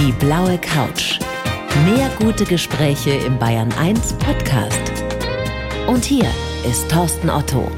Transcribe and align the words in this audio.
Die 0.00 0.12
blaue 0.12 0.56
Couch. 0.56 1.18
Mehr 1.84 2.10
gute 2.18 2.46
Gespräche 2.46 3.10
im 3.10 3.38
Bayern 3.38 3.70
1 3.74 4.14
Podcast. 4.14 4.80
Und 5.86 6.06
hier 6.06 6.24
ist 6.66 6.90
Thorsten 6.90 7.28
Otto. 7.28 7.70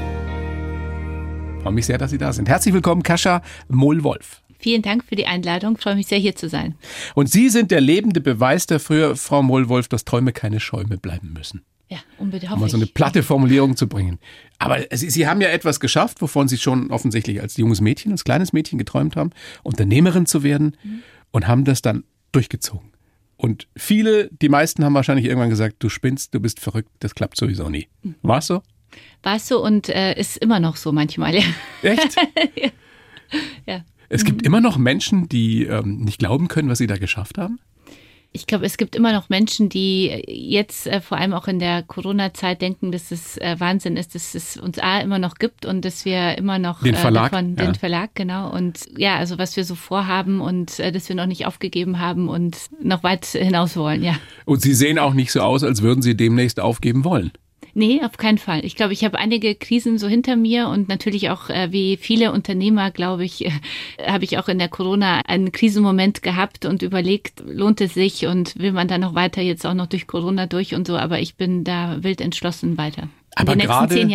Freue 1.63 1.73
mich 1.73 1.85
sehr, 1.85 1.97
dass 1.97 2.11
Sie 2.11 2.17
da 2.17 2.31
sind. 2.31 2.47
Herzlich 2.47 2.73
willkommen, 2.73 3.03
Kascha 3.03 3.41
Mohl-Wolf. 3.67 4.41
Vielen 4.57 4.81
Dank 4.81 5.03
für 5.03 5.17
die 5.17 5.25
Einladung. 5.25 5.75
Freue 5.75 5.95
mich 5.95 6.07
sehr, 6.07 6.17
hier 6.17 6.33
zu 6.33 6.47
sein. 6.47 6.75
Und 7.13 7.29
Sie 7.29 7.49
sind 7.49 7.71
der 7.71 7.81
lebende 7.81 8.21
Beweis 8.21 8.67
dafür, 8.67 9.17
Frau 9.17 9.43
Mohl-Wolf, 9.43 9.89
dass 9.89 10.05
Träume 10.05 10.31
keine 10.31 10.61
Schäume 10.61 10.97
bleiben 10.97 11.33
müssen. 11.33 11.65
Ja, 11.89 11.97
unbedingt. 12.19 12.53
Um 12.53 12.61
mal 12.61 12.69
so 12.69 12.77
eine 12.77 12.85
platte 12.85 13.21
Formulierung 13.21 13.75
zu 13.75 13.89
bringen. 13.89 14.17
Aber 14.59 14.77
Sie, 14.93 15.09
Sie 15.09 15.27
haben 15.27 15.41
ja 15.41 15.49
etwas 15.49 15.81
geschafft, 15.81 16.21
wovon 16.21 16.47
Sie 16.47 16.57
schon 16.57 16.89
offensichtlich 16.89 17.41
als 17.41 17.57
junges 17.57 17.81
Mädchen, 17.81 18.13
als 18.13 18.23
kleines 18.23 18.53
Mädchen 18.53 18.77
geträumt 18.77 19.17
haben, 19.17 19.31
Unternehmerin 19.61 20.25
zu 20.25 20.41
werden 20.41 20.77
mhm. 20.85 21.03
und 21.31 21.49
haben 21.49 21.65
das 21.65 21.81
dann 21.81 22.05
durchgezogen. 22.33 22.91
Und 23.37 23.67
viele, 23.75 24.29
die 24.31 24.49
meisten 24.49 24.85
haben 24.85 24.93
wahrscheinlich 24.93 25.25
irgendwann 25.25 25.49
gesagt, 25.49 25.77
du 25.79 25.89
spinnst, 25.89 26.33
du 26.33 26.39
bist 26.39 26.59
verrückt, 26.59 26.89
das 26.99 27.15
klappt 27.15 27.37
sowieso 27.37 27.69
nie. 27.69 27.87
War 28.21 28.39
es 28.39 28.47
so? 28.47 28.61
War 29.21 29.37
es 29.37 29.47
so 29.47 29.63
und 29.63 29.89
äh, 29.89 30.17
ist 30.19 30.37
immer 30.37 30.59
noch 30.59 30.75
so 30.75 30.91
manchmal, 30.91 31.35
ja. 31.35 31.43
Echt? 31.81 32.15
ja. 32.55 32.69
ja. 33.65 33.85
Es 34.09 34.23
gibt 34.23 34.41
mhm. 34.41 34.47
immer 34.47 34.61
noch 34.61 34.77
Menschen, 34.77 35.27
die 35.27 35.65
ähm, 35.65 35.97
nicht 35.97 36.19
glauben 36.19 36.47
können, 36.47 36.69
was 36.69 36.77
sie 36.77 36.87
da 36.87 36.97
geschafft 36.97 37.37
haben? 37.37 37.59
Ich 38.33 38.47
glaube, 38.47 38.65
es 38.65 38.77
gibt 38.77 38.95
immer 38.95 39.13
noch 39.13 39.29
Menschen, 39.29 39.69
die 39.69 40.07
jetzt 40.27 40.87
äh, 40.87 41.01
vor 41.01 41.17
allem 41.19 41.33
auch 41.33 41.47
in 41.47 41.59
der 41.59 41.83
Corona-Zeit 41.83 42.61
denken, 42.61 42.91
dass 42.91 43.11
es 43.11 43.37
äh, 43.37 43.55
Wahnsinn 43.59 43.95
ist, 43.95 44.15
dass 44.15 44.33
es 44.33 44.57
uns 44.57 44.79
A 44.79 44.99
immer 45.01 45.19
noch 45.19 45.35
gibt 45.35 45.67
und 45.67 45.85
dass 45.85 46.03
wir 46.03 46.37
immer 46.37 46.57
noch 46.57 46.81
den 46.81 46.95
Verlag, 46.95 47.27
äh, 47.27 47.35
davon, 47.35 47.55
ja. 47.55 47.65
den 47.65 47.75
Verlag, 47.75 48.09
genau. 48.15 48.51
Und 48.51 48.79
ja, 48.97 49.17
also 49.17 49.37
was 49.37 49.55
wir 49.55 49.63
so 49.63 49.75
vorhaben 49.75 50.41
und 50.41 50.79
äh, 50.79 50.91
dass 50.91 51.07
wir 51.09 51.15
noch 51.15 51.27
nicht 51.27 51.45
aufgegeben 51.45 51.99
haben 51.99 52.27
und 52.27 52.57
noch 52.81 53.03
weit 53.03 53.25
hinaus 53.25 53.77
wollen, 53.77 54.03
ja. 54.03 54.15
Und 54.45 54.61
Sie 54.61 54.73
sehen 54.73 54.97
auch 54.97 55.13
nicht 55.13 55.31
so 55.31 55.41
aus, 55.41 55.63
als 55.63 55.83
würden 55.83 56.01
Sie 56.01 56.17
demnächst 56.17 56.59
aufgeben 56.59 57.03
wollen. 57.03 57.31
Nee, 57.75 58.01
auf 58.03 58.17
keinen 58.17 58.37
Fall. 58.37 58.63
Ich 58.65 58.75
glaube, 58.75 58.93
ich 58.93 59.03
habe 59.03 59.17
einige 59.17 59.55
Krisen 59.55 59.97
so 59.97 60.07
hinter 60.07 60.35
mir 60.35 60.67
und 60.67 60.89
natürlich 60.89 61.31
auch 61.31 61.49
äh, 61.49 61.71
wie 61.71 61.97
viele 61.97 62.31
Unternehmer, 62.31 62.91
glaube 62.91 63.25
ich, 63.25 63.45
äh, 63.45 63.51
habe 64.05 64.25
ich 64.25 64.37
auch 64.37 64.47
in 64.47 64.59
der 64.59 64.69
Corona 64.69 65.21
einen 65.25 65.51
Krisenmoment 65.51 66.21
gehabt 66.21 66.65
und 66.65 66.83
überlegt, 66.83 67.41
lohnt 67.45 67.81
es 67.81 67.95
sich 67.95 68.27
und 68.27 68.59
will 68.59 68.73
man 68.73 68.87
da 68.87 68.99
noch 68.99 69.15
weiter 69.15 69.41
jetzt 69.41 69.65
auch 69.65 69.73
noch 69.73 69.87
durch 69.87 70.05
Corona 70.05 70.45
durch 70.45 70.75
und 70.75 70.85
so, 70.85 70.97
aber 70.97 71.19
ich 71.19 71.35
bin 71.35 71.63
da 71.63 72.03
wild 72.03 72.21
entschlossen 72.21 72.77
weiter. 72.77 73.09
Aber 73.35 73.55
gerade, 73.55 74.07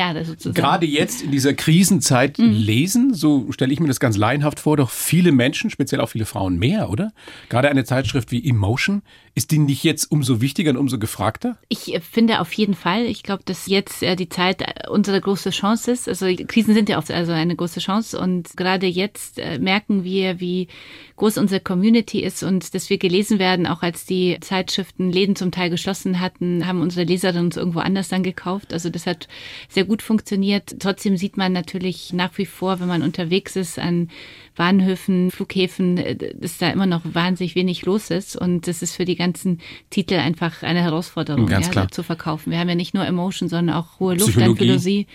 gerade 0.54 0.86
jetzt 0.86 1.22
in 1.22 1.30
dieser 1.30 1.54
Krisenzeit 1.54 2.38
mhm. 2.38 2.52
lesen, 2.52 3.14
so 3.14 3.50
stelle 3.50 3.72
ich 3.72 3.80
mir 3.80 3.88
das 3.88 4.00
ganz 4.00 4.16
laienhaft 4.16 4.60
vor, 4.60 4.76
doch 4.76 4.90
viele 4.90 5.32
Menschen, 5.32 5.70
speziell 5.70 6.00
auch 6.00 6.08
viele 6.08 6.26
Frauen 6.26 6.58
mehr, 6.58 6.90
oder? 6.90 7.12
Gerade 7.48 7.68
eine 7.68 7.84
Zeitschrift 7.84 8.30
wie 8.30 8.48
Emotion, 8.48 9.02
ist 9.34 9.52
die 9.52 9.58
nicht 9.58 9.84
jetzt 9.84 10.10
umso 10.10 10.40
wichtiger 10.40 10.70
und 10.70 10.76
umso 10.76 10.98
gefragter? 10.98 11.56
Ich 11.68 11.94
äh, 11.94 12.00
finde 12.00 12.40
auf 12.40 12.52
jeden 12.54 12.74
Fall. 12.74 13.04
Ich 13.04 13.22
glaube, 13.22 13.42
dass 13.44 13.66
jetzt 13.66 14.02
äh, 14.02 14.16
die 14.16 14.28
Zeit 14.28 14.62
äh, 14.62 14.88
unsere 14.88 15.20
große 15.20 15.50
Chance 15.50 15.92
ist. 15.92 16.08
Also 16.08 16.26
Krisen 16.46 16.74
sind 16.74 16.88
ja 16.88 16.98
oft 16.98 17.10
also 17.10 17.32
eine 17.32 17.54
große 17.54 17.80
Chance 17.80 18.18
und 18.18 18.56
gerade 18.56 18.86
jetzt 18.86 19.40
merken 19.60 20.02
wir, 20.02 20.40
wie 20.40 20.68
groß 21.16 21.38
unsere 21.38 21.60
Community 21.60 22.20
ist 22.20 22.42
und 22.42 22.74
dass 22.74 22.90
wir 22.90 22.98
gelesen 22.98 23.38
werden, 23.38 23.66
auch 23.66 23.82
als 23.82 24.06
die 24.06 24.38
Zeitschriften 24.40 25.10
Läden 25.10 25.36
zum 25.36 25.50
Teil 25.50 25.70
geschlossen 25.70 26.20
hatten, 26.20 26.66
haben 26.66 26.80
unsere 26.80 27.04
Leserinnen 27.04 27.46
uns 27.46 27.56
irgendwo 27.56 27.80
anders 27.80 28.08
dann 28.08 28.22
gekauft. 28.22 28.72
Also 28.72 28.90
das 28.90 29.06
hat 29.08 29.28
sehr 29.68 29.84
gut 29.84 30.02
funktioniert. 30.02 30.76
Trotzdem 30.78 31.16
sieht 31.16 31.36
man 31.36 31.52
natürlich 31.52 32.12
nach 32.12 32.36
wie 32.38 32.46
vor, 32.46 32.80
wenn 32.80 32.88
man 32.88 33.02
unterwegs 33.02 33.56
ist 33.56 33.78
an 33.78 34.10
Bahnhöfen, 34.56 35.30
Flughäfen, 35.30 35.98
äh, 35.98 36.16
dass 36.34 36.58
da 36.58 36.70
immer 36.70 36.86
noch 36.86 37.02
wahnsinnig 37.04 37.54
wenig 37.54 37.84
los 37.86 38.10
ist. 38.10 38.36
Und 38.36 38.66
das 38.66 38.82
ist 38.82 38.94
für 38.94 39.04
die 39.04 39.16
ganzen 39.16 39.60
Titel 39.90 40.14
einfach 40.14 40.62
eine 40.62 40.82
Herausforderung, 40.82 41.48
ja, 41.48 41.88
zu 41.88 42.02
verkaufen. 42.02 42.50
Wir 42.50 42.58
haben 42.58 42.68
ja 42.68 42.74
nicht 42.74 42.94
nur 42.94 43.06
Emotion, 43.06 43.48
sondern 43.48 43.76
auch 43.76 44.00
hohe 44.00 44.14
Luft 44.14 44.36
an 44.38 44.56
Philosophie. 44.56 45.06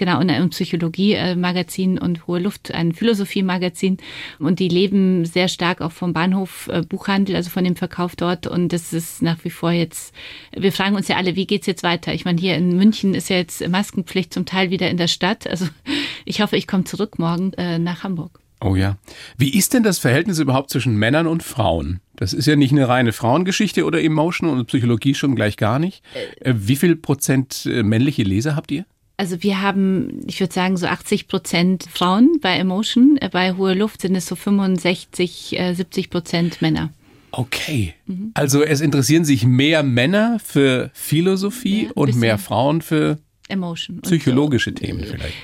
Genau, 0.00 0.18
und 0.18 0.30
ein 0.30 0.48
Psychologie-Magazin 0.48 1.98
und 1.98 2.26
Hohe 2.26 2.38
Luft, 2.38 2.72
ein 2.72 2.94
Philosophie-Magazin. 2.94 3.98
Und 4.38 4.58
die 4.58 4.70
leben 4.70 5.26
sehr 5.26 5.46
stark 5.46 5.82
auch 5.82 5.92
vom 5.92 6.14
Bahnhof 6.14 6.70
äh, 6.72 6.80
Buchhandel, 6.80 7.36
also 7.36 7.50
von 7.50 7.64
dem 7.64 7.76
Verkauf 7.76 8.16
dort. 8.16 8.46
Und 8.46 8.72
das 8.72 8.94
ist 8.94 9.20
nach 9.20 9.44
wie 9.44 9.50
vor 9.50 9.72
jetzt, 9.72 10.14
wir 10.56 10.72
fragen 10.72 10.96
uns 10.96 11.08
ja 11.08 11.18
alle, 11.18 11.36
wie 11.36 11.46
geht's 11.46 11.66
jetzt 11.66 11.82
weiter? 11.82 12.14
Ich 12.14 12.24
meine, 12.24 12.40
hier 12.40 12.56
in 12.56 12.78
München 12.78 13.12
ist 13.12 13.28
ja 13.28 13.36
jetzt 13.36 13.68
Maskenpflicht 13.68 14.32
zum 14.32 14.46
Teil 14.46 14.70
wieder 14.70 14.88
in 14.88 14.96
der 14.96 15.06
Stadt. 15.06 15.46
Also 15.46 15.68
ich 16.24 16.40
hoffe, 16.40 16.56
ich 16.56 16.66
komme 16.66 16.84
zurück 16.84 17.18
morgen 17.18 17.52
äh, 17.58 17.78
nach 17.78 18.02
Hamburg. 18.02 18.40
Oh 18.62 18.76
ja. 18.76 18.96
Wie 19.36 19.54
ist 19.54 19.74
denn 19.74 19.82
das 19.82 19.98
Verhältnis 19.98 20.38
überhaupt 20.38 20.70
zwischen 20.70 20.96
Männern 20.96 21.26
und 21.26 21.42
Frauen? 21.42 22.00
Das 22.16 22.32
ist 22.32 22.46
ja 22.46 22.56
nicht 22.56 22.72
eine 22.72 22.88
reine 22.88 23.12
Frauengeschichte 23.12 23.84
oder 23.84 24.02
Emotion 24.02 24.48
und 24.48 24.64
Psychologie 24.64 25.14
schon 25.14 25.36
gleich 25.36 25.58
gar 25.58 25.78
nicht. 25.78 26.02
Äh, 26.40 26.54
wie 26.56 26.76
viel 26.76 26.96
Prozent 26.96 27.66
äh, 27.66 27.82
männliche 27.82 28.22
Leser 28.22 28.56
habt 28.56 28.70
ihr? 28.70 28.86
Also 29.20 29.42
wir 29.42 29.60
haben, 29.60 30.22
ich 30.26 30.40
würde 30.40 30.54
sagen, 30.54 30.78
so 30.78 30.86
80 30.86 31.28
Prozent 31.28 31.84
Frauen 31.92 32.38
bei 32.40 32.56
Emotion. 32.56 33.18
Äh, 33.20 33.28
bei 33.30 33.52
Hohe 33.52 33.74
Luft 33.74 34.00
sind 34.00 34.16
es 34.16 34.24
so 34.24 34.34
65, 34.34 35.60
70 35.74 36.08
Prozent 36.08 36.62
Männer. 36.62 36.88
Okay. 37.30 37.92
Mhm. 38.06 38.30
Also 38.32 38.62
es 38.62 38.80
interessieren 38.80 39.26
sich 39.26 39.44
mehr 39.44 39.82
Männer 39.82 40.38
für 40.42 40.90
Philosophie 40.94 41.84
ja, 41.84 41.90
und 41.94 42.16
mehr 42.16 42.38
Frauen 42.38 42.80
für 42.80 43.18
Emotion. 43.46 44.00
Psychologische 44.00 44.70
so. 44.70 44.76
Themen 44.76 45.04
vielleicht. 45.04 45.34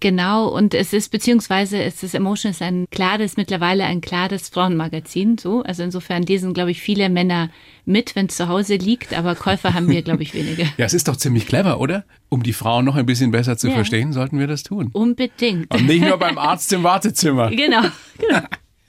Genau, 0.00 0.48
und 0.48 0.72
es 0.72 0.94
ist, 0.94 1.10
beziehungsweise 1.10 1.82
es 1.82 2.02
ist 2.02 2.14
Emotion 2.14 2.52
ist 2.52 2.62
ein 2.62 2.86
klares, 2.90 3.36
mittlerweile 3.36 3.84
ein 3.84 4.00
klares 4.00 4.48
Frauenmagazin, 4.48 5.36
so. 5.36 5.62
Also 5.62 5.82
insofern 5.82 6.22
lesen, 6.22 6.54
glaube 6.54 6.70
ich, 6.70 6.80
viele 6.80 7.10
Männer 7.10 7.50
mit, 7.84 8.16
wenn 8.16 8.26
es 8.26 8.36
zu 8.36 8.48
Hause 8.48 8.76
liegt, 8.76 9.12
aber 9.12 9.34
Käufer 9.34 9.74
haben 9.74 9.88
wir, 9.88 10.00
glaube 10.00 10.22
ich, 10.22 10.34
wenige. 10.34 10.66
Ja, 10.78 10.86
es 10.86 10.94
ist 10.94 11.08
doch 11.08 11.16
ziemlich 11.16 11.46
clever, 11.46 11.80
oder? 11.80 12.04
Um 12.30 12.42
die 12.42 12.54
Frauen 12.54 12.86
noch 12.86 12.96
ein 12.96 13.04
bisschen 13.04 13.30
besser 13.30 13.58
zu 13.58 13.68
ja. 13.68 13.74
verstehen, 13.74 14.14
sollten 14.14 14.38
wir 14.38 14.46
das 14.46 14.62
tun. 14.62 14.88
Unbedingt. 14.92 15.72
Und 15.74 15.86
nicht 15.86 16.02
nur 16.02 16.16
beim 16.16 16.38
Arzt 16.38 16.72
im 16.72 16.82
Wartezimmer. 16.82 17.50
Genau, 17.50 17.82
genau. 18.18 18.40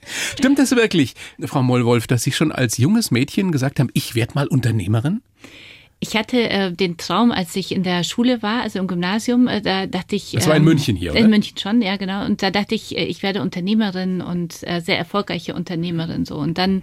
Stimmt 0.38 0.58
das 0.58 0.70
wirklich, 0.72 1.14
Frau 1.44 1.62
Mollwolf, 1.62 2.06
dass 2.06 2.22
Sie 2.22 2.32
schon 2.32 2.52
als 2.52 2.78
junges 2.78 3.10
Mädchen 3.10 3.52
gesagt 3.52 3.78
haben, 3.78 3.90
ich 3.92 4.14
werde 4.14 4.34
mal 4.34 4.46
Unternehmerin? 4.46 5.20
Ich 6.04 6.16
hatte 6.16 6.50
äh, 6.50 6.72
den 6.72 6.96
Traum, 6.96 7.30
als 7.30 7.54
ich 7.54 7.70
in 7.70 7.84
der 7.84 8.02
Schule 8.02 8.42
war, 8.42 8.62
also 8.62 8.80
im 8.80 8.88
Gymnasium, 8.88 9.46
äh, 9.46 9.62
da 9.62 9.86
dachte 9.86 10.16
ich. 10.16 10.32
Das 10.32 10.48
war 10.48 10.56
in 10.56 10.62
ähm, 10.62 10.64
München 10.64 10.96
hier, 10.96 11.12
oder? 11.12 11.20
In 11.20 11.30
München 11.30 11.56
schon, 11.56 11.80
ja, 11.80 11.96
genau. 11.96 12.24
Und 12.24 12.42
da 12.42 12.50
dachte 12.50 12.74
ich, 12.74 12.98
äh, 12.98 13.04
ich 13.04 13.22
werde 13.22 13.40
Unternehmerin 13.40 14.20
und 14.20 14.64
äh, 14.66 14.80
sehr 14.80 14.98
erfolgreiche 14.98 15.54
Unternehmerin 15.54 16.24
so. 16.24 16.38
Und 16.38 16.58
dann 16.58 16.80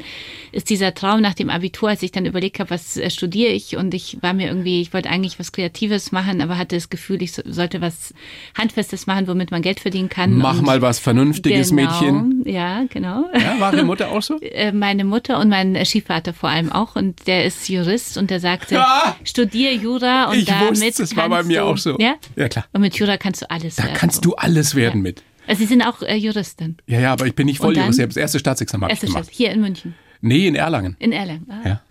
ist 0.54 0.70
dieser 0.70 0.94
Traum 0.94 1.20
nach 1.20 1.34
dem 1.34 1.50
Abitur, 1.50 1.90
als 1.90 2.02
ich 2.02 2.14
dann 2.14 2.26
überlegt 2.26 2.62
habe, 2.62 2.70
was 2.70 2.96
äh, 2.96 3.10
studiere 3.10 3.52
ich 3.52 3.76
und 3.76 3.94
ich 3.94 4.20
war 4.22 4.32
mir 4.32 4.48
irgendwie, 4.48 4.80
ich 4.80 4.94
wollte 4.94 5.10
eigentlich 5.10 5.38
was 5.38 5.52
Kreatives 5.52 6.14
machen, 6.14 6.40
aber 6.40 6.58
hatte 6.58 6.78
das 6.78 6.90
Gefühl, 6.90 7.22
ich 7.22 7.34
so, 7.34 7.42
sollte 7.46 7.82
was 7.82 8.14
Handfestes 8.58 9.06
machen, 9.06 9.28
womit 9.28 9.52
man 9.52 9.62
Geld 9.62 9.82
verdienen 9.82 10.08
kann. 10.08 10.38
Mach 10.38 10.60
und 10.60 10.66
mal 10.66 10.82
was 10.82 11.00
Vernünftiges, 11.00 11.72
genau, 11.72 11.90
Mädchen. 11.92 12.44
Ja, 12.46 12.86
genau. 12.88 13.26
Ja, 13.34 13.60
war 13.60 13.74
Ihre 13.74 13.84
Mutter 13.84 14.12
auch 14.12 14.22
so? 14.22 14.40
Äh, 14.50 14.72
Meine 14.72 15.04
Mutter 15.04 15.40
und 15.40 15.50
mein 15.50 15.86
Stiefvater 15.86 16.34
vor 16.34 16.48
allem 16.48 16.72
auch. 16.72 16.96
Und 16.96 17.28
der 17.28 17.44
ist 17.44 17.68
Jurist 17.68 18.18
und 18.18 18.30
der 18.30 18.40
sagte, 18.40 18.76
Ja! 18.80 19.09
Studiere 19.24 19.74
Jura 19.74 20.26
und 20.30 20.38
Ich 20.38 20.46
damit 20.46 20.72
wusste, 20.82 21.04
es 21.04 21.16
war 21.16 21.30
bei 21.30 21.44
mir 21.44 21.62
du, 21.62 21.66
auch 21.68 21.78
so. 21.78 21.98
Ja? 22.00 22.16
Ja, 22.36 22.50
klar. 22.50 22.66
Und 22.74 22.82
mit 22.82 22.96
Jura 22.96 23.18
kannst 23.18 23.42
du 23.42 23.50
alles 23.50 23.76
Da 23.76 23.84
werden. 23.84 23.96
kannst 23.98 24.24
du 24.26 24.36
alles 24.36 24.76
werden 24.76 25.02
mit. 25.02 25.24
Also 25.48 25.60
Sie 25.62 25.66
sind 25.68 25.82
auch 25.82 26.02
äh, 26.04 26.16
Juristin. 26.16 26.78
Ja, 26.88 27.00
ja, 27.00 27.12
aber 27.14 27.26
ich 27.26 27.34
bin 27.36 27.48
nicht 27.48 27.60
Und 27.60 27.66
voll 27.68 27.74
dann? 27.74 27.84
Jurist. 27.86 28.00
Ich 28.00 28.04
habe 28.04 28.10
das 28.10 28.18
erste 28.18 28.40
Staatsexamen 28.40 28.90
Erste 28.90 29.08
gemacht. 29.08 29.28
Hier 29.32 29.52
in 29.52 29.62
München. 29.62 29.96
Nee, 30.22 30.48
in 30.48 30.56
Erlangen. 30.56 30.96
In 31.00 31.12
Erlangen. 31.12 31.48
Ah, 31.50 31.68
Ja. 31.68 31.82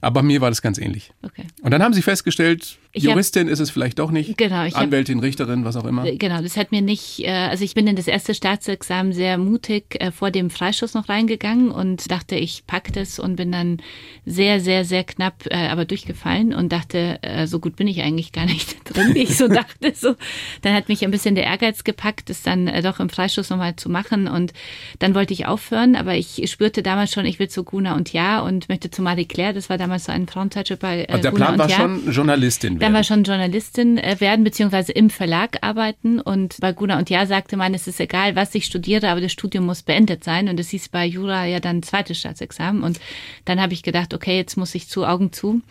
Aber 0.00 0.22
mir 0.22 0.40
war 0.40 0.50
das 0.50 0.62
ganz 0.62 0.78
ähnlich. 0.78 1.10
Okay. 1.22 1.44
Und 1.62 1.70
dann 1.70 1.82
haben 1.82 1.94
sie 1.94 2.02
festgestellt, 2.02 2.76
Ich 2.92 3.04
hab- 3.04 3.10
Juristin 3.12 3.48
ist 3.48 3.60
es 3.60 3.70
vielleicht 3.70 3.98
doch 3.98 4.10
nicht. 4.10 4.36
Genau, 4.36 4.64
ich 4.64 4.74
hab- 4.74 4.82
Anwältin, 4.82 5.18
Richterin, 5.20 5.64
was 5.64 5.76
auch 5.76 5.84
immer. 5.84 6.04
Äh, 6.04 6.16
Genau, 6.16 6.40
das 6.42 6.56
hat 6.56 6.72
mir 6.72 6.82
nicht, 6.82 7.20
äh, 7.24 7.30
also 7.30 7.64
ich 7.64 7.74
bin 7.74 7.86
in 7.86 7.96
das 7.96 8.06
erste 8.08 8.34
Staatsexamen 8.34 9.12
sehr 9.12 9.38
mutig 9.38 9.96
äh, 10.00 10.10
vor 10.12 10.30
dem 10.30 10.50
Freischuss 10.50 10.94
noch 10.94 11.08
reingegangen 11.08 11.70
und 11.70 12.10
dachte, 12.10 12.36
ich 12.36 12.64
pack 12.66 12.92
das 12.92 13.18
und 13.18 13.36
bin 13.36 13.52
dann 13.52 13.78
sehr, 14.24 14.60
sehr, 14.60 14.84
sehr 14.84 15.04
knapp 15.04 15.44
aber 15.52 15.84
durchgefallen 15.84 16.52
und 16.54 16.72
dachte, 16.72 17.18
so 17.46 17.60
gut 17.60 17.76
bin 17.76 17.86
ich 17.88 18.02
eigentlich 18.02 18.32
gar 18.32 18.46
nicht 18.46 18.76
drin, 18.94 19.14
wie 19.14 19.22
ich 19.22 19.36
so 19.36 19.46
dachte. 19.48 19.92
So. 19.94 20.14
Dann 20.62 20.74
hat 20.74 20.88
mich 20.88 21.04
ein 21.04 21.10
bisschen 21.10 21.34
der 21.34 21.44
Ehrgeiz 21.44 21.84
gepackt, 21.84 22.28
das 22.30 22.42
dann 22.42 22.66
doch 22.82 22.98
im 23.00 23.08
Freischuss 23.08 23.50
nochmal 23.50 23.76
zu 23.76 23.88
machen 23.88 24.26
und 24.28 24.52
dann 24.98 25.14
wollte 25.14 25.32
ich 25.32 25.46
aufhören, 25.46 25.94
aber 25.96 26.14
ich 26.16 26.42
spürte 26.50 26.82
damals 26.82 27.12
schon, 27.12 27.24
ich 27.26 27.38
will 27.38 27.48
zu 27.48 27.64
Guna 27.64 27.94
und 27.94 28.12
Ja 28.12 28.40
und 28.40 28.68
möchte 28.68 28.90
zu 28.90 29.02
Marie 29.02 29.24
Claire, 29.26 29.52
das 29.54 29.70
war 29.70 29.78
damals 29.78 29.85
so 29.98 30.12
einen 30.12 30.28
Frauenzeitschrift 30.28 30.82
bei 30.82 31.02
äh, 31.02 31.06
Also 31.08 31.22
der 31.22 31.30
Plan 31.32 31.58
war 31.58 31.68
schon 31.68 32.10
Journalistin 32.10 32.74
Dann 32.74 32.80
werden. 32.80 32.94
war 32.94 33.04
schon 33.04 33.22
Journalistin 33.24 33.98
äh, 33.98 34.16
werden, 34.20 34.44
beziehungsweise 34.44 34.92
im 34.92 35.10
Verlag 35.10 35.58
arbeiten. 35.62 36.20
Und 36.20 36.56
bei 36.60 36.72
Guna 36.72 36.98
und 36.98 37.10
Ja 37.10 37.26
sagte 37.26 37.56
man, 37.56 37.74
es 37.74 37.86
ist 37.86 38.00
egal, 38.00 38.36
was 38.36 38.54
ich 38.54 38.64
studiere, 38.66 39.08
aber 39.08 39.20
das 39.20 39.32
Studium 39.32 39.66
muss 39.66 39.82
beendet 39.82 40.24
sein. 40.24 40.48
Und 40.48 40.58
es 40.60 40.70
hieß 40.70 40.88
bei 40.90 41.04
Jura 41.06 41.44
ja 41.46 41.60
dann 41.60 41.82
zweites 41.82 42.18
Staatsexamen. 42.18 42.82
Und 42.82 43.00
dann 43.44 43.60
habe 43.60 43.72
ich 43.72 43.82
gedacht, 43.82 44.14
okay, 44.14 44.36
jetzt 44.36 44.56
muss 44.56 44.74
ich 44.74 44.88
zu, 44.88 45.04
Augen 45.06 45.32
zu. 45.32 45.48
Und, 45.48 45.62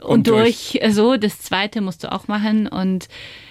Und 0.00 0.26
durch. 0.26 0.72
durch. 0.72 0.82
äh, 0.82 0.90
so, 0.92 1.16
das 1.16 1.40
zweite 1.40 1.80
musst 1.80 2.04
du 2.04 2.12
auch 2.12 2.28
machen. 2.28 2.66
Und 2.66 3.08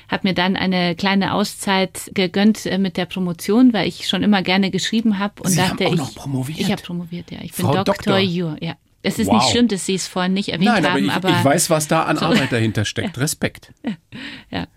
habe 0.10 0.28
mir 0.28 0.34
dann 0.34 0.56
eine 0.56 0.96
kleine 0.96 1.36
Auszeit 1.36 2.10
gegönnt 2.16 2.66
äh, 2.66 2.80
mit 2.80 2.98
der 2.98 3.06
Promotion, 3.06 3.74
weil 3.74 3.88
ich 3.88 4.08
schon 4.08 4.24
immer 4.24 4.42
gerne 4.42 4.72
geschrieben 4.72 5.20
habe 5.20 5.44
und 5.44 5.50
Sie 5.52 5.58
dachte 5.58 5.86
auch 5.86 5.92
ich 5.94 5.98
noch 6.00 6.16
promoviert? 6.16 6.60
ich 6.60 6.72
habe 6.72 6.82
promoviert 6.82 7.30
ja 7.30 7.38
ich 7.44 7.54
bin 7.54 7.64
Frau 7.66 7.74
Doktor, 7.76 7.94
Doktor. 7.94 8.18
Jur 8.18 8.58
ja 8.60 8.76
es 9.02 9.20
ist 9.20 9.28
Wow. 9.28 9.36
nicht 9.36 9.52
schlimm 9.52 9.68
dass 9.68 9.86
Sie 9.86 9.96
es 9.96 10.08
vorhin 10.08 10.34
nicht 10.34 10.50
erwähnt 10.50 10.70
Nein, 10.72 10.86
aber 10.86 10.94
haben 10.96 11.06
ich, 11.06 11.12
aber 11.12 11.30
ich 11.30 11.44
weiß, 11.44 11.70
was 11.70 11.88
da 11.88 12.04
an 12.04 12.18
Arbeit 12.18 12.52
dahinter 12.52 12.86
steckt. 12.86 13.18
Respekt. 13.18 13.74
ja. 14.52 14.68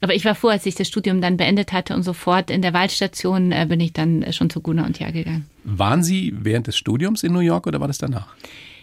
Aber 0.00 0.14
ich 0.14 0.24
war 0.26 0.34
froh, 0.34 0.48
als 0.48 0.66
ich 0.66 0.74
das 0.74 0.86
Studium 0.88 1.22
dann 1.22 1.38
beendet 1.38 1.72
hatte 1.72 1.94
und 1.94 2.02
sofort 2.02 2.50
in 2.50 2.60
der 2.60 2.74
Wahlstation 2.74 3.52
äh, 3.52 3.64
bin 3.66 3.80
ich 3.80 3.94
dann 3.94 4.30
schon 4.34 4.50
zu 4.50 4.60
Guna 4.60 4.84
und 4.84 4.98
Ja 4.98 5.10
gegangen. 5.10 5.48
Waren 5.64 6.02
Sie 6.02 6.34
während 6.36 6.66
des 6.66 6.76
Studiums 6.76 7.22
in 7.22 7.32
New 7.32 7.38
York 7.40 7.66
oder 7.66 7.80
war 7.80 7.86
das 7.88 7.96
danach? 7.98 8.28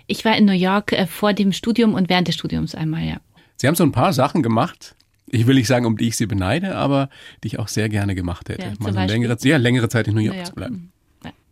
Ich 0.08 0.26
war 0.26 0.36
in 0.36 0.46
New 0.46 0.52
York 0.54 0.94
äh, 0.94 1.06
vor 1.06 1.34
dem 1.34 1.54
Studium 1.54 1.94
und 1.94 2.10
während 2.10 2.28
des 2.28 2.36
Studiums 2.36 2.74
einmal, 2.74 3.04
ja. 3.04 3.18
Sie 3.58 3.68
haben 3.68 3.76
so 3.76 3.84
ein 3.84 3.92
paar 3.92 4.14
Sachen 4.14 4.42
gemacht. 4.42 4.96
Ich 5.28 5.46
will 5.46 5.56
nicht 5.56 5.68
sagen, 5.68 5.86
um 5.86 5.96
die 5.96 6.08
ich 6.08 6.18
Sie 6.18 6.26
beneide, 6.26 6.76
aber 6.76 7.10
die 7.44 7.50
ich 7.50 7.60
auch 7.60 7.68
sehr 7.68 7.88
gerne 7.88 8.16
gemacht 8.16 8.50
hätte. 8.50 8.64
Ja, 8.64 8.74
Mal 8.80 8.92
Beispiel? 8.94 9.22
längere, 9.22 9.38
ja, 9.44 9.58
längere 9.58 9.90
Zeit 9.90 10.08
in 10.08 10.16
New 10.16 10.22
York 10.22 10.34
New 10.34 10.40
York, 10.40 10.48
zu 10.48 10.56
bleiben. 10.56 10.92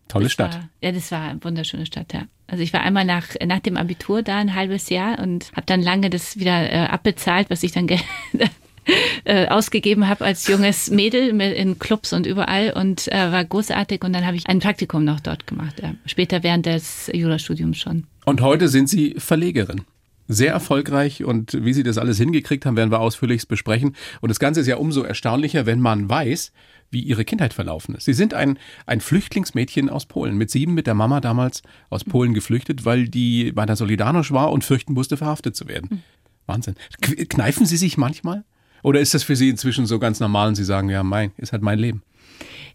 Tolle 0.09 0.25
Das 0.25 0.33
Stadt. 0.33 0.55
War, 0.55 0.69
ja, 0.81 0.91
das 0.91 1.11
war 1.11 1.21
eine 1.21 1.43
wunderschöne 1.43 1.85
Stadt, 1.85 2.11
ja. 2.13 2.23
Also 2.47 2.63
ich 2.63 2.73
war 2.73 2.81
einmal 2.81 3.05
nach, 3.05 3.27
nach 3.45 3.59
dem 3.59 3.77
Abitur 3.77 4.23
da 4.23 4.37
ein 4.37 4.55
halbes 4.55 4.89
Jahr 4.89 5.19
und 5.19 5.51
habe 5.53 5.67
dann 5.67 5.81
lange 5.81 6.09
das 6.09 6.37
wieder 6.37 6.71
äh, 6.71 6.87
abbezahlt, 6.87 7.49
was 7.49 7.63
ich 7.63 7.71
dann 7.71 7.87
äh, 9.23 9.47
ausgegeben 9.47 10.07
habe 10.07 10.25
als 10.25 10.47
junges 10.47 10.89
Mädel 10.89 11.39
in 11.39 11.77
Clubs 11.77 12.11
und 12.11 12.25
überall 12.25 12.73
und 12.73 13.07
äh, 13.11 13.31
war 13.31 13.45
großartig 13.45 14.03
und 14.03 14.13
dann 14.13 14.25
habe 14.25 14.35
ich 14.35 14.47
ein 14.47 14.59
Praktikum 14.59 15.05
noch 15.05 15.19
dort 15.19 15.45
gemacht. 15.45 15.79
Ja. 15.81 15.93
Später 16.07 16.41
während 16.41 16.65
des 16.65 17.09
Jurastudiums 17.13 17.77
schon. 17.77 18.07
Und 18.25 18.41
heute 18.41 18.67
sind 18.67 18.89
Sie 18.89 19.15
Verlegerin. 19.17 19.81
Sehr 20.27 20.53
erfolgreich 20.53 21.23
und 21.23 21.63
wie 21.63 21.73
Sie 21.73 21.83
das 21.83 21.97
alles 21.97 22.17
hingekriegt 22.17 22.65
haben, 22.65 22.77
werden 22.77 22.91
wir 22.91 22.99
ausführlichst 22.99 23.47
besprechen. 23.47 23.95
Und 24.21 24.29
das 24.29 24.39
Ganze 24.39 24.61
ist 24.61 24.67
ja 24.67 24.77
umso 24.77 25.01
erstaunlicher, 25.01 25.65
wenn 25.65 25.79
man 25.79 26.09
weiß, 26.09 26.51
wie 26.91 27.01
Ihre 27.01 27.25
Kindheit 27.25 27.53
verlaufen 27.53 27.95
ist. 27.95 28.05
Sie 28.05 28.13
sind 28.13 28.33
ein, 28.33 28.57
ein 28.85 29.01
Flüchtlingsmädchen 29.01 29.89
aus 29.89 30.05
Polen, 30.05 30.37
mit 30.37 30.49
sieben 30.51 30.73
mit 30.73 30.87
der 30.87 30.93
Mama 30.93 31.21
damals 31.21 31.61
aus 31.89 32.03
Polen 32.03 32.33
geflüchtet, 32.33 32.85
weil 32.85 33.07
die 33.07 33.51
bei 33.51 33.65
der 33.65 33.77
Solidarność 33.77 34.31
war 34.31 34.51
und 34.51 34.63
fürchten 34.63 34.93
musste, 34.93 35.17
verhaftet 35.17 35.55
zu 35.55 35.67
werden. 35.67 36.03
Wahnsinn. 36.45 36.75
Kneifen 37.01 37.65
Sie 37.65 37.77
sich 37.77 37.97
manchmal? 37.97 38.43
Oder 38.83 38.99
ist 38.99 39.13
das 39.13 39.23
für 39.23 39.35
Sie 39.35 39.49
inzwischen 39.49 39.85
so 39.85 39.99
ganz 39.99 40.19
normal 40.19 40.49
und 40.49 40.55
Sie 40.55 40.63
sagen, 40.63 40.89
ja, 40.89 41.03
mein, 41.03 41.31
ist 41.37 41.51
halt 41.51 41.61
mein 41.61 41.79
Leben? 41.79 42.01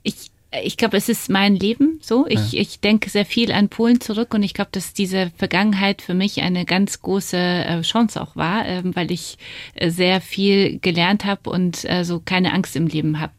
Ich, 0.02 0.30
ich 0.62 0.76
glaube, 0.76 0.96
es 0.96 1.08
ist 1.08 1.30
mein 1.30 1.56
Leben 1.56 1.98
so. 2.02 2.26
Ich, 2.28 2.56
ich 2.56 2.80
denke 2.80 3.10
sehr 3.10 3.24
viel 3.24 3.50
an 3.52 3.68
Polen 3.68 4.00
zurück 4.00 4.34
und 4.34 4.42
ich 4.42 4.54
glaube, 4.54 4.70
dass 4.72 4.92
diese 4.92 5.32
Vergangenheit 5.36 6.02
für 6.02 6.14
mich 6.14 6.42
eine 6.42 6.64
ganz 6.64 7.00
große 7.00 7.36
äh, 7.36 7.80
Chance 7.82 8.20
auch 8.20 8.36
war, 8.36 8.66
ähm, 8.66 8.94
weil 8.94 9.10
ich 9.10 9.38
äh, 9.74 9.90
sehr 9.90 10.20
viel 10.20 10.78
gelernt 10.78 11.24
habe 11.24 11.50
und 11.50 11.84
äh, 11.90 12.04
so 12.04 12.20
keine 12.24 12.52
Angst 12.52 12.76
im 12.76 12.86
Leben 12.86 13.18
habe. 13.20 13.32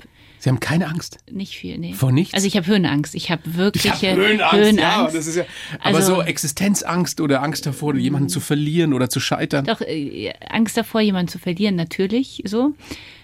Sie 0.46 0.50
haben 0.52 0.60
keine 0.60 0.86
Angst. 0.88 1.18
Nicht 1.32 1.58
viel, 1.58 1.80
nee. 1.80 1.94
Vor 1.94 2.12
nichts? 2.12 2.36
Also 2.36 2.46
ich 2.46 2.56
habe 2.56 2.68
Höhenangst. 2.68 3.16
Ich 3.16 3.32
habe 3.32 3.42
wirkliche 3.56 3.88
Ich 3.88 3.94
hab 3.96 4.16
Höhenangst, 4.16 4.54
Höhenangst. 4.54 5.14
ja, 5.14 5.18
das 5.18 5.26
ist 5.26 5.38
ja. 5.38 5.46
Aber 5.80 5.98
Also- 5.98 6.18
so 6.18 6.22
Existenzangst 6.22 7.20
oder 7.20 7.42
Angst 7.42 7.66
davor, 7.66 7.96
jemanden 7.96 8.30
zu 8.30 8.40
verlieren 8.40 8.94
oder 8.94 9.10
zu 9.10 9.20
scheitern. 9.20 9.66
Doch, 9.66 9.82
äh, 9.82 10.32
Angst 10.48 10.78
davor, 10.78 11.02
jemanden 11.02 11.30
zu 11.30 11.40
verlieren, 11.40 11.74
natürlich 11.76 12.44
so. 12.46 12.76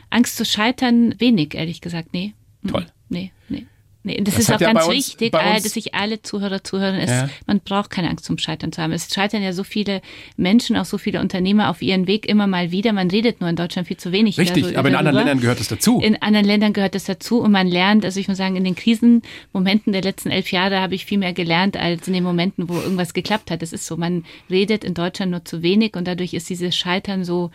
Angst 0.09 0.35
zu 0.35 0.45
scheitern, 0.45 1.13
wenig, 1.19 1.53
ehrlich 1.53 1.79
gesagt, 1.81 2.09
nee. 2.11 2.33
Mhm. 2.63 2.69
Toll. 2.69 2.85
Nee, 4.03 4.19
das, 4.23 4.33
Das 4.35 4.43
ist 4.45 4.51
auch 4.53 4.59
ja 4.59 4.73
ganz 4.73 4.85
uns- 4.87 4.95
wichtig, 4.95 5.31
bei 5.31 5.39
äh, 5.41 5.61
dass 5.61 5.73
sich 5.73 5.93
alle 5.93 6.21
Zuhörer 6.23 6.63
zuhören. 6.63 6.95
Es, 6.95 7.09
Ja. 7.11 7.29
Man 7.45 7.59
braucht 7.59 7.91
keine 7.91 8.09
Angst 8.09 8.25
zum 8.25 8.37
Scheitern 8.39 8.71
zu 8.71 8.81
haben. 8.81 8.91
Es 8.93 9.13
scheitern 9.13 9.43
ja 9.43 9.53
so 9.53 9.63
viele 9.63 10.01
Menschen, 10.37 10.75
auch 10.75 10.85
so 10.85 10.97
viele 10.97 11.19
Unternehmer 11.21 11.69
auf 11.69 11.81
ihren 11.83 12.07
Weg 12.07 12.27
immer 12.27 12.47
mal 12.47 12.71
wieder. 12.71 12.93
Man 12.93 13.11
redet 13.11 13.41
nur 13.41 13.49
in 13.49 13.55
Deutschland 13.55 13.87
viel 13.87 13.97
zu 13.97 14.11
wenig. 14.11 14.39
Richtig, 14.39 14.63
darüber. 14.63 14.79
aber 14.79 14.89
in 14.89 14.95
anderen 14.95 15.17
Ländern 15.17 15.39
gehört 15.39 15.59
es 15.59 15.67
dazu. 15.67 15.99
In 16.01 16.19
anderen 16.21 16.45
Ländern 16.47 16.73
gehört 16.73 16.95
das 16.95 17.03
dazu 17.05 17.39
und 17.41 17.51
man 17.51 17.67
lernt, 17.67 18.03
also 18.03 18.19
ich 18.19 18.27
muss 18.27 18.37
sagen, 18.37 18.55
in 18.55 18.63
den 18.63 18.75
Krisenmomenten 18.75 19.93
der 19.93 20.01
letzten 20.01 20.31
elf 20.31 20.51
Jahre 20.51 20.79
habe 20.79 20.95
ich 20.95 21.05
viel 21.05 21.17
mehr 21.19 21.33
gelernt 21.33 21.77
als 21.77 22.07
in 22.07 22.13
den 22.13 22.23
Momenten, 22.23 22.69
wo 22.69 22.75
irgendwas 22.79 23.13
geklappt 23.13 23.51
hat. 23.51 23.61
Das 23.61 23.71
ist 23.73 23.85
so, 23.85 23.97
man 23.97 24.25
redet 24.49 24.83
in 24.83 24.93
Deutschland 24.93 25.31
nur 25.31 25.45
zu 25.45 25.61
wenig 25.61 25.95
und 25.95 26.07
dadurch 26.07 26.33
ist 26.33 26.49
dieses 26.49 26.75
Scheitern 26.75 27.23
so 27.23 27.51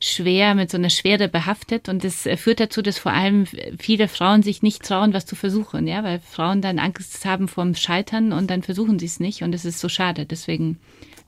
schwer, 0.00 0.54
mit 0.54 0.70
so 0.70 0.78
einer 0.78 0.88
Schwere 0.90 1.28
behaftet 1.28 1.88
und 1.88 2.04
das 2.04 2.24
äh, 2.26 2.36
führt 2.36 2.60
dazu, 2.60 2.80
dass 2.80 2.98
vor 2.98 3.12
allem 3.12 3.44
viele 3.78 4.08
Frauen 4.08 4.42
sich 4.42 4.62
nicht 4.62 4.82
trauen, 4.82 5.12
was 5.12 5.26
zu 5.26 5.36
versuchen, 5.36 5.86
ja, 5.90 6.02
weil 6.04 6.20
Frauen 6.20 6.62
dann 6.62 6.78
Angst 6.78 7.24
haben 7.24 7.48
vorm 7.48 7.74
Scheitern 7.74 8.32
und 8.32 8.50
dann 8.50 8.62
versuchen 8.62 8.98
sie 8.98 9.06
es 9.06 9.20
nicht 9.20 9.42
und 9.42 9.52
das 9.52 9.64
ist 9.64 9.80
so 9.80 9.88
schade. 9.88 10.24
Deswegen 10.24 10.78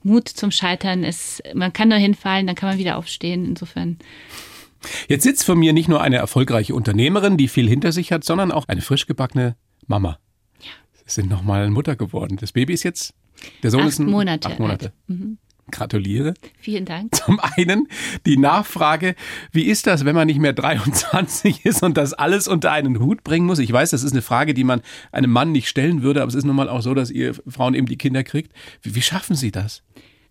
Mut 0.03 0.27
zum 0.27 0.51
Scheitern 0.51 1.03
ist, 1.03 1.43
man 1.53 1.73
kann 1.73 1.89
nur 1.89 1.97
hinfallen, 1.97 2.47
dann 2.47 2.55
kann 2.55 2.69
man 2.69 2.77
wieder 2.79 2.97
aufstehen. 2.97 3.45
Insofern 3.45 3.97
Jetzt 5.07 5.23
sitzt 5.23 5.45
vor 5.45 5.55
mir 5.55 5.71
nicht 5.71 5.87
nur 5.87 6.01
eine 6.01 6.17
erfolgreiche 6.17 6.75
Unternehmerin, 6.75 7.37
die 7.37 7.47
viel 7.47 7.69
hinter 7.69 7.91
sich 7.91 8.11
hat, 8.11 8.23
sondern 8.23 8.51
auch 8.51 8.67
eine 8.67 8.81
frisch 8.81 9.05
gebackene 9.05 9.55
Mama. 9.87 10.17
Sie 11.05 11.15
sind 11.15 11.29
nochmal 11.29 11.69
Mutter 11.69 11.95
geworden. 11.95 12.37
Das 12.37 12.53
Baby 12.53 12.73
ist 12.73 12.83
jetzt, 12.83 13.13
der 13.61 13.71
Sohn 13.71 13.81
Acht 13.81 13.89
ist 13.89 13.99
ein, 13.99 14.05
Monate 14.07 14.49
acht 14.49 14.59
Monate. 14.59 14.93
alt. 15.09 15.19
Gratuliere. 15.71 16.33
vielen 16.59 16.85
Dank. 16.85 17.15
Zum 17.25 17.39
einen 17.39 17.87
die 18.25 18.37
Nachfrage, 18.37 19.15
wie 19.51 19.63
ist 19.63 19.87
das, 19.87 20.05
wenn 20.05 20.15
man 20.15 20.27
nicht 20.27 20.39
mehr 20.39 20.53
23 20.53 21.65
ist 21.65 21.83
und 21.83 21.97
das 21.97 22.13
alles 22.13 22.47
unter 22.47 22.71
einen 22.71 22.99
Hut 22.99 23.23
bringen 23.23 23.45
muss? 23.45 23.59
Ich 23.59 23.71
weiß, 23.71 23.91
das 23.91 24.03
ist 24.03 24.11
eine 24.11 24.21
Frage, 24.21 24.53
die 24.53 24.63
man 24.63 24.81
einem 25.11 25.31
Mann 25.31 25.51
nicht 25.51 25.67
stellen 25.69 26.01
würde, 26.03 26.21
aber 26.21 26.29
es 26.29 26.35
ist 26.35 26.43
nun 26.45 26.55
mal 26.55 26.69
auch 26.69 26.81
so, 26.81 26.93
dass 26.93 27.09
ihr 27.09 27.33
Frauen 27.47 27.73
eben 27.75 27.87
die 27.87 27.97
Kinder 27.97 28.23
kriegt. 28.23 28.51
Wie, 28.81 28.95
wie 28.95 29.01
schaffen 29.01 29.35
Sie 29.35 29.51
das? 29.51 29.83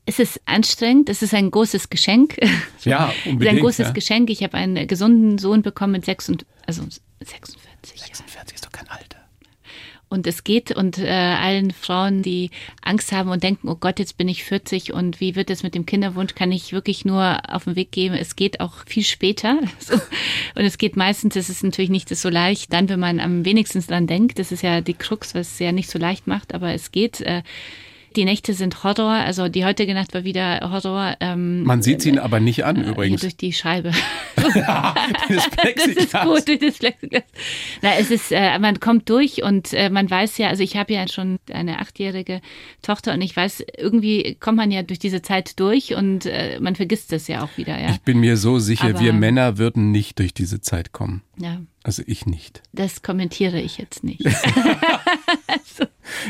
Es 0.04 0.18
ist 0.18 0.40
anstrengend, 0.46 1.08
es 1.08 1.22
ist 1.22 1.32
ein 1.32 1.50
großes 1.50 1.88
Geschenk. 1.88 2.36
Ja, 2.84 3.10
Es 3.10 3.16
ist 3.18 3.26
ein 3.26 3.32
unbedingt. 3.34 3.60
großes 3.60 3.86
ja. 3.86 3.92
Geschenk. 3.92 4.28
Ich 4.30 4.42
habe 4.42 4.54
einen 4.56 4.86
gesunden 4.88 5.38
Sohn 5.38 5.62
bekommen 5.62 5.92
mit 5.92 6.04
sechs 6.04 6.28
und, 6.28 6.44
also 6.66 6.82
46. 7.20 8.00
46 8.00 8.54
ist 8.56 8.64
doch 8.66 8.72
kein 8.72 8.88
Alter. 8.88 9.18
Und 10.12 10.26
es 10.26 10.44
geht 10.44 10.70
und 10.70 10.98
äh, 10.98 11.08
allen 11.08 11.70
Frauen, 11.70 12.20
die 12.20 12.50
Angst 12.82 13.12
haben 13.12 13.30
und 13.30 13.42
denken, 13.42 13.66
oh 13.66 13.76
Gott, 13.76 13.98
jetzt 13.98 14.18
bin 14.18 14.28
ich 14.28 14.44
40 14.44 14.92
und 14.92 15.20
wie 15.20 15.36
wird 15.36 15.48
es 15.48 15.62
mit 15.62 15.74
dem 15.74 15.86
Kinderwunsch, 15.86 16.34
kann 16.34 16.52
ich 16.52 16.74
wirklich 16.74 17.06
nur 17.06 17.38
auf 17.48 17.64
den 17.64 17.76
Weg 17.76 17.92
geben. 17.92 18.14
Es 18.14 18.36
geht 18.36 18.60
auch 18.60 18.84
viel 18.86 19.04
später. 19.04 19.58
Und 20.54 20.64
es 20.64 20.76
geht 20.76 20.96
meistens, 20.96 21.34
es 21.36 21.48
ist 21.48 21.64
natürlich 21.64 21.90
nicht 21.90 22.14
so 22.14 22.28
leicht, 22.28 22.74
dann, 22.74 22.90
wenn 22.90 23.00
man 23.00 23.20
am 23.20 23.46
wenigsten 23.46 23.80
dran 23.80 24.06
denkt. 24.06 24.38
Das 24.38 24.52
ist 24.52 24.62
ja 24.62 24.82
die 24.82 24.92
Krux, 24.92 25.34
was 25.34 25.52
es 25.52 25.58
ja 25.58 25.72
nicht 25.72 25.88
so 25.88 25.98
leicht 25.98 26.26
macht, 26.26 26.52
aber 26.52 26.74
es 26.74 26.92
geht. 26.92 27.22
Äh, 27.22 27.42
die 28.16 28.24
Nächte 28.24 28.54
sind 28.54 28.84
Horror, 28.84 29.10
also 29.10 29.48
die 29.48 29.64
heutige 29.64 29.94
Nacht 29.94 30.14
war 30.14 30.24
wieder 30.24 30.60
Horror. 30.70 31.16
Ähm, 31.20 31.62
Man 31.64 31.82
sieht 31.82 32.02
sie 32.02 32.10
ihn 32.10 32.18
aber 32.18 32.40
nicht 32.40 32.64
an, 32.64 32.76
hier 32.76 32.86
übrigens. 32.88 33.20
durch 33.22 33.36
die 33.36 33.52
Scheibe. 33.52 33.92
das 34.36 35.48
Das 35.74 35.86
ist 35.86 36.12
gut 36.12 36.48
durch 36.48 36.58
das 36.58 36.78
Plexiglas. 36.78 37.22
Na, 37.82 37.90
es 37.98 38.10
ist, 38.10 38.32
äh, 38.32 38.58
man 38.58 38.80
kommt 38.80 39.08
durch 39.08 39.42
und 39.42 39.72
äh, 39.72 39.90
man 39.90 40.10
weiß 40.10 40.38
ja, 40.38 40.48
also 40.48 40.62
ich 40.62 40.76
habe 40.76 40.92
ja 40.92 41.06
schon 41.08 41.38
eine 41.52 41.78
achtjährige 41.78 42.40
Tochter 42.82 43.12
und 43.14 43.22
ich 43.22 43.36
weiß, 43.36 43.64
irgendwie 43.78 44.36
kommt 44.40 44.56
man 44.56 44.70
ja 44.70 44.82
durch 44.82 44.98
diese 44.98 45.22
Zeit 45.22 45.58
durch 45.60 45.94
und 45.94 46.26
äh, 46.26 46.58
man 46.60 46.74
vergisst 46.76 47.12
es 47.12 47.28
ja 47.28 47.42
auch 47.44 47.56
wieder, 47.56 47.80
ja. 47.80 47.90
Ich 47.90 48.00
bin 48.02 48.18
mir 48.20 48.36
so 48.36 48.58
sicher, 48.58 48.88
Aber- 48.90 49.00
wir 49.00 49.12
Männer 49.12 49.58
würden 49.58 49.90
nicht 49.92 50.18
durch 50.18 50.34
diese 50.34 50.60
Zeit 50.60 50.92
kommen. 50.92 51.22
ja. 51.38 51.60
Also 51.84 52.02
ich 52.06 52.26
nicht. 52.26 52.62
Das 52.72 53.02
kommentiere 53.02 53.60
ich 53.60 53.78
jetzt 53.78 54.04
nicht. 54.04 54.24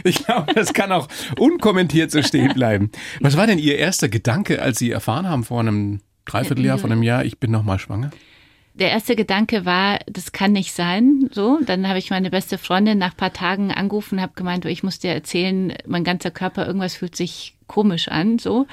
Ich 0.05 0.25
glaube, 0.25 0.53
das 0.55 0.73
kann 0.73 0.93
auch 0.93 1.09
unkommentiert 1.39 2.11
so 2.11 2.23
stehen 2.23 2.55
bleiben. 2.55 2.91
Was 3.21 3.37
war 3.37 3.47
denn 3.47 3.59
Ihr 3.59 3.79
erster 3.79 4.09
Gedanke, 4.09 4.63
als 4.63 4.79
Sie 4.79 4.91
erfahren 4.91 5.29
haben 5.29 5.45
vor 5.45 5.61
einem 5.61 6.01
Dreivierteljahr, 6.25 6.79
vor 6.79 6.91
einem 6.91 7.03
Jahr, 7.03 7.25
ich 7.25 7.39
bin 7.39 7.51
noch 7.51 7.63
mal 7.63 7.79
schwanger? 7.79 8.11
Der 8.75 8.91
erste 8.91 9.17
Gedanke 9.17 9.67
war, 9.67 9.99
das 10.07 10.33
kann 10.33 10.53
nicht 10.53 10.73
sein. 10.73 11.29
So, 11.33 11.61
dann 11.65 11.87
habe 11.89 11.99
ich 11.99 12.11
meine 12.11 12.31
beste 12.31 12.57
Freundin 12.57 12.99
nach 12.99 13.17
paar 13.17 13.33
Tagen 13.33 13.71
angerufen, 13.71 14.21
habe 14.21 14.33
gemeint, 14.35 14.65
du, 14.65 14.71
ich 14.71 14.83
muss 14.83 14.99
dir 14.99 15.13
erzählen, 15.13 15.75
mein 15.87 16.05
ganzer 16.05 16.31
Körper, 16.31 16.67
irgendwas 16.67 16.97
fühlt 16.97 17.15
sich 17.15 17.55
komisch 17.73 18.09
an, 18.09 18.39
so. 18.39 18.67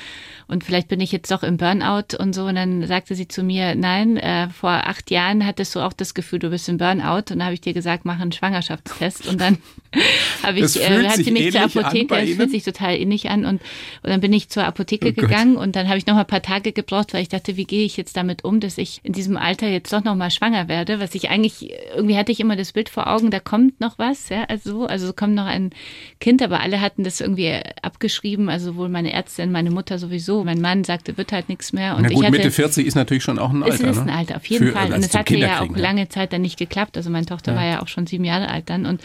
Und 0.47 0.63
vielleicht 0.63 0.87
bin 0.87 0.99
ich 0.99 1.11
jetzt 1.11 1.31
doch 1.31 1.43
im 1.43 1.57
Burnout 1.57 2.17
und 2.17 2.33
so. 2.33 2.45
Und 2.45 2.55
dann 2.55 2.85
sagte 2.87 3.15
sie 3.15 3.27
zu 3.27 3.43
mir, 3.43 3.75
nein, 3.75 4.17
äh, 4.17 4.49
vor 4.49 4.71
acht 4.71 5.11
Jahren 5.11 5.45
hattest 5.45 5.75
du 5.75 5.79
auch 5.79 5.93
das 5.93 6.13
Gefühl, 6.13 6.39
du 6.39 6.49
bist 6.49 6.67
im 6.67 6.77
Burnout. 6.77 7.17
Und 7.17 7.29
dann 7.31 7.43
habe 7.43 7.53
ich 7.53 7.61
dir 7.61 7.73
gesagt, 7.73 8.03
mach 8.03 8.19
einen 8.19 8.31
Schwangerschaftstest. 8.31 9.27
Und 9.27 9.39
dann 9.39 9.59
habe 10.43 10.59
ich, 10.59 10.81
äh, 10.81 11.07
hat 11.07 11.17
sie 11.17 11.31
mich 11.31 11.51
zur 11.51 11.61
Apotheke, 11.61 12.15
es 12.15 12.35
fühlt 12.35 12.51
sich 12.51 12.63
total 12.63 12.95
ähnlich 12.95 13.29
an. 13.29 13.45
Und, 13.45 13.61
und 14.01 14.09
dann 14.09 14.21
bin 14.21 14.33
ich 14.33 14.49
zur 14.49 14.63
Apotheke 14.63 15.09
Oh 15.09 15.13
Gott. 15.13 15.29
gegangen 15.29 15.55
und 15.55 15.75
dann 15.75 15.87
habe 15.87 15.97
ich 15.97 16.05
noch 16.07 16.15
mal 16.15 16.21
ein 16.21 16.27
paar 16.27 16.41
Tage 16.41 16.71
gebraucht, 16.71 17.13
weil 17.13 17.21
ich 17.21 17.29
dachte, 17.29 17.55
wie 17.55 17.65
gehe 17.65 17.85
ich 17.85 17.95
jetzt 17.95 18.17
damit 18.17 18.43
um, 18.43 18.59
dass 18.59 18.77
ich 18.77 18.99
in 19.03 19.13
diesem 19.13 19.37
Alter 19.37 19.67
jetzt 19.67 19.93
doch 19.93 20.03
noch 20.03 20.15
mal 20.15 20.31
schwanger 20.31 20.67
werde, 20.67 20.99
was 20.99 21.15
ich 21.15 21.29
eigentlich, 21.29 21.71
irgendwie 21.95 22.17
hatte 22.17 22.31
ich 22.31 22.39
immer 22.39 22.55
das 22.55 22.73
Bild 22.73 22.89
vor 22.89 23.07
Augen, 23.07 23.31
da 23.31 23.39
kommt 23.39 23.79
noch 23.79 23.97
was, 23.97 24.29
ja, 24.29 24.43
also, 24.45 24.71
so, 24.71 24.85
also 24.85 25.13
kommt 25.13 25.35
noch 25.35 25.45
ein 25.45 25.71
Kind, 26.19 26.41
aber 26.41 26.59
alle 26.59 26.81
hatten 26.81 27.03
das 27.03 27.21
irgendwie 27.21 27.59
abgeschrieben, 27.81 28.49
also 28.49 28.71
sowohl 28.71 28.88
sowohl 28.89 29.01
meine 29.01 29.13
Ärztin, 29.13 29.51
meine 29.51 29.71
Mutter 29.71 29.97
sowieso. 29.99 30.43
Mein 30.43 30.61
Mann 30.61 30.83
sagte, 30.83 31.17
wird 31.17 31.31
halt 31.31 31.49
nichts 31.49 31.73
mehr. 31.73 31.95
Und 31.95 32.03
Na 32.03 32.09
gut, 32.09 32.23
hatte, 32.23 32.31
Mitte 32.31 32.51
40 32.51 32.85
ist 32.85 32.95
natürlich 32.95 33.23
schon 33.23 33.39
auch 33.39 33.51
ein 33.51 33.63
Alter. 33.63 33.89
Es 33.89 33.97
ist 33.97 34.05
ne? 34.05 34.11
ein 34.11 34.17
Alter, 34.17 34.37
auf 34.37 34.45
jeden 34.47 34.67
Für, 34.67 34.73
Fall. 34.73 34.93
Und 34.93 35.05
es 35.05 35.13
hat 35.13 35.29
ja 35.29 35.61
auch 35.61 35.75
lange 35.75 36.09
Zeit 36.09 36.33
dann 36.33 36.41
nicht 36.41 36.57
geklappt. 36.57 36.97
Also 36.97 37.09
meine 37.09 37.25
Tochter 37.25 37.53
ja. 37.53 37.57
war 37.57 37.65
ja 37.65 37.81
auch 37.81 37.87
schon 37.87 38.07
sieben 38.07 38.25
Jahre 38.25 38.49
alt 38.49 38.69
dann. 38.69 38.85
Und 38.85 39.01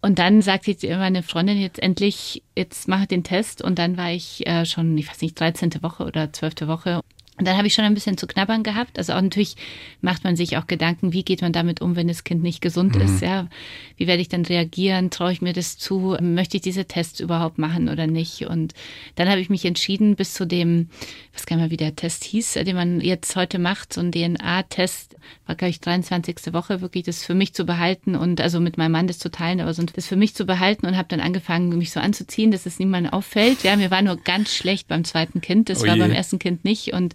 und 0.00 0.18
dann 0.18 0.42
sagt 0.42 0.66
jetzt 0.66 0.84
meine 0.84 1.22
Freundin 1.22 1.58
jetzt 1.58 1.82
endlich, 1.82 2.42
jetzt 2.54 2.88
mache 2.88 3.06
den 3.06 3.24
Test. 3.24 3.62
Und 3.62 3.78
dann 3.78 3.96
war 3.96 4.12
ich 4.12 4.46
äh, 4.46 4.66
schon, 4.66 4.98
ich 4.98 5.08
weiß 5.08 5.22
nicht, 5.22 5.40
13. 5.40 5.70
Woche 5.80 6.04
oder 6.04 6.30
12. 6.30 6.66
Woche. 6.66 7.00
Und 7.36 7.48
dann 7.48 7.56
habe 7.56 7.66
ich 7.66 7.74
schon 7.74 7.84
ein 7.84 7.94
bisschen 7.94 8.16
zu 8.16 8.28
knabbern 8.28 8.62
gehabt. 8.62 8.96
Also 8.96 9.12
auch 9.12 9.20
natürlich 9.20 9.56
macht 10.00 10.22
man 10.22 10.36
sich 10.36 10.56
auch 10.56 10.68
Gedanken, 10.68 11.12
wie 11.12 11.24
geht 11.24 11.42
man 11.42 11.52
damit 11.52 11.80
um, 11.80 11.96
wenn 11.96 12.06
das 12.06 12.22
Kind 12.22 12.44
nicht 12.44 12.60
gesund 12.60 12.94
mhm. 12.94 13.02
ist. 13.02 13.22
Ja, 13.22 13.48
wie 13.96 14.06
werde 14.06 14.22
ich 14.22 14.28
dann 14.28 14.44
reagieren? 14.44 15.10
Traue 15.10 15.32
ich 15.32 15.42
mir 15.42 15.52
das 15.52 15.76
zu? 15.76 16.16
Möchte 16.20 16.58
ich 16.58 16.62
diese 16.62 16.84
Tests 16.84 17.18
überhaupt 17.18 17.58
machen 17.58 17.88
oder 17.88 18.06
nicht? 18.06 18.42
Und 18.46 18.72
dann 19.16 19.28
habe 19.28 19.40
ich 19.40 19.50
mich 19.50 19.64
entschieden, 19.64 20.14
bis 20.14 20.34
zu 20.34 20.46
dem, 20.46 20.88
was 21.32 21.46
kann 21.46 21.58
man 21.58 21.70
wie 21.70 21.76
der 21.76 21.96
Test 21.96 22.22
hieß, 22.22 22.52
den 22.52 22.76
man 22.76 23.00
jetzt 23.00 23.34
heute 23.34 23.58
macht, 23.58 23.92
so 23.92 24.00
ein 24.00 24.12
DNA-Test, 24.12 25.16
war 25.46 25.56
glaube 25.56 25.70
ich 25.70 25.80
23. 25.80 26.52
Woche, 26.52 26.80
wirklich 26.80 27.04
das 27.04 27.24
für 27.24 27.34
mich 27.34 27.52
zu 27.52 27.64
behalten 27.64 28.14
und 28.14 28.40
also 28.40 28.60
mit 28.60 28.78
meinem 28.78 28.92
Mann 28.92 29.08
das 29.08 29.18
zu 29.18 29.30
teilen, 29.30 29.60
aber 29.60 29.74
so 29.74 29.82
das 29.82 30.06
für 30.06 30.16
mich 30.16 30.34
zu 30.34 30.44
behalten 30.44 30.86
und 30.86 30.96
habe 30.96 31.08
dann 31.08 31.20
angefangen, 31.20 31.76
mich 31.76 31.90
so 31.90 31.98
anzuziehen, 31.98 32.52
dass 32.52 32.66
es 32.66 32.78
niemandem 32.78 33.12
auffällt. 33.12 33.64
Ja, 33.64 33.74
mir 33.76 33.90
war 33.90 34.02
nur 34.02 34.16
ganz 34.16 34.54
schlecht 34.54 34.86
beim 34.86 35.04
zweiten 35.04 35.40
Kind. 35.40 35.68
Das 35.68 35.82
oh 35.82 35.86
war 35.86 35.96
beim 35.96 36.12
ersten 36.12 36.38
Kind 36.38 36.64
nicht 36.64 36.92
und 36.92 37.14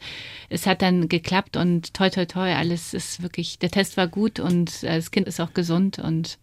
es 0.50 0.66
hat 0.66 0.82
dann 0.82 1.10
geklappt 1.10 1.58
und 1.58 1.94
toi, 1.94 2.10
toi, 2.10 2.26
toi, 2.26 2.54
alles 2.54 2.94
ist 2.94 3.22
wirklich, 3.22 3.60
der 3.60 3.72
Test 3.72 3.98
war 3.98 4.08
gut 4.08 4.40
und 4.40 4.84
äh, 4.84 4.96
das 4.96 5.12
Kind 5.12 5.28
ist 5.28 5.40
auch 5.40 5.54
gesund 5.54 6.00
und 6.00 6.38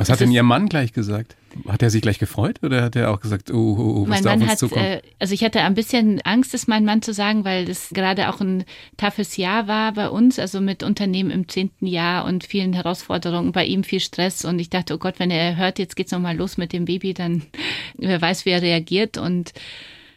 was 0.00 0.08
hat 0.08 0.20
denn 0.20 0.32
Ihr 0.32 0.42
Mann 0.42 0.70
gleich 0.70 0.94
gesagt? 0.94 1.36
Hat 1.68 1.82
er 1.82 1.90
sich 1.90 2.00
gleich 2.00 2.18
gefreut 2.18 2.60
oder 2.62 2.82
hat 2.82 2.96
er 2.96 3.10
auch 3.10 3.20
gesagt, 3.20 3.50
oh, 3.50 3.76
oh, 3.78 3.82
oh 3.98 4.02
was 4.04 4.08
mein 4.08 4.22
da 4.22 4.30
Mann 4.30 4.38
auf 4.38 4.42
uns 4.44 4.50
hat, 4.52 4.58
zukommt? 4.58 4.82
Äh, 4.82 5.02
also 5.18 5.34
ich 5.34 5.44
hatte 5.44 5.60
ein 5.60 5.74
bisschen 5.74 6.22
Angst, 6.22 6.54
es 6.54 6.66
meinem 6.66 6.86
Mann 6.86 7.02
zu 7.02 7.12
sagen, 7.12 7.44
weil 7.44 7.66
das 7.66 7.90
gerade 7.90 8.30
auch 8.30 8.40
ein 8.40 8.64
toughes 8.96 9.36
Jahr 9.36 9.68
war 9.68 9.92
bei 9.92 10.08
uns, 10.08 10.38
also 10.38 10.62
mit 10.62 10.82
Unternehmen 10.82 11.30
im 11.30 11.48
zehnten 11.48 11.86
Jahr 11.86 12.24
und 12.24 12.44
vielen 12.44 12.72
Herausforderungen, 12.72 13.52
bei 13.52 13.66
ihm 13.66 13.84
viel 13.84 14.00
Stress 14.00 14.46
und 14.46 14.58
ich 14.58 14.70
dachte, 14.70 14.94
oh 14.94 14.98
Gott, 14.98 15.16
wenn 15.18 15.30
er 15.30 15.56
hört, 15.56 15.78
jetzt 15.78 15.96
geht's 15.96 16.12
nochmal 16.12 16.34
los 16.34 16.56
mit 16.56 16.72
dem 16.72 16.86
Baby, 16.86 17.12
dann 17.12 17.42
wer 17.98 18.22
weiß, 18.22 18.46
wie 18.46 18.50
er 18.50 18.62
reagiert 18.62 19.18
und 19.18 19.52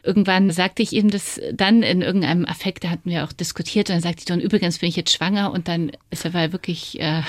irgendwann 0.04 0.52
sagte 0.52 0.84
ich 0.84 0.92
ihm 0.92 1.10
das 1.10 1.40
dann 1.54 1.82
in 1.82 2.02
irgendeinem 2.02 2.46
Affekt, 2.46 2.84
da 2.84 2.90
hatten 2.90 3.10
wir 3.10 3.24
auch 3.24 3.32
diskutiert 3.32 3.90
und 3.90 3.96
dann 3.96 4.02
sagte 4.02 4.20
ich 4.20 4.26
dann, 4.26 4.42
übrigens 4.42 4.80
bin 4.80 4.90
ich 4.90 4.98
jetzt 4.98 5.14
schwanger 5.14 5.52
und 5.52 5.68
dann 5.70 5.92
ist 6.10 6.26
er 6.26 6.34
war 6.34 6.52
wirklich, 6.52 7.00
äh, 7.00 7.22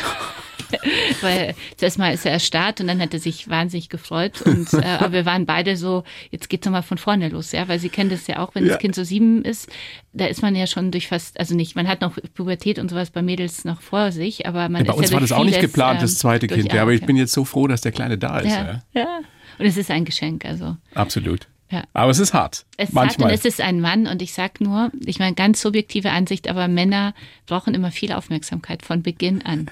weil 1.21 1.55
zuerst 1.77 1.99
mal 1.99 2.13
ist 2.13 2.27
er 2.27 2.33
erstarrt 2.33 2.81
und 2.81 2.89
dann 2.89 3.01
hat 3.01 3.15
er 3.15 3.21
sich 3.21 3.49
wahnsinnig 3.49 3.89
gefreut 3.91 4.43
und 4.43 4.73
äh, 4.75 4.85
aber 4.85 5.13
wir 5.13 5.25
waren 5.25 5.47
beide 5.47 5.77
so, 5.77 6.03
jetzt 6.33 6.49
geht's 6.49 6.67
nochmal 6.67 6.83
von 6.83 6.99
vorne 6.99 7.29
los, 7.29 7.53
ja, 7.53 7.69
weil 7.69 7.79
sie 7.79 7.91
kennen 7.91 8.11
das 8.11 8.27
ja 8.27 8.41
auch, 8.41 8.57
wenn 8.57 8.65
ja. 8.65 8.73
das 8.73 8.81
Kind 8.81 8.97
so 8.97 9.05
sieben 9.05 9.45
ist, 9.45 9.71
da 10.13 10.27
ist 10.27 10.43
man 10.43 10.57
ja 10.57 10.67
schon 10.67 10.91
durch 10.91 11.07
fast, 11.07 11.39
also 11.39 11.55
nicht, 11.55 11.77
man 11.77 11.87
hat 11.87 12.01
noch 12.01 12.19
Pubertät 12.35 12.81
und 12.81 12.91
sowas 12.91 13.11
bei 13.11 13.23
Mädels 13.23 13.65
noch 13.65 13.83
vor 13.83 14.11
sich, 14.11 14.47
aber 14.47 14.69
man 14.69 14.85
ja, 14.85 14.93
bei 14.93 14.95
ist 14.95 14.99
uns 14.99 15.11
ja 15.11 15.15
war 15.15 15.21
das 15.21 15.33
auch 15.33 15.45
nicht 15.45 15.61
geplant, 15.61 16.03
das 16.03 16.19
zweite 16.19 16.49
Kind, 16.49 16.73
ja, 16.73 16.83
aber 16.83 16.93
ich 16.93 17.07
bin 17.07 17.17
jetzt 17.17 17.33
so 17.33 17.45
froh, 17.45 17.69
dass 17.69 17.83
der 17.83 17.93
Kleine 17.93 18.19
da 18.19 18.41
ist. 18.41 18.51
Ja, 18.51 18.65
ja. 18.65 19.01
ja. 19.01 19.21
Und 19.57 19.67
es 19.67 19.77
ist 19.77 19.93
ein 19.93 20.05
Geschenk, 20.05 20.45
also. 20.45 20.77
Absolut. 20.95 21.47
Ja. 21.75 21.85
Aber 21.93 22.13
es 22.13 22.21
ist 22.21 22.35
hart. 22.35 22.67
Es 22.77 22.91
ist 22.91 22.95
manchmal. 22.95 23.31
hart 23.31 23.33
und 23.33 23.39
es 23.41 23.45
ist 23.45 23.61
ein 23.61 23.81
Mann 23.81 24.07
und 24.07 24.23
ich 24.23 24.33
sag 24.33 24.61
nur, 24.61 24.93
ich 25.05 25.19
meine 25.19 25.35
ganz 25.35 25.61
subjektive 25.61 26.13
Ansicht, 26.13 26.49
aber 26.49 26.69
Männer 26.69 27.15
brauchen 27.47 27.75
immer 27.75 27.91
viel 27.91 28.13
Aufmerksamkeit 28.13 28.85
von 28.85 29.03
Beginn 29.03 29.43
an. 29.43 29.69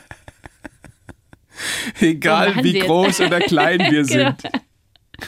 Egal 2.01 2.65
wie 2.65 2.81
groß 2.81 3.21
oder 3.21 3.39
klein 3.39 3.79
wir 3.79 4.03
genau. 4.05 4.35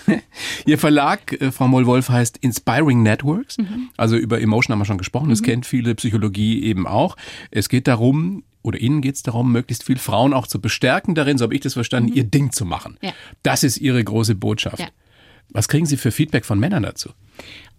sind. 0.09 0.23
Ihr 0.67 0.79
Verlag, 0.79 1.41
äh, 1.41 1.53
Frau 1.53 1.69
Moll-Wolf, 1.69 2.09
heißt 2.09 2.39
Inspiring 2.39 3.05
Networks. 3.05 3.59
Mhm. 3.59 3.91
Also 3.97 4.17
über 4.17 4.41
Emotion 4.41 4.73
haben 4.73 4.81
wir 4.81 4.87
schon 4.87 4.99
gesprochen. 4.99 5.29
Das 5.29 5.43
mhm. 5.43 5.45
kennt 5.45 5.67
viele 5.67 5.95
Psychologie 5.95 6.65
eben 6.65 6.89
auch. 6.89 7.17
Es 7.53 7.69
geht 7.69 7.87
darum, 7.87 8.43
oder 8.63 8.81
Ihnen 8.81 9.01
geht 9.01 9.15
es 9.15 9.23
darum, 9.23 9.53
möglichst 9.53 9.85
viel 9.85 9.99
Frauen 9.99 10.33
auch 10.33 10.49
zu 10.49 10.61
bestärken 10.61 11.15
darin, 11.15 11.39
so 11.39 11.45
habe 11.45 11.55
ich 11.55 11.61
das 11.61 11.75
verstanden, 11.75 12.11
mhm. 12.11 12.17
ihr 12.17 12.25
Ding 12.25 12.51
zu 12.51 12.65
machen. 12.65 12.97
Ja. 13.01 13.13
Das 13.45 13.63
ist 13.63 13.77
Ihre 13.77 14.03
große 14.03 14.35
Botschaft. 14.35 14.81
Ja. 14.81 14.89
Was 15.55 15.69
kriegen 15.69 15.87
Sie 15.87 15.97
für 15.97 16.11
Feedback 16.11 16.45
von 16.45 16.59
Männern 16.59 16.83
dazu? 16.83 17.11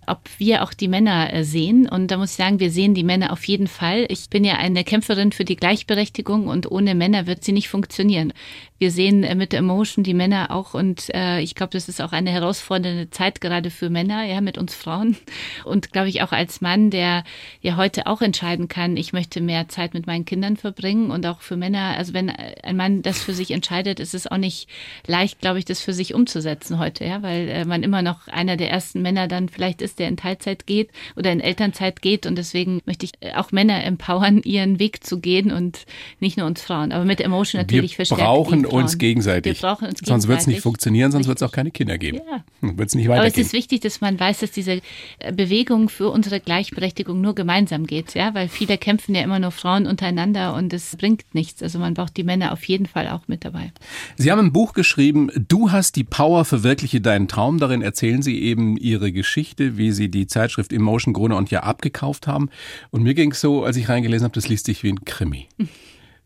Ob 0.07 0.21
wir 0.37 0.63
auch 0.63 0.73
die 0.73 0.87
Männer 0.87 1.33
äh, 1.33 1.43
sehen. 1.43 1.87
Und 1.87 2.11
da 2.11 2.17
muss 2.17 2.31
ich 2.31 2.37
sagen, 2.37 2.59
wir 2.59 2.71
sehen 2.71 2.93
die 2.93 3.03
Männer 3.03 3.31
auf 3.31 3.43
jeden 3.45 3.67
Fall. 3.67 4.05
Ich 4.09 4.29
bin 4.29 4.43
ja 4.43 4.55
eine 4.55 4.83
Kämpferin 4.83 5.31
für 5.31 5.45
die 5.45 5.55
Gleichberechtigung 5.55 6.47
und 6.47 6.69
ohne 6.71 6.95
Männer 6.95 7.27
wird 7.27 7.43
sie 7.43 7.51
nicht 7.51 7.69
funktionieren. 7.69 8.33
Wir 8.77 8.91
sehen 8.91 9.23
äh, 9.23 9.35
mit 9.35 9.53
Emotion 9.53 10.03
die 10.03 10.13
Männer 10.13 10.51
auch 10.51 10.73
und 10.73 11.13
äh, 11.13 11.39
ich 11.39 11.55
glaube, 11.55 11.71
das 11.71 11.87
ist 11.87 12.01
auch 12.01 12.11
eine 12.11 12.31
herausfordernde 12.31 13.09
Zeit 13.09 13.39
gerade 13.39 13.69
für 13.69 13.89
Männer, 13.89 14.25
ja, 14.25 14.41
mit 14.41 14.57
uns 14.57 14.75
Frauen. 14.75 15.15
Und 15.63 15.93
glaube 15.93 16.09
ich 16.09 16.21
auch 16.21 16.31
als 16.31 16.59
Mann, 16.59 16.89
der 16.89 17.23
ja 17.61 17.77
heute 17.77 18.07
auch 18.07 18.21
entscheiden 18.21 18.67
kann, 18.67 18.97
ich 18.97 19.13
möchte 19.13 19.39
mehr 19.39 19.69
Zeit 19.69 19.93
mit 19.93 20.07
meinen 20.07 20.25
Kindern 20.25 20.57
verbringen 20.57 21.11
und 21.11 21.25
auch 21.25 21.41
für 21.41 21.55
Männer, 21.55 21.95
also 21.97 22.13
wenn 22.13 22.29
ein 22.29 22.75
Mann 22.75 23.01
das 23.01 23.23
für 23.23 23.33
sich 23.33 23.51
entscheidet, 23.51 23.99
ist 23.99 24.13
es 24.13 24.27
auch 24.27 24.37
nicht 24.37 24.67
leicht, 25.07 25.39
glaube 25.39 25.59
ich, 25.59 25.65
das 25.65 25.81
für 25.81 25.93
sich 25.93 26.13
umzusetzen 26.13 26.77
heute, 26.77 27.05
ja, 27.05 27.23
weil 27.23 27.47
äh, 27.47 27.65
man 27.65 27.83
immer 27.83 28.01
noch 28.01 28.27
einer 28.27 28.57
der 28.57 28.69
ersten 28.69 29.01
Männer 29.01 29.27
dann 29.27 29.47
vielleicht 29.47 29.81
ist, 29.81 29.94
der 29.95 30.07
in 30.07 30.17
Teilzeit 30.17 30.67
geht 30.67 30.89
oder 31.15 31.31
in 31.31 31.39
Elternzeit 31.39 32.01
geht 32.01 32.25
und 32.25 32.37
deswegen 32.37 32.81
möchte 32.85 33.05
ich 33.05 33.13
äh, 33.21 33.33
auch 33.33 33.51
Männer 33.51 33.83
empowern, 33.83 34.41
ihren 34.43 34.79
Weg 34.79 35.03
zu 35.03 35.19
gehen 35.19 35.51
und 35.51 35.85
nicht 36.19 36.37
nur 36.37 36.47
uns 36.47 36.61
Frauen, 36.61 36.91
aber 36.91 37.05
mit 37.05 37.21
Emotion 37.21 37.61
natürlich 37.61 37.95
verstärkt 37.95 38.65
uns 38.65 38.97
gegenseitig. 38.97 39.61
Wir 39.61 39.67
brauchen 39.67 39.87
uns 39.87 39.99
gegenseitig. 39.99 40.07
Sonst 40.07 40.27
wird 40.27 40.39
es 40.39 40.47
nicht 40.47 40.61
funktionieren, 40.61 41.11
sonst 41.11 41.27
wird 41.27 41.37
es 41.37 41.43
auch 41.43 41.51
keine 41.51 41.71
Kinder 41.71 41.97
geben. 41.97 42.19
Ja. 42.29 42.43
Wird 42.61 42.89
es 42.89 42.95
nicht 42.95 43.07
weitergehen. 43.07 43.31
Aber 43.31 43.41
es 43.41 43.47
ist 43.47 43.53
wichtig, 43.53 43.81
dass 43.81 44.01
man 44.01 44.19
weiß, 44.19 44.39
dass 44.39 44.51
diese 44.51 44.81
äh, 45.19 45.31
Bewegung 45.31 45.89
für 45.89 46.09
unsere 46.09 46.39
Gleichberechtigung 46.39 47.21
nur 47.21 47.35
gemeinsam 47.35 47.85
geht, 47.85 48.13
ja, 48.13 48.33
weil 48.33 48.47
viele 48.47 48.77
kämpfen 48.77 49.15
ja 49.15 49.21
immer 49.21 49.39
nur 49.39 49.51
Frauen 49.51 49.87
untereinander 49.87 50.53
und 50.53 50.73
es 50.73 50.95
bringt 50.95 51.23
nichts. 51.33 51.61
Also 51.61 51.79
man 51.79 51.93
braucht 51.93 52.17
die 52.17 52.23
Männer 52.23 52.51
auf 52.51 52.63
jeden 52.65 52.85
Fall 52.85 53.07
auch 53.09 53.27
mit 53.27 53.45
dabei. 53.45 53.71
Sie 54.17 54.31
haben 54.31 54.39
ein 54.39 54.53
Buch 54.53 54.73
geschrieben, 54.73 55.29
Du 55.47 55.71
hast 55.71 55.95
die 55.95 56.03
Power, 56.03 56.45
verwirkliche 56.45 57.01
deinen 57.01 57.27
Traum. 57.27 57.59
Darin 57.59 57.81
erzählen 57.81 58.21
Sie 58.21 58.41
eben 58.41 58.77
Ihre 58.77 59.11
Geschichte, 59.11 59.77
wie 59.77 59.84
Sie 59.91 60.09
die 60.09 60.27
Zeitschrift 60.27 60.73
Emotion 60.73 61.13
Gruner 61.13 61.37
und 61.37 61.51
Ja 61.51 61.63
abgekauft 61.63 62.27
haben. 62.27 62.49
Und 62.91 63.03
mir 63.03 63.13
ging 63.13 63.31
es 63.31 63.41
so, 63.41 63.63
als 63.63 63.77
ich 63.77 63.89
reingelesen 63.89 64.25
habe, 64.25 64.35
das 64.35 64.47
liest 64.47 64.65
sich 64.65 64.83
wie 64.83 64.91
ein 64.91 65.05
Krimi. 65.05 65.47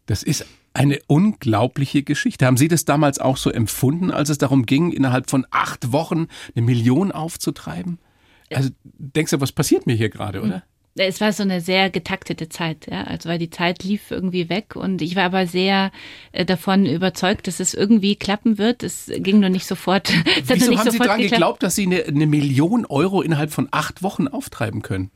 Das 0.06 0.24
ist 0.24 0.46
eine 0.74 1.00
unglaubliche 1.08 2.04
Geschichte. 2.04 2.46
Haben 2.46 2.58
Sie 2.58 2.68
das 2.68 2.86
damals 2.86 3.20
auch 3.20 3.38
so 3.38 3.50
empfunden, 3.50 4.12
als 4.12 4.30
es 4.30 4.38
darum 4.38 4.66
ging, 4.66 4.92
innerhalb 4.92 5.30
von 5.30 5.46
acht 5.52 5.92
Wochen 5.92 6.28
eine 6.56 6.66
Million 6.66 7.12
aufzutreiben? 7.12 8.00
Also 8.52 8.70
denkst 8.84 9.32
du, 9.32 9.42
was 9.42 9.52
passiert 9.52 9.86
mir 9.88 9.96
hier 9.96 10.10
gerade, 10.10 10.42
oder? 10.42 10.64
Es 10.96 11.22
war 11.22 11.32
so 11.32 11.44
eine 11.44 11.62
sehr 11.62 11.90
getaktete 11.90 12.50
Zeit, 12.50 12.88
ja. 12.92 13.04
Also 13.04 13.30
weil 13.30 13.40
die 13.40 13.50
Zeit 13.50 13.84
lief 13.84 14.12
irgendwie 14.12 14.50
weg 14.50 14.76
und 14.76 15.02
ich 15.02 15.16
war 15.16 15.24
aber 15.24 15.48
sehr 15.48 15.92
äh, 16.32 16.46
davon 16.46 16.86
überzeugt, 16.86 17.48
dass 17.48 17.60
es 17.60 17.74
irgendwie 17.74 18.16
klappen 18.16 18.58
wird. 18.58 18.84
Es 18.84 19.12
ging 19.16 19.40
nur 19.40 19.50
nicht 19.50 19.66
sofort. 19.66 20.10
Es 20.40 20.50
Wieso 20.50 20.72
nicht 20.72 20.80
haben 20.80 20.92
Sie 20.92 21.00
daran 21.00 21.22
geglaubt, 21.22 21.64
dass 21.64 21.76
Sie 21.76 21.86
eine, 21.86 22.04
eine 22.06 22.28
Million 22.28 22.86
Euro 22.86 23.22
innerhalb 23.22 23.52
von 23.52 23.68
acht 23.72 24.04
Wochen 24.04 24.28
auftreiben 24.28 24.82
können? 24.82 25.12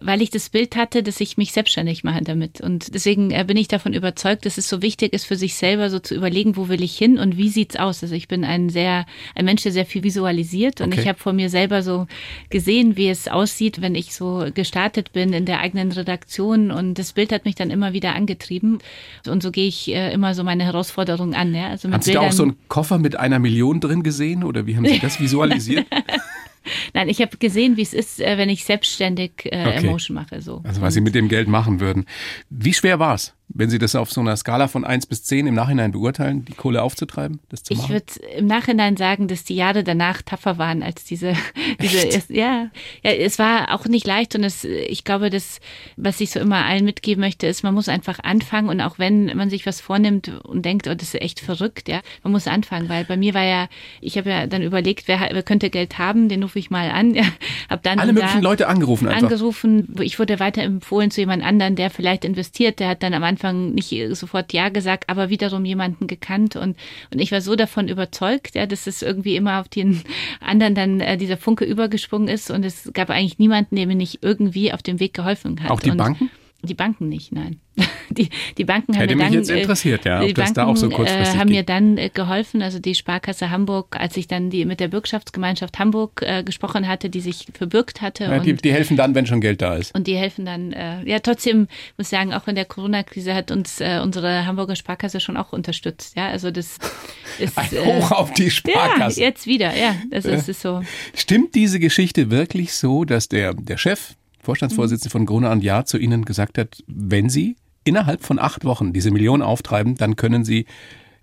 Weil 0.00 0.22
ich 0.22 0.30
das 0.30 0.48
Bild 0.48 0.76
hatte, 0.76 1.02
dass 1.02 1.20
ich 1.20 1.36
mich 1.36 1.52
selbstständig 1.52 2.04
mache 2.04 2.22
damit. 2.22 2.60
Und 2.60 2.94
deswegen 2.94 3.30
äh, 3.30 3.44
bin 3.46 3.56
ich 3.56 3.68
davon 3.68 3.92
überzeugt, 3.92 4.46
dass 4.46 4.58
es 4.58 4.68
so 4.68 4.82
wichtig 4.82 5.12
ist, 5.12 5.26
für 5.26 5.36
sich 5.36 5.54
selber 5.54 5.90
so 5.90 5.98
zu 5.98 6.14
überlegen, 6.14 6.56
wo 6.56 6.68
will 6.68 6.82
ich 6.82 6.96
hin 6.96 7.18
und 7.18 7.36
wie 7.36 7.48
sieht's 7.48 7.76
aus. 7.76 8.02
Also 8.02 8.14
ich 8.14 8.28
bin 8.28 8.44
ein 8.44 8.70
sehr, 8.70 9.06
ein 9.34 9.44
Mensch, 9.44 9.62
der 9.62 9.72
sehr 9.72 9.86
viel 9.86 10.02
visualisiert 10.02 10.80
und 10.80 10.92
okay. 10.92 11.02
ich 11.02 11.08
habe 11.08 11.18
vor 11.18 11.32
mir 11.32 11.50
selber 11.50 11.82
so 11.82 12.06
gesehen, 12.48 12.96
wie 12.96 13.08
es 13.08 13.28
aussieht, 13.28 13.80
wenn 13.80 13.94
ich 13.94 14.14
so 14.14 14.46
gestartet 14.54 15.12
bin 15.12 15.32
in 15.32 15.44
der 15.44 15.60
eigenen 15.60 15.92
Redaktion 15.92 16.70
und 16.70 16.94
das 16.94 17.12
Bild 17.12 17.32
hat 17.32 17.44
mich 17.44 17.54
dann 17.54 17.70
immer 17.70 17.92
wieder 17.92 18.14
angetrieben. 18.14 18.78
Und 19.26 19.42
so 19.42 19.50
gehe 19.50 19.68
ich 19.68 19.88
äh, 19.88 20.12
immer 20.12 20.34
so 20.34 20.44
meine 20.44 20.64
Herausforderungen 20.64 21.34
an. 21.34 21.54
Ja? 21.54 21.68
Also 21.68 21.88
mit 21.88 21.94
Haben 21.94 22.02
Sie 22.02 22.12
da 22.12 22.20
auch 22.20 22.32
so 22.32 22.44
einen 22.44 22.56
Koffer 22.68 22.98
mit 22.98 23.16
einer 23.16 23.38
Million 23.38 23.80
drin 23.80 24.02
gesehen 24.02 24.44
oder 24.44 24.66
wie 24.66 24.76
haben 24.76 24.86
Sie 24.86 24.98
das 24.98 25.20
visualisiert? 25.20 25.86
Nein, 26.94 27.08
ich 27.08 27.20
habe 27.20 27.36
gesehen, 27.36 27.76
wie 27.76 27.82
es 27.82 27.94
ist, 27.94 28.20
äh, 28.20 28.38
wenn 28.38 28.48
ich 28.48 28.64
selbstständig 28.64 29.32
äh, 29.44 29.66
okay. 29.66 29.86
Emotion 29.86 30.14
mache. 30.14 30.40
So. 30.40 30.62
Also 30.64 30.80
was 30.80 30.94
Sie 30.94 31.00
mit 31.00 31.14
dem 31.14 31.28
Geld 31.28 31.48
machen 31.48 31.80
würden. 31.80 32.06
Wie 32.48 32.74
schwer 32.74 32.98
war 32.98 33.14
es? 33.14 33.34
Wenn 33.52 33.68
Sie 33.68 33.78
das 33.78 33.96
auf 33.96 34.12
so 34.12 34.20
einer 34.20 34.36
Skala 34.36 34.68
von 34.68 34.84
1 34.84 35.06
bis 35.06 35.24
10 35.24 35.48
im 35.48 35.54
Nachhinein 35.54 35.90
beurteilen, 35.90 36.44
die 36.44 36.52
Kohle 36.52 36.82
aufzutreiben, 36.82 37.40
das 37.48 37.64
zu 37.64 37.74
machen? 37.74 37.84
Ich 37.86 37.90
würde 37.90 38.36
im 38.38 38.46
Nachhinein 38.46 38.96
sagen, 38.96 39.26
dass 39.26 39.42
die 39.42 39.56
Jahre 39.56 39.82
danach 39.82 40.22
tougher 40.22 40.56
waren 40.56 40.84
als 40.84 41.04
diese, 41.04 41.32
diese 41.82 42.22
ja, 42.32 42.68
ja, 43.02 43.10
es 43.10 43.40
war 43.40 43.74
auch 43.74 43.86
nicht 43.86 44.06
leicht 44.06 44.36
und 44.36 44.44
es, 44.44 44.64
ich 44.64 45.02
glaube, 45.02 45.30
das, 45.30 45.58
was 45.96 46.20
ich 46.20 46.30
so 46.30 46.38
immer 46.38 46.64
allen 46.64 46.84
mitgeben 46.84 47.20
möchte, 47.20 47.48
ist, 47.48 47.64
man 47.64 47.74
muss 47.74 47.88
einfach 47.88 48.20
anfangen 48.22 48.68
und 48.68 48.80
auch 48.80 49.00
wenn 49.00 49.36
man 49.36 49.50
sich 49.50 49.66
was 49.66 49.80
vornimmt 49.80 50.28
und 50.44 50.64
denkt, 50.64 50.86
oh, 50.86 50.94
das 50.94 51.14
ist 51.14 51.20
echt 51.20 51.40
verrückt, 51.40 51.88
ja, 51.88 52.02
man 52.22 52.32
muss 52.32 52.46
anfangen, 52.46 52.88
weil 52.88 53.04
bei 53.04 53.16
mir 53.16 53.34
war 53.34 53.44
ja, 53.44 53.68
ich 54.00 54.16
habe 54.16 54.30
ja 54.30 54.46
dann 54.46 54.62
überlegt, 54.62 55.08
wer, 55.08 55.28
wer 55.32 55.42
könnte 55.42 55.70
Geld 55.70 55.98
haben, 55.98 56.28
den 56.28 56.44
rufe 56.44 56.60
ich 56.60 56.70
mal 56.70 56.88
an, 56.90 57.14
ja, 57.14 57.24
hab 57.68 57.82
dann 57.82 57.98
alle 57.98 58.12
möglichen 58.12 58.42
Leute 58.42 58.68
angerufen 58.68 59.08
einfach. 59.08 59.22
Angerufen, 59.24 59.96
ich 60.00 60.20
wurde 60.20 60.38
weiter 60.38 60.62
empfohlen 60.62 61.10
zu 61.10 61.20
jemand 61.20 61.42
anderen, 61.42 61.74
der 61.74 61.90
vielleicht 61.90 62.24
investiert, 62.24 62.78
der 62.78 62.90
hat 62.90 63.02
dann 63.02 63.12
am 63.12 63.24
Anfang 63.24 63.39
Anfang 63.40 63.72
nicht 63.72 63.94
sofort 64.12 64.52
Ja 64.52 64.68
gesagt, 64.68 65.08
aber 65.08 65.30
wiederum 65.30 65.64
jemanden 65.64 66.06
gekannt 66.06 66.56
und, 66.56 66.76
und 67.12 67.18
ich 67.18 67.32
war 67.32 67.40
so 67.40 67.56
davon 67.56 67.88
überzeugt, 67.88 68.54
ja, 68.54 68.66
dass 68.66 68.86
es 68.86 69.02
irgendwie 69.02 69.36
immer 69.36 69.60
auf 69.60 69.68
den 69.68 70.02
anderen 70.40 70.74
dann 70.74 71.00
äh, 71.00 71.16
dieser 71.16 71.36
Funke 71.36 71.64
übergesprungen 71.64 72.28
ist 72.28 72.50
und 72.50 72.64
es 72.64 72.90
gab 72.92 73.10
eigentlich 73.10 73.38
niemanden, 73.38 73.76
der 73.76 73.86
mir 73.86 73.94
nicht 73.94 74.18
irgendwie 74.22 74.72
auf 74.72 74.82
dem 74.82 75.00
Weg 75.00 75.14
geholfen 75.14 75.62
hat. 75.62 75.70
Auch 75.70 75.80
die 75.80 75.90
und 75.90 75.96
Banken? 75.96 76.30
Die 76.62 76.74
Banken 76.74 77.08
nicht, 77.08 77.32
nein. 77.32 77.60
Die, 78.10 78.28
die 78.58 78.64
Banken 78.64 78.94
haben 78.94 79.02
Hätte 79.02 79.14
mir 79.14 79.22
mich 79.22 79.32
dann, 79.32 79.38
jetzt 79.38 79.50
interessiert, 79.50 80.04
ja, 80.04 80.20
ob 80.20 80.26
die 80.26 80.34
das 80.34 80.46
Banken 80.46 80.54
da 80.54 80.66
auch 80.66 80.76
so 80.76 80.88
kurzfristig 80.90 81.36
äh, 81.36 81.38
haben 81.38 81.50
mir 81.50 81.62
dann 81.62 81.96
äh, 81.96 82.10
geholfen, 82.12 82.60
also 82.60 82.80
die 82.80 82.96
Sparkasse 82.96 83.50
Hamburg, 83.50 83.96
als 83.96 84.16
ich 84.16 84.26
dann 84.26 84.50
die 84.50 84.64
mit 84.64 84.80
der 84.80 84.88
Bürgschaftsgemeinschaft 84.88 85.78
Hamburg 85.78 86.20
äh, 86.22 86.42
gesprochen 86.42 86.88
hatte, 86.88 87.08
die 87.08 87.20
sich 87.20 87.46
verbürgt 87.54 88.02
hatte 88.02 88.24
Ja, 88.24 88.40
die, 88.40 88.50
und 88.50 88.64
die 88.64 88.72
helfen 88.72 88.96
dann, 88.96 89.14
wenn 89.14 89.26
schon 89.26 89.40
Geld 89.40 89.62
da 89.62 89.76
ist. 89.76 89.94
und 89.94 90.08
die 90.08 90.16
helfen 90.16 90.44
dann, 90.44 90.72
äh, 90.72 91.08
ja, 91.08 91.20
trotzdem 91.20 91.68
muss 91.96 92.06
ich 92.06 92.08
sagen, 92.08 92.34
auch 92.34 92.48
in 92.48 92.56
der 92.56 92.64
Corona-Krise 92.64 93.32
hat 93.32 93.52
uns 93.52 93.80
äh, 93.80 94.00
unsere 94.02 94.44
Hamburger 94.44 94.74
Sparkasse 94.74 95.20
schon 95.20 95.36
auch 95.36 95.52
unterstützt. 95.52 96.16
Ja, 96.16 96.28
also 96.28 96.50
das 96.50 96.78
ist. 97.38 97.56
Ein 97.56 97.70
Hoch 97.84 98.10
auf 98.10 98.32
die 98.32 98.50
Sparkasse. 98.50 99.20
Ja, 99.20 99.26
jetzt 99.28 99.46
wieder, 99.46 99.76
ja. 99.76 99.94
Also 100.10 100.30
es 100.30 100.48
ist 100.48 100.62
so. 100.62 100.82
Stimmt 101.14 101.54
diese 101.54 101.78
Geschichte 101.78 102.30
wirklich 102.30 102.74
so, 102.74 103.04
dass 103.04 103.28
der, 103.28 103.54
der 103.54 103.76
Chef, 103.76 104.14
Vorstandsvorsitzende 104.40 105.10
von 105.10 105.26
Gruner 105.26 105.50
und 105.50 105.62
Jahr 105.62 105.84
zu 105.84 105.98
Ihnen 105.98 106.24
gesagt 106.24 106.58
hat, 106.58 106.82
wenn 106.86 107.28
Sie 107.28 107.56
innerhalb 107.84 108.22
von 108.22 108.38
acht 108.38 108.64
Wochen 108.64 108.92
diese 108.92 109.10
Million 109.10 109.42
auftreiben, 109.42 109.96
dann 109.96 110.16
können 110.16 110.44
Sie 110.44 110.66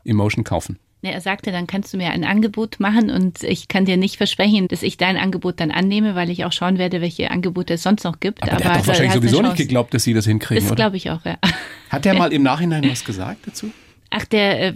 Emotion 0.04 0.44
kaufen? 0.44 0.80
Er 1.04 1.22
sagte, 1.22 1.52
dann 1.52 1.68
kannst 1.68 1.94
du 1.94 1.98
mir 1.98 2.10
ein 2.10 2.24
Angebot 2.24 2.80
machen 2.80 3.12
und 3.12 3.44
ich 3.44 3.68
kann 3.68 3.86
dir 3.86 3.98
nicht 3.98 4.18
versprechen, 4.18 4.68
dass 4.68 4.84
ich 4.84 4.98
dein 4.98 5.16
Angebot 5.16 5.60
dann 5.60 5.72
annehme, 5.72 6.16
weil 6.16 6.30
ich 6.30 6.44
auch 6.44 6.52
schauen 6.52 6.78
werde, 6.78 7.02
welche 7.02 7.32
Angebote 7.32 7.76
es 7.76 7.84
sonst 7.84 8.04
noch 8.04 8.20
gibt. 8.20 8.42
Aber, 8.44 8.58
der 8.58 8.74
hat 8.74 8.82
doch 8.82 8.88
wahrscheinlich 8.88 9.12
eine 9.12 9.22
sowieso 9.22 9.42
nicht 9.42 9.56
geglaubt, 9.56 9.94
dass 9.94 10.04
Sie 10.04 10.14
das 10.14 10.26
hinkriegen, 10.26 10.68
Das 10.68 10.76
glaube 10.76 10.98
ich 10.98 11.10
auch, 11.12 11.24
ja. 11.24 11.38
Hat 11.90 12.06
er 12.06 12.16
mal 12.16 12.34
im 12.34 12.44
Nachhinein 12.44 12.90
was 12.90 13.06
gesagt 13.06 13.48
dazu? 13.48 13.72
Ach, 14.10 14.24
der 14.24 14.68
äh, 14.68 14.74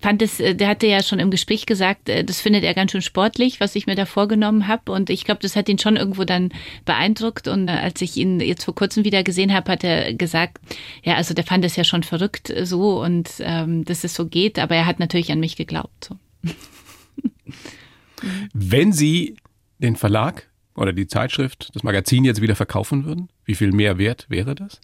fand 0.00 0.22
es, 0.22 0.40
äh, 0.40 0.56
der 0.56 0.68
hatte 0.68 0.88
ja 0.88 1.02
schon 1.02 1.20
im 1.20 1.30
Gespräch 1.30 1.66
gesagt, 1.66 2.08
äh, 2.08 2.24
das 2.24 2.40
findet 2.40 2.64
er 2.64 2.74
ganz 2.74 2.90
schön 2.90 3.02
sportlich, 3.02 3.60
was 3.60 3.76
ich 3.76 3.86
mir 3.86 3.94
da 3.94 4.06
vorgenommen 4.06 4.66
habe. 4.66 4.90
Und 4.90 5.08
ich 5.08 5.24
glaube, 5.24 5.40
das 5.40 5.54
hat 5.54 5.68
ihn 5.68 5.78
schon 5.78 5.96
irgendwo 5.96 6.24
dann 6.24 6.50
beeindruckt. 6.84 7.46
Und 7.46 7.68
äh, 7.68 7.72
als 7.72 8.00
ich 8.02 8.16
ihn 8.16 8.40
jetzt 8.40 8.64
vor 8.64 8.74
kurzem 8.74 9.04
wieder 9.04 9.22
gesehen 9.22 9.52
habe, 9.52 9.70
hat 9.70 9.84
er 9.84 10.14
gesagt, 10.14 10.58
ja, 11.04 11.14
also 11.14 11.32
der 11.32 11.44
fand 11.44 11.64
es 11.64 11.76
ja 11.76 11.84
schon 11.84 12.02
verrückt 12.02 12.50
äh, 12.50 12.66
so 12.66 13.00
und 13.02 13.30
ähm, 13.40 13.84
dass 13.84 14.02
es 14.02 14.14
so 14.14 14.26
geht, 14.26 14.58
aber 14.58 14.74
er 14.74 14.86
hat 14.86 14.98
natürlich 14.98 15.30
an 15.30 15.40
mich 15.40 15.56
geglaubt. 15.56 16.08
So. 16.08 16.16
Wenn 18.52 18.92
Sie 18.92 19.36
den 19.78 19.94
Verlag 19.94 20.48
oder 20.74 20.92
die 20.92 21.06
Zeitschrift, 21.06 21.70
das 21.74 21.84
Magazin 21.84 22.24
jetzt 22.24 22.40
wieder 22.40 22.56
verkaufen 22.56 23.04
würden, 23.04 23.28
wie 23.44 23.54
viel 23.54 23.72
mehr 23.72 23.98
wert 23.98 24.26
wäre 24.28 24.54
das? 24.54 24.80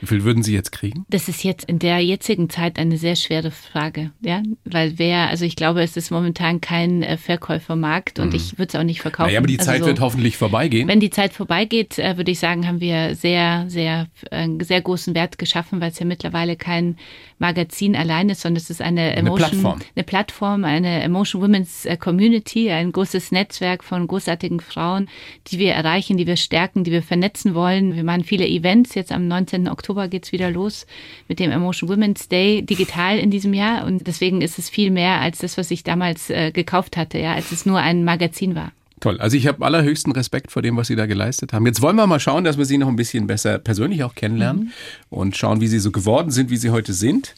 Wie 0.00 0.06
viel 0.06 0.24
würden 0.24 0.42
Sie 0.42 0.52
jetzt 0.54 0.72
kriegen? 0.72 1.04
Das 1.10 1.28
ist 1.28 1.42
jetzt 1.44 1.64
in 1.68 1.78
der 1.78 1.98
jetzigen 2.00 2.48
Zeit 2.50 2.78
eine 2.78 2.98
sehr 2.98 3.16
schwere 3.16 3.50
Frage, 3.50 4.12
ja, 4.20 4.42
weil 4.64 4.98
wer, 4.98 5.28
also 5.28 5.44
ich 5.44 5.56
glaube, 5.56 5.82
es 5.82 5.96
ist 5.96 6.10
momentan 6.10 6.60
kein 6.60 7.02
äh, 7.02 7.16
Verkäufermarkt 7.16 8.18
und 8.18 8.34
ich 8.34 8.58
würde 8.58 8.68
es 8.68 8.74
auch 8.78 8.84
nicht 8.84 9.00
verkaufen. 9.00 9.26
Mhm. 9.26 9.30
Naja, 9.30 9.38
aber 9.40 9.46
die 9.48 9.58
Also 9.58 9.70
Zeit 9.70 9.80
so- 9.80 9.86
wird 9.86 10.00
hoffentlich 10.00 10.36
vorbeigehen. 10.36 10.86
Wenn 10.88 11.00
die 11.00 11.10
Zeit 11.10 11.32
vorbeigeht, 11.32 11.98
äh, 11.98 12.16
würde 12.16 12.30
ich 12.30 12.38
sagen, 12.38 12.66
haben 12.66 12.80
wir 12.80 13.14
sehr, 13.14 13.64
sehr, 13.68 14.06
äh, 14.30 14.36
einen 14.36 14.60
sehr 14.60 14.80
großen 14.80 15.14
Wert 15.14 15.38
geschaffen, 15.38 15.80
weil 15.80 15.90
es 15.90 15.98
ja 15.98 16.06
mittlerweile 16.06 16.56
kein 16.56 16.96
Magazin 17.38 17.94
allein 17.96 18.28
ist, 18.30 18.40
sondern 18.42 18.56
es 18.58 18.68
ist 18.70 18.82
eine 18.82 19.14
Emotion, 19.16 19.48
Plattform. 19.50 19.78
eine 19.94 20.04
Plattform, 20.04 20.64
eine 20.64 21.02
Emotion 21.02 21.42
Women's 21.42 21.86
Community, 22.00 22.70
ein 22.70 22.90
großes 22.92 23.30
Netzwerk 23.32 23.84
von 23.84 24.06
großartigen 24.06 24.60
Frauen, 24.60 25.08
die 25.48 25.58
wir 25.58 25.72
erreichen, 25.72 26.16
die 26.16 26.26
wir 26.26 26.36
stärken, 26.36 26.84
die 26.84 26.90
wir 26.90 27.02
vernetzen 27.02 27.54
wollen. 27.54 27.94
Wir 27.94 28.04
machen 28.04 28.24
viele 28.24 28.46
Events. 28.46 28.94
Jetzt 28.94 29.12
am 29.12 29.28
19. 29.28 29.68
Oktober 29.68 29.87
geht's 30.08 30.32
wieder 30.32 30.50
los 30.50 30.86
mit 31.28 31.38
dem 31.38 31.50
Emotion 31.50 31.88
Women's 31.88 32.28
Day 32.28 32.62
digital 32.62 33.18
in 33.18 33.30
diesem 33.30 33.54
Jahr. 33.54 33.84
Und 33.86 34.06
deswegen 34.06 34.40
ist 34.40 34.58
es 34.58 34.68
viel 34.68 34.90
mehr 34.90 35.20
als 35.20 35.38
das, 35.38 35.58
was 35.58 35.70
ich 35.70 35.84
damals 35.84 36.30
äh, 36.30 36.52
gekauft 36.52 36.96
hatte, 36.96 37.18
ja, 37.18 37.34
als 37.34 37.52
es 37.52 37.66
nur 37.66 37.78
ein 37.78 38.04
Magazin 38.04 38.54
war. 38.54 38.72
Toll. 39.00 39.20
Also 39.20 39.36
ich 39.36 39.46
habe 39.46 39.64
allerhöchsten 39.64 40.12
Respekt 40.12 40.50
vor 40.50 40.62
dem, 40.62 40.76
was 40.76 40.88
Sie 40.88 40.96
da 40.96 41.06
geleistet 41.06 41.52
haben. 41.52 41.66
Jetzt 41.66 41.80
wollen 41.82 41.96
wir 41.96 42.06
mal 42.06 42.18
schauen, 42.20 42.44
dass 42.44 42.58
wir 42.58 42.64
Sie 42.64 42.78
noch 42.78 42.88
ein 42.88 42.96
bisschen 42.96 43.26
besser 43.26 43.58
persönlich 43.58 44.02
auch 44.02 44.14
kennenlernen 44.14 44.72
und 45.08 45.36
schauen, 45.36 45.60
wie 45.60 45.68
Sie 45.68 45.78
so 45.78 45.92
geworden 45.92 46.30
sind, 46.30 46.50
wie 46.50 46.56
Sie 46.56 46.70
heute 46.70 46.92
sind. 46.92 47.34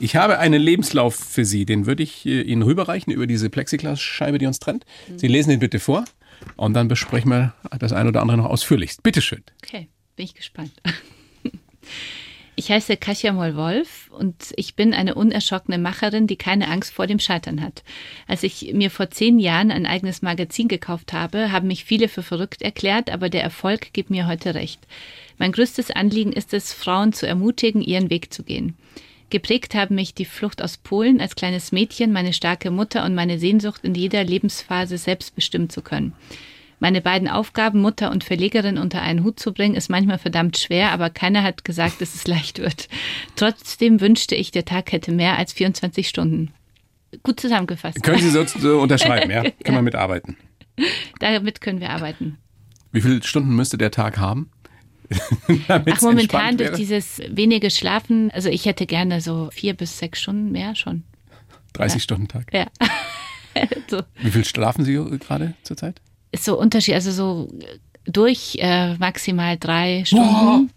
Ich 0.00 0.16
habe 0.16 0.38
einen 0.38 0.60
Lebenslauf 0.60 1.14
für 1.14 1.44
Sie, 1.44 1.66
den 1.66 1.86
würde 1.86 2.02
ich 2.02 2.26
äh, 2.26 2.42
Ihnen 2.42 2.62
rüberreichen 2.62 3.12
über 3.12 3.26
diese 3.26 3.48
Plexiglasscheibe, 3.48 4.38
die 4.38 4.46
uns 4.46 4.58
trennt. 4.58 4.84
Sie 5.16 5.28
lesen 5.28 5.50
den 5.50 5.60
bitte 5.60 5.78
vor 5.78 6.04
und 6.56 6.74
dann 6.74 6.88
besprechen 6.88 7.30
wir 7.30 7.54
das 7.78 7.92
ein 7.92 8.08
oder 8.08 8.20
andere 8.20 8.38
noch 8.38 8.46
ausführlichst. 8.46 9.02
Bitteschön. 9.02 9.42
Okay, 9.62 9.88
bin 10.16 10.24
ich 10.24 10.34
gespannt. 10.34 10.72
Ich 12.56 12.70
heiße 12.70 12.96
Kasia 12.96 13.32
Moll-Wolf 13.32 14.10
und 14.16 14.52
ich 14.56 14.76
bin 14.76 14.94
eine 14.94 15.16
unerschrockene 15.16 15.76
Macherin, 15.76 16.28
die 16.28 16.36
keine 16.36 16.68
Angst 16.68 16.94
vor 16.94 17.08
dem 17.08 17.18
Scheitern 17.18 17.60
hat. 17.60 17.82
Als 18.28 18.44
ich 18.44 18.72
mir 18.72 18.92
vor 18.92 19.10
zehn 19.10 19.40
Jahren 19.40 19.72
ein 19.72 19.86
eigenes 19.86 20.22
Magazin 20.22 20.68
gekauft 20.68 21.12
habe, 21.12 21.50
haben 21.50 21.66
mich 21.66 21.84
viele 21.84 22.06
für 22.06 22.22
verrückt 22.22 22.62
erklärt, 22.62 23.10
aber 23.10 23.28
der 23.28 23.42
Erfolg 23.42 23.92
gibt 23.92 24.10
mir 24.10 24.28
heute 24.28 24.54
recht. 24.54 24.80
Mein 25.36 25.50
größtes 25.50 25.90
Anliegen 25.90 26.32
ist 26.32 26.54
es, 26.54 26.72
Frauen 26.72 27.12
zu 27.12 27.26
ermutigen, 27.26 27.82
ihren 27.82 28.08
Weg 28.08 28.32
zu 28.32 28.44
gehen. 28.44 28.76
Geprägt 29.30 29.74
haben 29.74 29.96
mich 29.96 30.14
die 30.14 30.24
Flucht 30.24 30.62
aus 30.62 30.76
Polen 30.76 31.20
als 31.20 31.34
kleines 31.34 31.72
Mädchen, 31.72 32.12
meine 32.12 32.32
starke 32.32 32.70
Mutter 32.70 33.04
und 33.04 33.16
meine 33.16 33.40
Sehnsucht, 33.40 33.80
in 33.82 33.96
jeder 33.96 34.22
Lebensphase 34.22 34.96
selbst 34.96 35.34
bestimmen 35.34 35.70
zu 35.70 35.82
können. 35.82 36.12
Meine 36.84 37.00
beiden 37.00 37.28
Aufgaben, 37.28 37.80
Mutter 37.80 38.10
und 38.10 38.24
Verlegerin, 38.24 38.76
unter 38.76 39.00
einen 39.00 39.24
Hut 39.24 39.40
zu 39.40 39.54
bringen, 39.54 39.74
ist 39.74 39.88
manchmal 39.88 40.18
verdammt 40.18 40.58
schwer, 40.58 40.92
aber 40.92 41.08
keiner 41.08 41.42
hat 41.42 41.64
gesagt, 41.64 42.02
dass 42.02 42.14
es 42.14 42.26
leicht 42.26 42.58
wird. 42.58 42.90
Trotzdem 43.36 44.02
wünschte 44.02 44.34
ich, 44.34 44.50
der 44.50 44.66
Tag 44.66 44.92
hätte 44.92 45.10
mehr 45.10 45.38
als 45.38 45.54
24 45.54 46.06
Stunden. 46.06 46.52
Gut 47.22 47.40
zusammengefasst. 47.40 48.02
Können 48.02 48.18
Sie 48.18 48.28
so, 48.28 48.44
so 48.44 48.82
unterschreiben, 48.82 49.30
ja? 49.30 49.44
Können 49.64 49.78
wir 49.78 49.80
mitarbeiten. 49.80 50.36
Damit 51.20 51.62
können 51.62 51.80
wir 51.80 51.88
arbeiten. 51.88 52.36
Wie 52.92 53.00
viele 53.00 53.22
Stunden 53.22 53.56
müsste 53.56 53.78
der 53.78 53.90
Tag 53.90 54.18
haben? 54.18 54.50
Ach, 55.68 56.02
momentan 56.02 56.58
durch 56.58 56.72
dieses 56.72 57.22
wenige 57.30 57.70
Schlafen, 57.70 58.30
also 58.32 58.50
ich 58.50 58.66
hätte 58.66 58.84
gerne 58.84 59.22
so 59.22 59.48
vier 59.50 59.72
bis 59.72 59.98
sechs 59.98 60.20
Stunden 60.20 60.52
mehr 60.52 60.74
schon. 60.74 61.02
30 61.72 62.02
Stunden 62.02 62.28
Tag. 62.28 62.52
Ja. 62.52 62.66
so. 63.88 64.02
Wie 64.20 64.30
viel 64.30 64.44
schlafen 64.44 64.84
Sie 64.84 64.92
gerade 65.18 65.54
zurzeit? 65.62 66.02
Ist 66.34 66.44
so 66.44 66.58
Unterschied, 66.58 66.94
also 66.94 67.10
so 67.10 67.48
durch 68.06 68.56
äh, 68.60 68.94
maximal 68.96 69.56
drei 69.58 70.04
Stunden. 70.04 70.70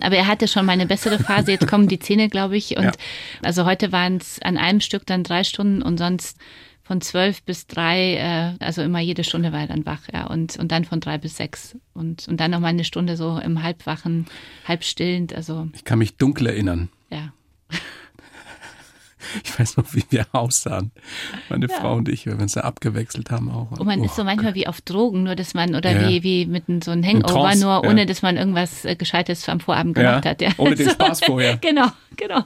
Aber 0.00 0.16
er 0.16 0.26
hatte 0.26 0.48
schon 0.48 0.66
mal 0.66 0.72
eine 0.72 0.86
bessere 0.86 1.18
Phase. 1.18 1.52
Jetzt 1.52 1.68
kommen 1.68 1.86
die 1.88 2.00
Zähne, 2.00 2.28
glaube 2.28 2.56
ich. 2.56 2.76
Und 2.76 2.84
Ja. 2.84 2.92
also 3.42 3.64
heute 3.64 3.92
waren 3.92 4.16
es 4.16 4.40
an 4.42 4.56
einem 4.58 4.80
Stück 4.80 5.06
dann 5.06 5.22
drei 5.22 5.44
Stunden 5.44 5.82
und 5.82 5.98
sonst 5.98 6.36
von 6.82 7.00
zwölf 7.00 7.42
bis 7.44 7.66
drei, 7.66 8.16
äh, 8.16 8.62
also 8.64 8.82
immer 8.82 8.98
jede 9.00 9.24
Stunde 9.24 9.52
war 9.52 9.60
er 9.60 9.66
dann 9.68 9.86
wach, 9.86 10.02
ja. 10.12 10.26
Und, 10.26 10.56
und 10.58 10.70
dann 10.72 10.84
von 10.84 11.00
drei 11.00 11.16
bis 11.16 11.36
sechs. 11.36 11.76
Und, 11.94 12.26
und 12.28 12.38
dann 12.40 12.50
noch 12.50 12.60
mal 12.60 12.68
eine 12.68 12.84
Stunde 12.84 13.16
so 13.16 13.38
im 13.38 13.62
Halbwachen, 13.62 14.26
halb 14.66 14.84
stillend. 14.84 15.32
Also 15.34 15.68
Ich 15.74 15.84
kann 15.84 15.98
mich 16.00 16.16
dunkel 16.16 16.48
erinnern. 16.48 16.88
ja. 17.10 17.32
Ich 19.44 19.58
weiß 19.58 19.76
noch, 19.76 19.94
wie 19.94 20.04
wir 20.10 20.26
aussahen. 20.32 20.90
Meine 21.48 21.68
Frau 21.68 21.94
und 21.94 22.08
ich, 22.08 22.26
wenn 22.26 22.38
wir 22.38 22.42
uns 22.42 22.52
da 22.52 22.62
abgewechselt 22.62 23.30
haben 23.30 23.50
auch. 23.50 23.70
Und 23.72 23.86
man 23.86 24.00
Oh 24.00 24.04
ist 24.04 24.16
so 24.16 24.24
manchmal 24.24 24.54
wie 24.54 24.66
auf 24.66 24.80
Drogen, 24.80 25.24
nur 25.24 25.34
dass 25.34 25.54
man, 25.54 25.74
oder 25.74 25.92
Ja. 25.92 26.08
wie, 26.08 26.22
wie 26.22 26.46
mit 26.46 26.64
so 26.84 26.90
einem 26.90 27.04
Hangover, 27.04 27.32
Trance, 27.34 27.60
nur 27.62 27.72
ja. 27.84 27.90
ohne 27.90 28.06
dass 28.06 28.22
man 28.22 28.36
irgendwas 28.36 28.84
äh, 28.84 28.96
Gescheites 28.96 29.48
am 29.48 29.60
Vorabend 29.60 29.94
gemacht 29.94 30.24
Ja, 30.24 30.30
hat. 30.30 30.42
Ja. 30.42 30.50
ohne 30.58 30.74
den. 30.74 30.90
Spaß 30.94 31.20
vorher. 31.24 31.56
Genau, 31.60 31.88
genau. 32.16 32.44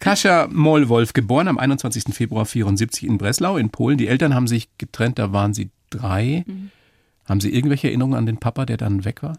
Kasia 0.00 0.48
Mollwolf, 0.50 1.12
geboren 1.12 1.48
am 1.48 1.58
21. 1.58 2.14
Februar 2.14 2.46
74 2.46 3.04
in 3.04 3.18
Breslau 3.18 3.56
in 3.56 3.70
Polen. 3.70 3.96
Die 3.98 4.08
Eltern 4.08 4.34
haben 4.34 4.46
sich 4.46 4.68
getrennt, 4.78 5.18
da 5.18 5.32
waren 5.32 5.54
sie 5.54 5.70
drei. 5.90 6.44
Mhm. 6.46 6.70
Haben 7.26 7.40
Sie 7.40 7.52
irgendwelche 7.52 7.88
Erinnerungen 7.88 8.16
an 8.16 8.26
den 8.26 8.36
Papa, 8.38 8.66
der 8.66 8.76
dann 8.76 9.04
weg 9.04 9.22
war? 9.22 9.38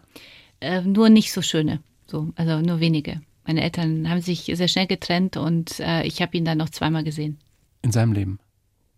Äh, 0.60 0.82
nur 0.82 1.08
nicht 1.08 1.32
so 1.32 1.40
schöne, 1.40 1.80
so, 2.06 2.28
also 2.36 2.60
nur 2.60 2.80
wenige. 2.80 3.22
Meine 3.48 3.62
Eltern 3.62 4.10
haben 4.10 4.20
sich 4.20 4.52
sehr 4.54 4.68
schnell 4.68 4.86
getrennt 4.86 5.38
und 5.38 5.80
äh, 5.80 6.06
ich 6.06 6.20
habe 6.20 6.36
ihn 6.36 6.44
dann 6.44 6.58
noch 6.58 6.68
zweimal 6.68 7.02
gesehen. 7.02 7.38
In 7.80 7.92
seinem 7.92 8.12
Leben? 8.12 8.40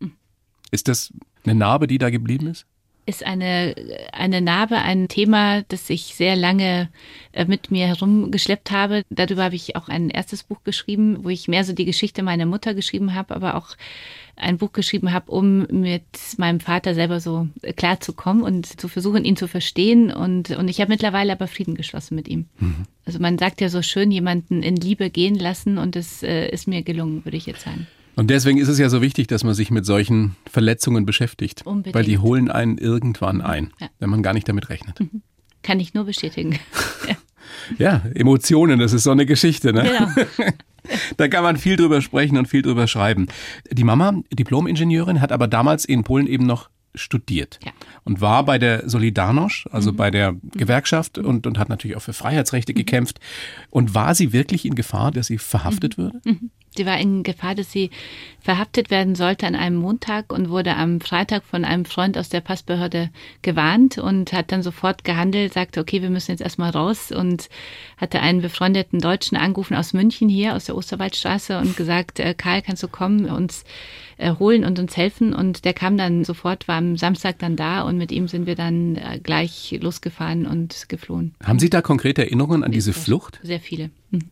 Mhm. 0.00 0.14
Ist 0.72 0.88
das 0.88 1.12
eine 1.44 1.54
Narbe, 1.54 1.86
die 1.86 1.98
da 1.98 2.10
geblieben 2.10 2.48
ist? 2.48 2.66
Ist 3.10 3.26
eine, 3.26 3.74
eine 4.12 4.40
Narbe, 4.40 4.76
ein 4.76 5.08
Thema, 5.08 5.62
das 5.62 5.90
ich 5.90 6.14
sehr 6.14 6.36
lange 6.36 6.88
äh, 7.32 7.44
mit 7.44 7.72
mir 7.72 7.88
herumgeschleppt 7.88 8.70
habe. 8.70 9.02
Darüber 9.10 9.42
habe 9.42 9.56
ich 9.56 9.74
auch 9.74 9.88
ein 9.88 10.10
erstes 10.10 10.44
Buch 10.44 10.62
geschrieben, 10.62 11.24
wo 11.24 11.28
ich 11.28 11.48
mehr 11.48 11.64
so 11.64 11.72
die 11.72 11.86
Geschichte 11.86 12.22
meiner 12.22 12.46
Mutter 12.46 12.72
geschrieben 12.72 13.12
habe, 13.16 13.34
aber 13.34 13.56
auch 13.56 13.70
ein 14.36 14.58
Buch 14.58 14.72
geschrieben 14.72 15.12
habe, 15.12 15.32
um 15.32 15.66
mit 15.66 16.04
meinem 16.36 16.60
Vater 16.60 16.94
selber 16.94 17.18
so 17.18 17.48
klar 17.76 17.98
zu 17.98 18.12
kommen 18.12 18.42
und 18.42 18.80
zu 18.80 18.86
versuchen, 18.86 19.24
ihn 19.24 19.36
zu 19.36 19.48
verstehen. 19.48 20.12
Und, 20.12 20.50
und 20.50 20.68
ich 20.68 20.80
habe 20.80 20.92
mittlerweile 20.92 21.32
aber 21.32 21.48
Frieden 21.48 21.74
geschlossen 21.74 22.14
mit 22.14 22.28
ihm. 22.28 22.46
Also 23.06 23.18
man 23.18 23.38
sagt 23.38 23.60
ja 23.60 23.68
so 23.68 23.82
schön, 23.82 24.12
jemanden 24.12 24.62
in 24.62 24.76
Liebe 24.76 25.10
gehen 25.10 25.34
lassen 25.34 25.78
und 25.78 25.96
es 25.96 26.22
äh, 26.22 26.48
ist 26.48 26.68
mir 26.68 26.82
gelungen, 26.82 27.24
würde 27.24 27.36
ich 27.36 27.46
jetzt 27.46 27.62
sagen. 27.62 27.88
Und 28.20 28.28
deswegen 28.28 28.59
ist 28.59 28.68
es 28.68 28.78
ja 28.78 28.90
so 28.90 29.00
wichtig, 29.00 29.28
dass 29.28 29.44
man 29.44 29.54
sich 29.54 29.70
mit 29.70 29.87
solchen 29.87 30.37
Verletzungen 30.44 31.06
beschäftigt. 31.06 31.64
Unbedingt. 31.64 31.94
Weil 31.94 32.04
die 32.04 32.18
holen 32.18 32.50
einen 32.50 32.76
irgendwann 32.76 33.40
ein, 33.40 33.72
Ja. 33.80 33.88
wenn 33.98 34.11
man 34.11 34.22
gar 34.22 34.35
nicht 34.35 34.46
damit 34.46 34.68
rechnet. 34.68 34.98
Kann 35.62 35.80
ich 35.80 35.94
nur 35.94 36.04
bestätigen. 36.04 36.59
Ja, 37.78 38.02
Emotionen, 38.14 38.78
das 38.78 38.92
ist 38.92 39.02
so 39.02 39.11
eine 39.11 39.26
Geschichte. 39.26 39.72
Ne? 39.72 39.83
genau. 39.83 40.50
da 41.16 41.28
kann 41.28 41.42
man 41.42 41.56
viel 41.56 41.76
drüber 41.76 42.00
sprechen 42.00 42.37
und 42.37 42.46
viel 42.46 42.62
drüber 42.62 42.87
schreiben. 42.87 43.26
Die 43.70 43.83
Mama, 43.83 44.22
Diplom-Ingenieurin, 44.33 45.20
hat 45.20 45.33
aber 45.33 45.48
damals 45.48 45.85
in 45.85 46.04
Polen 46.04 46.26
eben 46.26 46.46
noch 46.46 46.70
studiert 46.94 47.59
ja. 47.64 47.72
und 48.04 48.20
war 48.20 48.44
bei 48.44 48.59
der 48.59 48.88
Solidarność, 48.88 49.68
also 49.70 49.92
mhm. 49.92 49.96
bei 49.96 50.11
der 50.11 50.37
Gewerkschaft 50.52 51.18
und, 51.18 51.46
und 51.46 51.59
hat 51.59 51.68
natürlich 51.68 51.96
auch 51.96 52.02
für 52.02 52.12
Freiheitsrechte 52.12 52.72
mhm. 52.72 52.76
gekämpft. 52.76 53.20
Und 53.70 53.94
war 53.94 54.14
sie 54.14 54.33
wirklich 54.33 54.64
in 54.64 54.74
Gefahr, 54.74 55.11
dass 55.11 55.26
sie 55.26 55.38
verhaftet 55.38 55.98
mhm. 55.98 56.02
würde? 56.02 56.20
Sie 56.76 56.87
war 56.87 56.98
in 56.98 57.24
Gefahr, 57.24 57.56
dass 57.56 57.72
sie 57.72 57.90
verhaftet 58.40 58.90
werden 58.90 59.16
sollte 59.16 59.46
an 59.46 59.56
einem 59.56 59.76
Montag 59.76 60.33
und 60.33 60.50
wurde 60.50 60.76
am 60.76 61.00
Freitag 61.00 61.44
von 61.44 61.64
einem 61.64 61.85
Freund 61.85 62.16
aus 62.16 62.28
der 62.28 62.40
Passbehörde 62.40 63.11
gewarnt 63.42 63.98
und 63.98 64.33
hat 64.33 64.52
dann 64.52 64.62
sofort 64.62 65.02
gehandelt, 65.02 65.52
sagte, 65.52 65.80
okay, 65.80 66.00
wir 66.00 66.11
müssen 66.11 66.30
jetzt 66.30 66.40
erstmal 66.40 66.70
raus 66.70 67.11
und 67.11 67.48
hatte 67.96 68.20
einen 68.20 68.40
befreundeten 68.40 69.00
Deutschen 69.00 69.37
angerufen 69.37 69.74
aus 69.74 69.92
München 69.92 70.28
hier, 70.28 70.54
aus 70.54 70.66
der 70.66 70.76
Osterwaldstraße 70.76 71.59
und 71.59 71.76
gesagt, 71.76 72.20
äh, 72.20 72.35
Karl, 72.35 72.62
kannst 72.62 72.83
du 72.85 72.88
kommen, 72.88 73.26
uns 73.26 73.64
äh, 74.16 74.33
holen 74.38 74.64
und 74.64 74.78
uns 74.78 74.96
helfen? 74.96 75.35
Und 75.35 75.64
der 75.64 75.74
kam 75.74 75.96
dann 75.96 76.24
sofort, 76.24 76.68
war 76.68 76.76
am 76.76 76.96
Samstag 76.96 77.38
dann 77.40 77.56
da 77.56 77.83
und 77.83 77.98
mit 77.98 78.12
ihm 78.12 78.28
sind 78.28 78.46
wir 78.46 78.54
dann 78.54 78.94
äh, 78.94 79.18
gleich 79.20 79.76
losgefahren 79.80 80.46
und 80.46 80.88
geflohen. 80.88 81.35
Haben 81.42 81.59
Sie 81.59 81.68
da 81.68 81.83
konkrete 81.83 82.22
Erinnerungen 82.22 82.62
an 82.62 82.70
diese 82.70 82.92
Flucht? 82.92 83.40
Sehr 83.42 83.61
viele. 83.61 83.90
Mhm. 84.11 84.30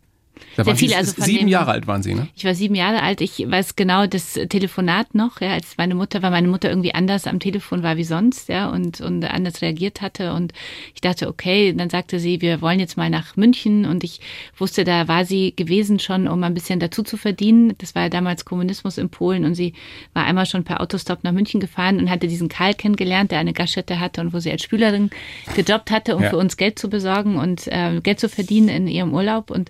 Da 0.55 0.63
sehr 0.63 0.75
viele. 0.75 0.97
Also 0.97 1.21
sieben 1.21 1.47
Jahre 1.47 1.71
alt 1.71 1.87
waren 1.87 2.03
Sie, 2.03 2.13
ne? 2.13 2.27
Ich 2.35 2.45
war 2.45 2.53
sieben 2.53 2.75
Jahre 2.75 3.01
alt. 3.01 3.21
Ich 3.21 3.43
weiß 3.45 3.75
genau 3.75 4.07
das 4.07 4.33
Telefonat 4.33 5.15
noch, 5.15 5.41
ja, 5.41 5.53
als 5.53 5.77
meine 5.77 5.95
Mutter, 5.95 6.21
weil 6.21 6.31
meine 6.31 6.47
Mutter 6.47 6.69
irgendwie 6.69 6.93
anders 6.93 7.27
am 7.27 7.39
Telefon 7.39 7.83
war 7.83 7.97
wie 7.97 8.03
sonst, 8.03 8.49
ja, 8.49 8.69
und, 8.69 9.01
und 9.01 9.23
anders 9.25 9.61
reagiert 9.61 10.01
hatte. 10.01 10.33
Und 10.33 10.53
ich 10.93 11.01
dachte, 11.01 11.27
okay, 11.27 11.73
dann 11.73 11.89
sagte 11.89 12.19
sie, 12.19 12.41
wir 12.41 12.61
wollen 12.61 12.79
jetzt 12.79 12.97
mal 12.97 13.09
nach 13.09 13.35
München. 13.35 13.85
Und 13.85 14.03
ich 14.03 14.19
wusste, 14.57 14.83
da 14.83 15.07
war 15.07 15.25
sie 15.25 15.53
gewesen 15.55 15.99
schon, 15.99 16.27
um 16.27 16.43
ein 16.43 16.53
bisschen 16.53 16.79
dazu 16.79 17.03
zu 17.03 17.17
verdienen. 17.17 17.73
Das 17.77 17.95
war 17.95 18.03
ja 18.03 18.09
damals 18.09 18.45
Kommunismus 18.45 18.97
in 18.97 19.09
Polen 19.09 19.45
und 19.45 19.55
sie 19.55 19.73
war 20.13 20.25
einmal 20.25 20.45
schon 20.45 20.63
per 20.63 20.81
Autostop 20.81 21.23
nach 21.23 21.31
München 21.31 21.59
gefahren 21.59 21.99
und 21.99 22.09
hatte 22.09 22.27
diesen 22.27 22.49
Karl 22.49 22.73
kennengelernt, 22.73 23.31
der 23.31 23.39
eine 23.39 23.53
Gaststätte 23.53 23.99
hatte 23.99 24.21
und 24.21 24.33
wo 24.33 24.39
sie 24.39 24.51
als 24.51 24.63
Spülerin 24.63 25.09
gejobbt 25.55 25.91
hatte, 25.91 26.15
um 26.15 26.23
ja. 26.23 26.29
für 26.29 26.37
uns 26.37 26.57
Geld 26.57 26.79
zu 26.79 26.89
besorgen 26.89 27.37
und 27.37 27.67
äh, 27.67 27.99
Geld 28.01 28.19
zu 28.19 28.29
verdienen 28.29 28.69
in 28.69 28.87
ihrem 28.87 29.13
Urlaub. 29.13 29.51
Und 29.51 29.69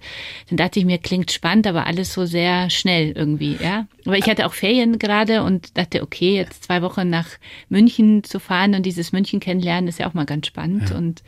dann 0.49 0.57
dachte 0.59 0.79
ich 0.79 0.85
mir, 0.85 0.97
klingt 0.97 1.31
spannend, 1.31 1.67
aber 1.67 1.87
alles 1.87 2.13
so 2.13 2.25
sehr 2.25 2.69
schnell 2.69 3.11
irgendwie, 3.11 3.57
ja. 3.61 3.87
Aber 4.05 4.17
ich 4.17 4.29
hatte 4.29 4.45
auch 4.45 4.53
Ferien 4.53 4.99
gerade 4.99 5.43
und 5.43 5.77
dachte, 5.77 6.03
okay, 6.03 6.35
jetzt 6.35 6.65
zwei 6.65 6.81
Wochen 6.81 7.09
nach 7.09 7.27
München 7.69 8.23
zu 8.23 8.39
fahren 8.39 8.75
und 8.75 8.85
dieses 8.85 9.11
München 9.11 9.39
kennenlernen 9.39 9.87
ist 9.87 9.99
ja 9.99 10.07
auch 10.07 10.13
mal 10.13 10.25
ganz 10.25 10.47
spannend 10.47 10.89
ja. 10.89 10.97
und 10.97 11.23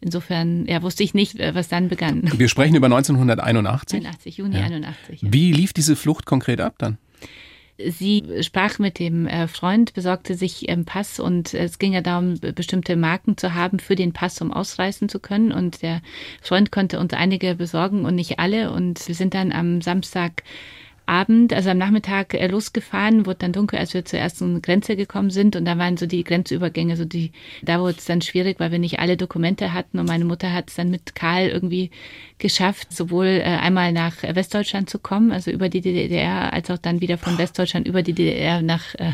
Insofern 0.00 0.64
ja, 0.66 0.80
wusste 0.82 1.02
ich 1.02 1.12
nicht, 1.12 1.40
was 1.40 1.66
dann 1.66 1.88
begann. 1.88 2.30
Wir 2.36 2.48
sprechen 2.48 2.76
über 2.76 2.86
1981. 2.86 3.98
81, 3.98 4.36
Juni 4.36 4.56
ja. 4.56 4.62
81. 4.62 5.22
Ja. 5.22 5.32
Wie 5.32 5.52
lief 5.52 5.72
diese 5.72 5.96
Flucht 5.96 6.24
konkret 6.24 6.60
ab 6.60 6.76
dann? 6.78 6.98
Sie 7.86 8.24
sprach 8.40 8.80
mit 8.80 8.98
dem 8.98 9.28
äh, 9.28 9.46
Freund, 9.46 9.94
besorgte 9.94 10.34
sich 10.34 10.68
ähm, 10.68 10.84
Pass 10.84 11.20
und 11.20 11.54
es 11.54 11.78
ging 11.78 11.92
ja 11.92 12.00
darum, 12.00 12.34
bestimmte 12.40 12.96
Marken 12.96 13.36
zu 13.36 13.54
haben 13.54 13.78
für 13.78 13.94
den 13.94 14.12
Pass, 14.12 14.40
um 14.40 14.52
ausreisen 14.52 15.08
zu 15.08 15.20
können. 15.20 15.52
Und 15.52 15.82
der 15.82 16.02
Freund 16.42 16.72
konnte 16.72 16.98
uns 16.98 17.12
einige 17.12 17.54
besorgen 17.54 18.04
und 18.04 18.16
nicht 18.16 18.40
alle. 18.40 18.72
Und 18.72 19.06
wir 19.06 19.14
sind 19.14 19.34
dann 19.34 19.52
am 19.52 19.80
Samstag 19.80 20.42
Abend, 21.08 21.52
also 21.52 21.70
am 21.70 21.78
Nachmittag 21.78 22.34
äh, 22.34 22.46
losgefahren, 22.46 23.26
wurde 23.26 23.38
dann 23.38 23.52
dunkel, 23.52 23.78
als 23.78 23.94
wir 23.94 24.04
zur 24.04 24.18
ersten 24.18 24.60
Grenze 24.60 24.94
gekommen 24.94 25.30
sind. 25.30 25.56
Und 25.56 25.64
da 25.64 25.78
waren 25.78 25.96
so 25.96 26.06
die 26.06 26.22
Grenzübergänge, 26.22 26.96
so 26.96 27.04
die, 27.04 27.32
da 27.62 27.80
wurde 27.80 27.96
es 27.98 28.04
dann 28.04 28.20
schwierig, 28.20 28.60
weil 28.60 28.72
wir 28.72 28.78
nicht 28.78 28.98
alle 28.98 29.16
Dokumente 29.16 29.72
hatten. 29.72 29.98
Und 29.98 30.06
meine 30.06 30.24
Mutter 30.24 30.52
hat 30.52 30.68
es 30.68 30.76
dann 30.76 30.90
mit 30.90 31.14
Karl 31.14 31.48
irgendwie 31.48 31.90
geschafft, 32.38 32.92
sowohl 32.92 33.26
äh, 33.26 33.42
einmal 33.42 33.92
nach 33.92 34.22
Westdeutschland 34.22 34.90
zu 34.90 34.98
kommen, 34.98 35.32
also 35.32 35.50
über 35.50 35.68
die 35.68 35.80
DDR, 35.80 36.52
als 36.52 36.70
auch 36.70 36.78
dann 36.78 37.00
wieder 37.00 37.16
von 37.16 37.38
Westdeutschland 37.38 37.88
über 37.88 38.02
die 38.02 38.12
DDR 38.12 38.60
nach, 38.60 38.94
äh, 38.96 39.12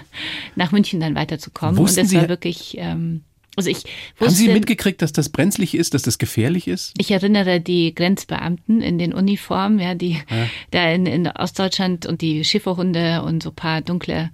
nach 0.57 0.73
München 0.73 0.99
dann 1.01 1.15
weiterzukommen. 1.15 1.77
Wussten 1.77 2.01
und 2.01 2.05
das 2.05 2.11
Sie, 2.11 2.17
war 2.17 2.29
wirklich 2.29 2.77
ähm, 2.79 3.23
also 3.57 3.71
ich 3.71 3.77
wusste, 3.77 4.25
Haben 4.25 4.31
Sie 4.31 4.49
mitgekriegt, 4.49 5.03
dass 5.03 5.12
das 5.12 5.29
brenzlig 5.29 5.75
ist, 5.75 5.95
dass 5.95 6.03
das 6.03 6.19
gefährlich 6.19 6.69
ist? 6.69 6.93
Ich 6.99 7.11
erinnere 7.11 7.61
die 7.61 7.95
Grenzbeamten 7.95 8.81
in 8.81 8.99
den 8.99 9.14
Uniformen, 9.14 9.79
ja, 9.79 9.95
die 9.95 10.12
ja. 10.12 10.49
da 10.71 10.90
in, 10.90 11.07
in 11.07 11.27
Ostdeutschland 11.29 12.07
und 12.07 12.21
die 12.21 12.45
Schifferhunde 12.45 13.23
und 13.23 13.43
so 13.43 13.51
paar 13.51 13.81
dunkle 13.81 14.31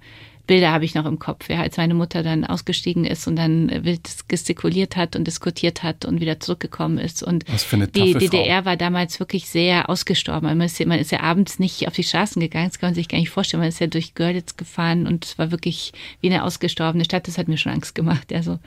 Bilder 0.51 0.71
habe 0.71 0.83
ich 0.83 0.95
noch 0.95 1.05
im 1.05 1.17
Kopf, 1.17 1.49
ja, 1.49 1.61
als 1.61 1.77
meine 1.77 1.93
Mutter 1.93 2.23
dann 2.23 2.43
ausgestiegen 2.43 3.05
ist 3.05 3.25
und 3.25 3.37
dann 3.37 3.85
wild 3.85 4.27
gestikuliert 4.27 4.97
hat 4.97 5.15
und 5.15 5.25
diskutiert 5.25 5.81
hat 5.81 6.03
und 6.03 6.19
wieder 6.19 6.41
zurückgekommen 6.41 6.97
ist. 6.97 7.23
Und 7.23 7.45
Was 7.47 7.63
für 7.63 7.77
eine 7.77 7.87
die 7.87 8.13
DDR 8.13 8.61
Frau. 8.61 8.65
war 8.65 8.75
damals 8.75 9.19
wirklich 9.21 9.47
sehr 9.47 9.89
ausgestorben. 9.89 10.57
Man 10.57 10.67
ist, 10.67 10.85
man 10.85 10.99
ist 10.99 11.11
ja 11.11 11.21
abends 11.21 11.57
nicht 11.59 11.87
auf 11.87 11.93
die 11.93 12.03
Straßen 12.03 12.41
gegangen, 12.41 12.67
das 12.67 12.79
kann 12.79 12.87
man 12.87 12.95
sich 12.95 13.07
gar 13.07 13.17
nicht 13.17 13.29
vorstellen. 13.29 13.61
Man 13.61 13.69
ist 13.69 13.79
ja 13.79 13.87
durch 13.87 14.13
Görlitz 14.13 14.57
gefahren 14.57 15.07
und 15.07 15.23
es 15.23 15.37
war 15.37 15.51
wirklich 15.51 15.93
wie 16.19 16.29
eine 16.29 16.43
ausgestorbene 16.43 17.05
Stadt. 17.05 17.29
Das 17.29 17.37
hat 17.37 17.47
mir 17.47 17.57
schon 17.57 17.71
Angst 17.71 17.95
gemacht. 17.95 18.33
Also 18.33 18.59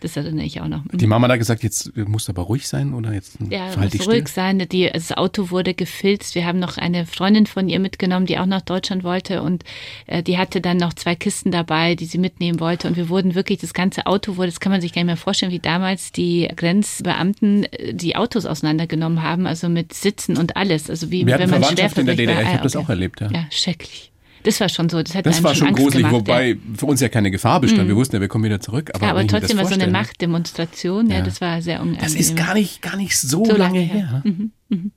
das 0.00 0.16
erinnere 0.16 0.44
ich 0.44 0.60
auch 0.60 0.68
noch. 0.68 0.82
Die 0.92 1.06
Mama 1.06 1.28
da 1.28 1.36
gesagt, 1.36 1.62
jetzt 1.62 1.96
musst 1.96 2.28
du 2.28 2.32
aber 2.32 2.42
ruhig 2.42 2.68
sein 2.68 2.94
oder 2.94 3.12
jetzt 3.12 3.38
ja, 3.48 3.66
muss 3.76 4.06
ruhig 4.06 4.28
sein. 4.28 4.58
Die, 4.58 4.90
das 4.92 5.12
Auto 5.12 5.50
wurde 5.50 5.74
gefilzt. 5.74 6.34
Wir 6.34 6.46
haben 6.46 6.58
noch 6.58 6.78
eine 6.78 7.06
Freundin 7.06 7.46
von 7.46 7.68
ihr 7.68 7.80
mitgenommen, 7.80 8.26
die 8.26 8.38
auch 8.38 8.46
nach 8.46 8.62
Deutschland 8.62 9.04
wollte 9.04 9.42
und 9.42 9.64
äh, 10.06 10.22
die 10.22 10.38
hatte 10.38 10.60
dann 10.60 10.76
noch 10.76 10.94
zwei 10.94 11.14
Kisten 11.14 11.50
dabei, 11.50 11.94
die 11.94 12.06
sie 12.06 12.18
mitnehmen 12.18 12.60
wollte 12.60 12.88
und 12.88 12.96
wir 12.96 13.08
wurden 13.08 13.34
wirklich, 13.34 13.58
das 13.58 13.74
ganze 13.74 14.06
Auto 14.06 14.36
wurde, 14.36 14.48
das 14.48 14.60
kann 14.60 14.72
man 14.72 14.80
sich 14.80 14.92
gar 14.92 15.02
nicht 15.02 15.06
mehr 15.06 15.16
vorstellen, 15.16 15.52
wie 15.52 15.58
damals 15.58 16.12
die 16.12 16.48
Grenzbeamten 16.54 17.64
äh, 17.64 17.94
die 17.94 18.16
Autos 18.16 18.46
auseinandergenommen 18.46 19.22
haben, 19.22 19.46
also 19.46 19.68
mit 19.68 19.92
Sitzen 19.92 20.36
und 20.36 20.56
alles. 20.56 20.90
Also 20.90 21.10
wie 21.10 21.26
wir 21.26 21.38
wenn 21.38 21.50
man 21.50 21.64
schwer 21.64 21.90
in 21.96 22.06
der 22.06 22.14
DDR, 22.14 22.42
ich 22.42 22.48
habe 22.48 22.62
das 22.62 22.76
auch 22.76 22.88
erlebt. 22.88 23.20
Ja, 23.20 23.30
ja 23.30 23.46
schrecklich. 23.50 24.12
Das 24.42 24.60
war 24.60 24.68
schon 24.68 24.88
so. 24.88 25.02
Das, 25.02 25.14
hat 25.14 25.26
das 25.26 25.42
war 25.42 25.54
schon 25.54 25.68
Angst 25.68 25.82
gruselig, 25.82 26.06
gemacht, 26.06 26.20
wobei 26.20 26.50
ja. 26.50 26.56
für 26.76 26.86
uns 26.86 27.00
ja 27.00 27.08
keine 27.08 27.30
Gefahr 27.30 27.60
bestand. 27.60 27.84
Mhm. 27.84 27.88
Wir 27.88 27.96
wussten 27.96 28.16
ja, 28.16 28.20
wir 28.20 28.28
kommen 28.28 28.44
wieder 28.44 28.60
zurück. 28.60 28.90
Aber, 28.94 29.04
ja, 29.04 29.10
aber 29.10 29.26
trotzdem 29.26 29.58
war 29.58 29.66
so 29.66 29.74
eine 29.74 29.86
ne? 29.86 29.92
Machtdemonstration. 29.92 31.10
Ja, 31.10 31.18
ja, 31.18 31.22
das 31.22 31.40
war 31.40 31.60
sehr 31.62 31.80
unangenehm. 31.80 32.02
Das 32.02 32.14
ist 32.14 32.36
gar 32.36 32.54
nicht, 32.54 32.82
gar 32.82 32.96
nicht 32.96 33.18
so, 33.18 33.44
so 33.44 33.56
lange, 33.56 33.58
lange 33.58 33.80
her. 33.80 34.10
her. 34.10 34.22
Mhm. 34.24 34.52
Mhm. 34.68 34.92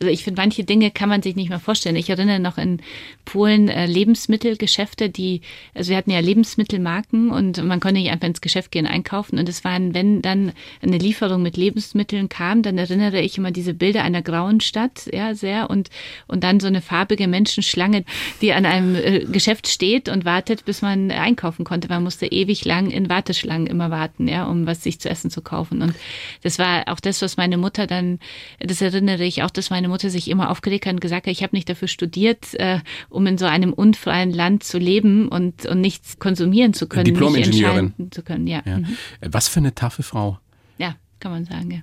Also 0.00 0.12
ich 0.12 0.24
finde, 0.24 0.40
manche 0.40 0.64
Dinge 0.64 0.90
kann 0.90 1.08
man 1.08 1.22
sich 1.22 1.36
nicht 1.36 1.48
mehr 1.48 1.60
vorstellen. 1.60 1.96
Ich 1.96 2.10
erinnere 2.10 2.40
noch 2.40 2.58
in 2.58 2.80
Polen 3.24 3.68
äh, 3.68 3.86
Lebensmittelgeschäfte, 3.86 5.10
die, 5.10 5.42
also 5.74 5.90
wir 5.90 5.96
hatten 5.96 6.10
ja 6.10 6.20
Lebensmittelmarken 6.20 7.30
und 7.30 7.62
man 7.64 7.80
konnte 7.80 8.00
nicht 8.00 8.10
einfach 8.10 8.28
ins 8.28 8.40
Geschäft 8.40 8.70
gehen 8.70 8.86
einkaufen. 8.86 9.38
Und 9.38 9.48
es 9.48 9.64
waren, 9.64 9.94
wenn 9.94 10.22
dann 10.22 10.52
eine 10.82 10.98
Lieferung 10.98 11.42
mit 11.42 11.56
Lebensmitteln 11.56 12.28
kam, 12.28 12.62
dann 12.62 12.78
erinnere 12.78 13.20
ich 13.20 13.38
immer 13.38 13.50
diese 13.50 13.74
Bilder 13.74 14.02
einer 14.02 14.22
grauen 14.22 14.60
Stadt, 14.60 15.08
ja, 15.12 15.34
sehr. 15.34 15.70
Und, 15.70 15.90
und 16.26 16.44
dann 16.44 16.60
so 16.60 16.66
eine 16.66 16.80
farbige 16.80 17.28
Menschenschlange, 17.28 18.04
die 18.40 18.52
an 18.52 18.64
einem 18.66 18.94
äh, 18.94 19.24
Geschäft 19.24 19.68
steht 19.68 20.08
und 20.08 20.24
wartet, 20.24 20.64
bis 20.64 20.82
man 20.82 21.10
einkaufen 21.10 21.64
konnte. 21.64 21.88
Man 21.88 22.02
musste 22.02 22.26
ewig 22.26 22.64
lang 22.64 22.90
in 22.90 23.08
Warteschlangen 23.08 23.66
immer 23.66 23.90
warten, 23.90 24.28
ja, 24.28 24.44
um 24.46 24.66
was 24.66 24.82
sich 24.82 25.00
zu 25.00 25.08
essen 25.08 25.30
zu 25.30 25.42
kaufen. 25.42 25.82
Und 25.82 25.94
das 26.42 26.58
war 26.58 26.84
auch 26.88 27.00
das, 27.00 27.22
was 27.22 27.36
meine 27.36 27.56
Mutter 27.56 27.86
dann, 27.86 28.18
das 28.60 28.80
erinnere 28.80 29.24
ich 29.24 29.42
auch, 29.42 29.50
das 29.50 29.65
dass 29.66 29.70
meine 29.70 29.88
Mutter 29.88 30.10
sich 30.10 30.30
immer 30.30 30.50
aufgeregt 30.50 30.86
hat 30.86 30.94
und 30.94 31.00
gesagt 31.00 31.26
hat, 31.26 31.32
ich 31.32 31.42
habe 31.42 31.56
nicht 31.56 31.68
dafür 31.68 31.88
studiert, 31.88 32.54
äh, 32.54 32.78
um 33.08 33.26
in 33.26 33.36
so 33.36 33.46
einem 33.46 33.72
unfreien 33.72 34.32
Land 34.32 34.62
zu 34.62 34.78
leben 34.78 35.26
und, 35.26 35.66
und 35.66 35.80
nichts 35.80 36.20
konsumieren 36.20 36.72
zu 36.72 36.86
können. 36.86 37.06
Diplom-Ingenieurin. 37.06 37.92
Zu 38.12 38.22
können, 38.22 38.46
ja. 38.46 38.62
ja. 38.64 38.78
Mhm. 38.78 38.96
Was 39.22 39.48
für 39.48 39.58
eine 39.58 39.74
taffe 39.74 40.04
Frau. 40.04 40.38
Ja, 40.78 40.94
kann 41.18 41.32
man 41.32 41.44
sagen, 41.44 41.70
ja. 41.72 41.80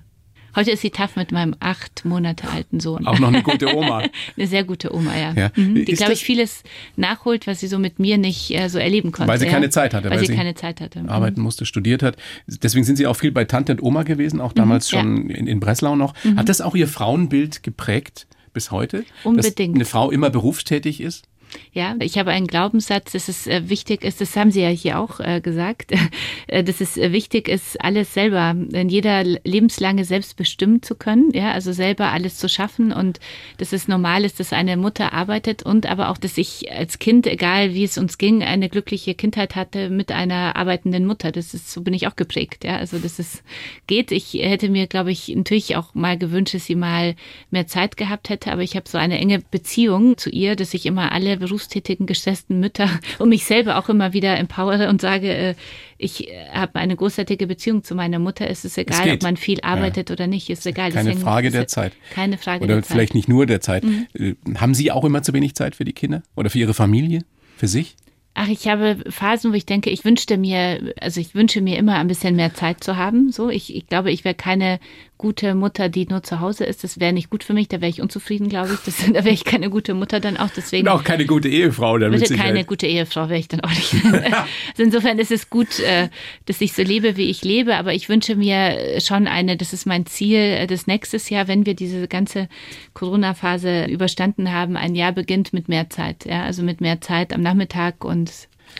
Heute 0.56 0.70
ist 0.70 0.82
sie 0.82 0.90
tough 0.90 1.16
mit 1.16 1.32
meinem 1.32 1.56
acht 1.60 2.04
Monate 2.04 2.48
alten 2.48 2.80
Sohn. 2.80 3.06
Auch 3.06 3.18
noch 3.18 3.28
eine 3.28 3.42
gute 3.42 3.74
Oma. 3.76 4.04
eine 4.36 4.46
sehr 4.46 4.64
gute 4.64 4.94
Oma, 4.94 5.16
ja. 5.16 5.32
ja. 5.32 5.50
Mhm. 5.56 5.84
Die, 5.84 5.92
glaube 5.92 6.12
ich, 6.12 6.24
vieles 6.24 6.62
nachholt, 6.96 7.46
was 7.46 7.60
sie 7.60 7.66
so 7.66 7.78
mit 7.78 7.98
mir 7.98 8.18
nicht 8.18 8.50
äh, 8.50 8.68
so 8.68 8.78
erleben 8.78 9.12
konnte. 9.12 9.30
Weil 9.30 9.38
sie 9.38 9.46
ja. 9.46 9.52
keine 9.52 9.70
Zeit 9.70 9.94
hatte. 9.94 10.10
Weil, 10.10 10.18
weil 10.18 10.26
sie, 10.26 10.34
keine 10.34 10.54
Zeit 10.54 10.80
hatte. 10.80 11.00
Mhm. 11.00 11.08
Arbeiten 11.08 11.40
musste, 11.40 11.66
studiert 11.66 12.02
hat. 12.02 12.16
Deswegen 12.46 12.84
sind 12.84 12.96
sie 12.96 13.06
auch 13.06 13.16
viel 13.16 13.32
bei 13.32 13.44
Tante 13.44 13.72
und 13.72 13.82
Oma 13.82 14.02
gewesen, 14.04 14.40
auch 14.40 14.52
damals 14.52 14.90
mhm, 14.90 14.96
schon 14.96 15.30
ja. 15.30 15.36
in, 15.36 15.46
in, 15.46 15.60
Breslau 15.60 15.96
noch. 15.96 16.14
Mhm. 16.24 16.38
Hat 16.38 16.48
das 16.48 16.60
auch 16.60 16.74
ihr 16.74 16.88
Frauenbild 16.88 17.62
geprägt 17.62 18.26
bis 18.52 18.70
heute? 18.70 19.04
Unbedingt. 19.24 19.58
Dass 19.58 19.74
eine 19.74 19.84
Frau 19.84 20.10
immer 20.10 20.30
berufstätig 20.30 21.00
ist? 21.00 21.26
Ja, 21.72 21.96
ich 22.00 22.18
habe 22.18 22.30
einen 22.30 22.46
Glaubenssatz, 22.46 23.12
dass 23.12 23.28
es 23.28 23.46
äh, 23.46 23.68
wichtig 23.68 24.04
ist, 24.04 24.20
das 24.20 24.36
haben 24.36 24.50
Sie 24.50 24.62
ja 24.62 24.68
hier 24.68 24.98
auch 24.98 25.20
äh, 25.20 25.40
gesagt, 25.40 25.92
äh, 26.46 26.62
dass 26.62 26.80
es 26.80 26.96
wichtig 26.96 27.48
ist, 27.48 27.80
alles 27.82 28.14
selber 28.14 28.54
in 28.72 28.88
jeder 28.88 29.24
lebenslange 29.24 30.04
selbst 30.04 30.36
bestimmen 30.36 30.82
zu 30.82 30.94
können, 30.94 31.30
ja, 31.32 31.52
also 31.52 31.72
selber 31.72 32.12
alles 32.12 32.38
zu 32.38 32.48
schaffen 32.48 32.92
und 32.92 33.20
dass 33.58 33.72
es 33.72 33.88
normal 33.88 34.24
ist, 34.24 34.40
dass 34.40 34.52
eine 34.52 34.76
Mutter 34.76 35.12
arbeitet 35.12 35.62
und 35.62 35.86
aber 35.86 36.10
auch, 36.10 36.18
dass 36.18 36.38
ich 36.38 36.70
als 36.70 36.98
Kind, 36.98 37.26
egal 37.26 37.74
wie 37.74 37.84
es 37.84 37.98
uns 37.98 38.18
ging, 38.18 38.42
eine 38.42 38.68
glückliche 38.68 39.14
Kindheit 39.14 39.56
hatte 39.56 39.90
mit 39.90 40.12
einer 40.12 40.56
arbeitenden 40.56 41.06
Mutter. 41.06 41.32
Das 41.32 41.54
ist, 41.54 41.70
so 41.70 41.82
bin 41.82 41.94
ich 41.94 42.06
auch 42.06 42.16
geprägt, 42.16 42.64
ja, 42.64 42.76
also 42.76 42.98
dass 42.98 43.18
es 43.18 43.42
geht. 43.86 44.12
Ich 44.12 44.34
hätte 44.34 44.68
mir, 44.68 44.86
glaube 44.86 45.10
ich, 45.10 45.28
natürlich 45.28 45.76
auch 45.76 45.94
mal 45.94 46.18
gewünscht, 46.18 46.54
dass 46.54 46.66
sie 46.66 46.76
mal 46.76 47.16
mehr 47.50 47.66
Zeit 47.66 47.96
gehabt 47.96 48.28
hätte, 48.28 48.52
aber 48.52 48.62
ich 48.62 48.76
habe 48.76 48.88
so 48.88 48.98
eine 48.98 49.18
enge 49.18 49.40
Beziehung 49.50 50.16
zu 50.16 50.30
ihr, 50.30 50.56
dass 50.56 50.74
ich 50.74 50.86
immer 50.86 51.12
alle 51.12 51.40
berufstätigen, 51.44 52.06
gestressten 52.06 52.60
Mütter 52.60 52.88
und 53.18 53.28
mich 53.28 53.44
selber 53.44 53.78
auch 53.78 53.88
immer 53.88 54.12
wieder 54.12 54.36
empowere 54.38 54.88
und 54.88 55.00
sage, 55.00 55.28
äh, 55.28 55.54
ich 55.98 56.28
äh, 56.28 56.48
habe 56.52 56.78
eine 56.78 56.96
großartige 56.96 57.46
Beziehung 57.46 57.84
zu 57.84 57.94
meiner 57.94 58.18
Mutter. 58.18 58.48
Es 58.48 58.64
ist 58.64 58.78
egal, 58.78 59.08
es 59.08 59.14
ob 59.14 59.22
man 59.22 59.36
viel 59.36 59.60
arbeitet 59.60 60.10
ja. 60.10 60.14
oder 60.14 60.26
nicht. 60.26 60.50
Es 60.50 60.60
ist 60.60 60.66
egal. 60.66 60.90
Keine 60.92 61.10
Deswegen 61.10 61.24
Frage 61.24 61.50
der 61.50 61.68
Zeit. 61.68 61.92
Keine 62.10 62.38
Frage 62.38 62.64
oder 62.64 62.74
der 62.74 62.82
Zeit. 62.82 62.90
Oder 62.90 62.94
vielleicht 62.94 63.14
nicht 63.14 63.28
nur 63.28 63.46
der 63.46 63.60
Zeit. 63.60 63.84
Mhm. 63.84 64.06
Äh, 64.14 64.34
haben 64.56 64.74
Sie 64.74 64.90
auch 64.90 65.04
immer 65.04 65.22
zu 65.22 65.32
wenig 65.32 65.54
Zeit 65.54 65.76
für 65.76 65.84
die 65.84 65.92
Kinder 65.92 66.22
oder 66.34 66.50
für 66.50 66.58
Ihre 66.58 66.74
Familie? 66.74 67.24
Für 67.56 67.68
sich? 67.68 67.96
Ach, 68.36 68.48
ich 68.48 68.66
habe 68.66 68.98
Phasen, 69.08 69.52
wo 69.52 69.54
ich 69.54 69.64
denke, 69.64 69.90
ich 69.90 70.04
wünschte 70.04 70.36
mir, 70.36 70.92
also 71.00 71.20
ich 71.20 71.36
wünsche 71.36 71.60
mir 71.60 71.78
immer 71.78 71.94
ein 71.94 72.08
bisschen 72.08 72.34
mehr 72.34 72.52
Zeit 72.52 72.82
zu 72.82 72.96
haben. 72.96 73.30
So, 73.30 73.48
ich, 73.48 73.74
ich 73.74 73.86
glaube, 73.86 74.10
ich 74.10 74.24
wäre 74.24 74.34
keine 74.34 74.80
gute 75.18 75.54
Mutter, 75.54 75.88
die 75.88 76.06
nur 76.06 76.22
zu 76.22 76.40
Hause 76.40 76.64
ist. 76.64 76.84
Das 76.84 77.00
wäre 77.00 77.12
nicht 77.12 77.30
gut 77.30 77.44
für 77.44 77.54
mich. 77.54 77.68
Da 77.68 77.80
wäre 77.80 77.90
ich 77.90 78.00
unzufrieden, 78.00 78.48
glaube 78.48 78.74
ich. 78.74 78.80
Das, 78.80 78.96
da 79.06 79.24
wäre 79.24 79.30
ich 79.30 79.44
keine 79.44 79.70
gute 79.70 79.94
Mutter 79.94 80.20
dann 80.20 80.36
auch. 80.36 80.50
Deswegen. 80.54 80.88
Und 80.88 80.94
auch 80.94 81.04
keine 81.04 81.26
gute 81.26 81.48
Ehefrau 81.48 81.98
dann 81.98 82.10
Bitte 82.12 82.34
keine 82.34 82.64
gute 82.64 82.86
Ehefrau 82.86 83.28
wäre 83.28 83.38
ich 83.38 83.48
dann 83.48 83.60
auch 83.60 83.70
nicht. 83.70 83.94
also 84.04 84.82
insofern 84.82 85.18
ist 85.18 85.30
es 85.30 85.50
gut, 85.50 85.78
äh, 85.80 86.08
dass 86.46 86.60
ich 86.60 86.72
so 86.72 86.82
lebe, 86.82 87.16
wie 87.16 87.30
ich 87.30 87.44
lebe. 87.44 87.76
Aber 87.76 87.94
ich 87.94 88.08
wünsche 88.08 88.36
mir 88.36 89.00
schon 89.00 89.26
eine, 89.26 89.56
das 89.56 89.72
ist 89.72 89.86
mein 89.86 90.06
Ziel, 90.06 90.38
äh, 90.38 90.66
das 90.66 90.86
nächstes 90.86 91.30
Jahr, 91.30 91.48
wenn 91.48 91.66
wir 91.66 91.74
diese 91.74 92.08
ganze 92.08 92.48
Corona-Phase 92.94 93.86
überstanden 93.86 94.52
haben, 94.52 94.76
ein 94.76 94.94
Jahr 94.94 95.12
beginnt 95.12 95.52
mit 95.52 95.68
mehr 95.68 95.90
Zeit. 95.90 96.24
Ja, 96.26 96.44
also 96.44 96.62
mit 96.62 96.80
mehr 96.80 97.00
Zeit 97.00 97.32
am 97.32 97.40
Nachmittag 97.40 98.04
und 98.04 98.30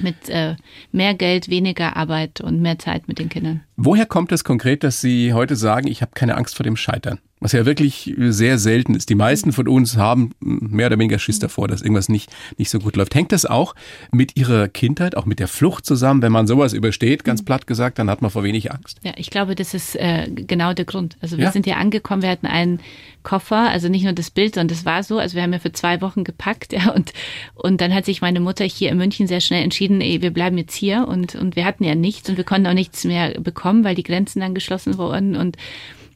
mit 0.01 0.29
äh, 0.29 0.57
mehr 0.93 1.15
Geld, 1.15 1.49
weniger 1.49 1.97
Arbeit 1.97 2.41
und 2.41 2.61
mehr 2.61 2.79
Zeit 2.79 3.09
mit 3.09 3.19
den 3.19 3.29
Kindern. 3.29 3.63
Woher 3.77 4.07
kommt 4.07 4.31
es 4.33 4.45
konkret, 4.45 4.85
dass 4.85 5.01
Sie 5.01 5.33
heute 5.33 5.57
sagen, 5.57 5.89
ich 5.89 6.01
habe 6.01 6.13
keine 6.15 6.37
Angst 6.37 6.57
vor 6.57 6.65
dem 6.65 6.77
Scheitern? 6.77 7.19
Was 7.41 7.53
ja 7.53 7.67
wirklich 7.67 8.15
sehr 8.17 8.59
selten 8.59 8.95
ist. 8.95 9.11
Die 9.11 9.15
meisten 9.15 9.53
von 9.53 9.69
uns 9.69 9.99
haben 9.99 10.31
mehr 10.41 10.87
oder 10.87 10.99
weniger 10.99 11.19
Schiss 11.19 11.41
davor, 11.41 11.69
dass 11.69 11.83
irgendwas 11.83 12.09
nicht, 12.09 12.31
nicht 12.57 12.71
so 12.71 12.79
gut 12.79 12.97
läuft. 12.97 13.15
Hängt 13.15 13.33
das 13.33 13.45
auch 13.45 13.75
mit 14.13 14.37
Ihrer 14.39 14.69
Kindheit, 14.69 15.15
auch 15.15 15.27
mit 15.27 15.41
der 15.41 15.49
Flucht 15.49 15.85
zusammen? 15.85 16.23
Wenn 16.23 16.33
man 16.33 16.47
sowas 16.47 16.73
übersteht, 16.73 17.23
ganz 17.23 17.43
mhm. 17.43 17.45
platt 17.45 17.67
gesagt, 17.67 17.99
dann 17.99 18.09
hat 18.09 18.23
man 18.23 18.31
vor 18.31 18.45
wenig 18.45 18.73
Angst. 18.73 18.99
Ja, 19.03 19.13
ich 19.17 19.29
glaube, 19.29 19.57
das 19.57 19.75
ist 19.75 19.95
äh, 19.97 20.31
genau 20.31 20.73
der 20.73 20.87
Grund. 20.87 21.19
Also 21.21 21.37
wir 21.37 21.45
ja? 21.45 21.53
sind 21.53 21.67
ja 21.67 21.77
angekommen, 21.77 22.23
wir 22.23 22.31
hatten 22.31 22.47
einen 22.47 22.81
Koffer, 23.25 23.69
also 23.69 23.89
nicht 23.89 24.05
nur 24.05 24.13
das 24.13 24.31
Bild, 24.31 24.55
sondern 24.55 24.69
das 24.69 24.87
war 24.87 25.03
so. 25.03 25.19
Also 25.19 25.35
wir 25.35 25.43
haben 25.43 25.53
ja 25.53 25.59
für 25.59 25.73
zwei 25.73 26.01
Wochen 26.01 26.25
gepackt, 26.25 26.73
ja, 26.75 26.93
und, 26.93 27.13
und 27.55 27.81
dann 27.81 27.93
hat 27.93 28.07
sich 28.07 28.23
meine 28.23 28.41
Mutter 28.41 28.65
hier 28.65 28.91
in 28.91 28.97
München 28.97 29.27
sehr 29.27 29.41
schnell 29.41 29.65
entschieden, 29.65 30.01
ey, 30.01 30.23
wir 30.23 30.31
bleiben 30.31 30.57
jetzt 30.57 30.75
hier 30.75 31.07
und, 31.09 31.35
und 31.35 31.57
wir 31.57 31.67
hatten 31.67 31.85
ja 31.85 31.95
nichts 31.95 32.31
und 32.31 32.39
wir 32.39 32.45
konnten 32.45 32.69
auch 32.69 32.75
nichts 32.75 33.05
mehr 33.05 33.39
bekommen, 33.41 33.64
weil 33.65 33.95
die 33.95 34.03
Grenzen 34.03 34.41
dann 34.41 34.55
geschlossen 34.55 34.99
wurden 34.99 35.37
und 35.37 35.57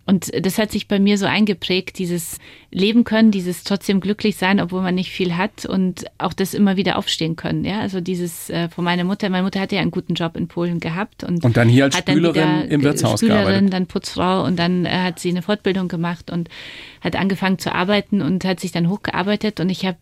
und 0.08 0.30
das 0.42 0.56
hat 0.56 0.72
sich 0.72 0.88
bei 0.88 0.98
mir 0.98 1.18
so 1.18 1.26
eingeprägt, 1.26 1.98
dieses 1.98 2.38
Leben 2.70 3.04
können, 3.04 3.30
dieses 3.30 3.62
trotzdem 3.62 4.00
glücklich 4.00 4.36
sein, 4.36 4.58
obwohl 4.58 4.80
man 4.80 4.94
nicht 4.94 5.10
viel 5.10 5.36
hat 5.36 5.66
und 5.66 6.06
auch 6.16 6.32
das 6.32 6.54
immer 6.54 6.78
wieder 6.78 6.96
aufstehen 6.96 7.36
können. 7.36 7.62
Ja, 7.62 7.80
also 7.80 8.00
dieses 8.00 8.48
äh, 8.48 8.70
von 8.70 8.84
meiner 8.84 9.04
Mutter. 9.04 9.28
Meine 9.28 9.42
Mutter 9.42 9.60
hatte 9.60 9.74
ja 9.74 9.82
einen 9.82 9.90
guten 9.90 10.14
Job 10.14 10.34
in 10.34 10.48
Polen 10.48 10.80
gehabt 10.80 11.24
und, 11.24 11.44
und 11.44 11.58
dann 11.58 11.68
hier 11.68 11.84
als 11.84 11.98
Spülerin 11.98 12.62
im 12.70 12.82
Wirtshaus 12.82 13.20
Spülerin, 13.20 13.44
gearbeitet. 13.44 13.72
dann 13.74 13.86
Putzfrau 13.86 14.44
und 14.44 14.58
dann 14.58 14.86
äh, 14.86 14.88
hat 14.88 15.18
sie 15.18 15.28
eine 15.28 15.42
Fortbildung 15.42 15.88
gemacht 15.88 16.30
und 16.30 16.48
hat 17.02 17.14
angefangen 17.14 17.58
zu 17.58 17.74
arbeiten 17.74 18.22
und 18.22 18.46
hat 18.46 18.60
sich 18.60 18.72
dann 18.72 18.88
hochgearbeitet 18.88 19.60
und 19.60 19.68
ich 19.68 19.84
habe 19.84 19.98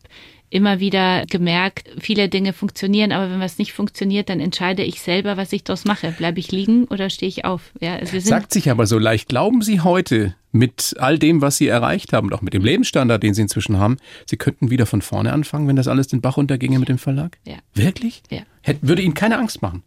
immer 0.50 0.80
wieder 0.80 1.26
gemerkt, 1.26 1.88
viele 1.98 2.28
Dinge 2.28 2.52
funktionieren, 2.52 3.12
aber 3.12 3.30
wenn 3.30 3.40
was 3.40 3.59
nicht 3.59 3.72
funktioniert, 3.72 4.28
dann 4.28 4.40
entscheide 4.40 4.82
ich 4.82 5.00
selber, 5.00 5.37
was 5.37 5.52
ich 5.52 5.64
daraus 5.64 5.85
mache. 5.85 6.12
Bleibe 6.12 6.38
ich 6.38 6.52
liegen 6.52 6.85
oder 6.85 7.11
stehe 7.11 7.28
ich 7.28 7.44
auf? 7.44 7.72
Ja, 7.80 7.96
also 7.96 8.18
Sagt 8.20 8.52
sich 8.52 8.70
aber 8.70 8.87
so 8.87 8.98
leicht. 8.98 9.28
Glauben 9.28 9.62
Sie 9.62 9.80
heute 9.80 10.35
mit 10.52 10.94
all 10.98 11.18
dem, 11.18 11.42
was 11.42 11.59
Sie 11.59 11.68
erreicht 11.68 12.12
haben 12.12 12.28
und 12.28 12.32
auch 12.32 12.42
mit 12.42 12.54
dem 12.54 12.64
Lebensstandard, 12.64 13.22
den 13.22 13.35
Sie 13.35 13.42
inzwischen 13.42 13.78
haben, 13.78 13.98
Sie 14.26 14.37
könnten 14.37 14.70
wieder 14.70 14.87
von 14.87 15.02
vorne 15.02 15.32
anfangen, 15.32 15.68
wenn 15.68 15.76
das 15.76 15.88
alles 15.88 16.09
den 16.09 16.20
Bach 16.20 16.37
runterginge 16.37 16.78
mit 16.78 16.88
dem 16.88 16.98
Verlag? 16.98 17.38
Ja. 17.46 17.56
Wirklich? 17.74 18.22
Ja. 18.30 18.40
Hätte, 18.62 18.87
würde 18.87 19.02
Ihnen 19.02 19.14
keine 19.14 19.38
Angst 19.38 19.62
machen? 19.62 19.82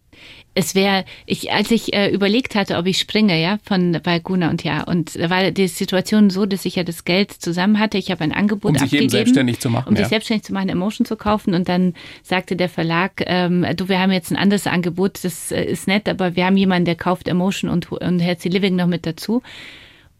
Es 0.56 0.76
wäre, 0.76 1.06
ich, 1.26 1.52
als 1.52 1.72
ich 1.72 1.94
äh, 1.94 2.10
überlegt 2.10 2.56
hatte, 2.56 2.78
ob 2.78 2.86
ich 2.86 3.00
springe, 3.00 3.42
ja, 3.42 3.60
von 3.64 4.00
bei 4.04 4.20
Guna 4.20 4.50
und 4.50 4.64
ja, 4.64 4.84
und 4.84 5.16
da 5.16 5.30
war 5.30 5.52
die 5.52 5.68
Situation 5.68 6.30
so, 6.30 6.46
dass 6.46 6.66
ich 6.66 6.76
ja 6.76 6.84
das 6.84 7.06
Geld 7.06 7.32
zusammen 7.32 7.80
hatte. 7.80 7.98
Ich 7.98 8.12
habe 8.12 8.24
ein 8.24 8.32
Angebot 8.32 8.72
um 8.72 8.76
sich 8.76 8.84
abgegeben, 8.84 9.04
eben 9.04 9.10
selbstständig 9.10 9.60
zu 9.60 9.70
machen, 9.70 9.90
um 9.90 9.96
ja. 9.96 10.02
sich 10.02 10.10
selbstständig 10.10 10.44
zu 10.44 10.54
machen, 10.54 10.70
Emotion 10.70 11.06
zu 11.06 11.16
kaufen. 11.16 11.54
Und 11.54 11.70
dann 11.70 11.94
sagte 12.24 12.56
der 12.56 12.70
Verlag, 12.70 13.24
ähm, 13.26 13.66
du, 13.76 13.90
wir 13.90 14.00
haben 14.00 14.12
jetzt 14.12 14.32
ein 14.32 14.38
anderes 14.38 14.68
Angebot, 14.68 15.24
das 15.24 15.52
äh, 15.52 15.64
ist 15.64 15.88
nett, 15.88 16.10
aber 16.10 16.36
wir 16.36 16.46
haben 16.46 16.58
jemanden, 16.58 16.86
der 16.86 16.96
kauft 16.96 17.28
Emotion 17.28 17.70
und, 17.70 17.92
und 17.92 18.20
Healthy 18.20 18.50
Living 18.50 18.76
noch 18.76 18.88
mit 18.88 19.06
dazu 19.06 19.42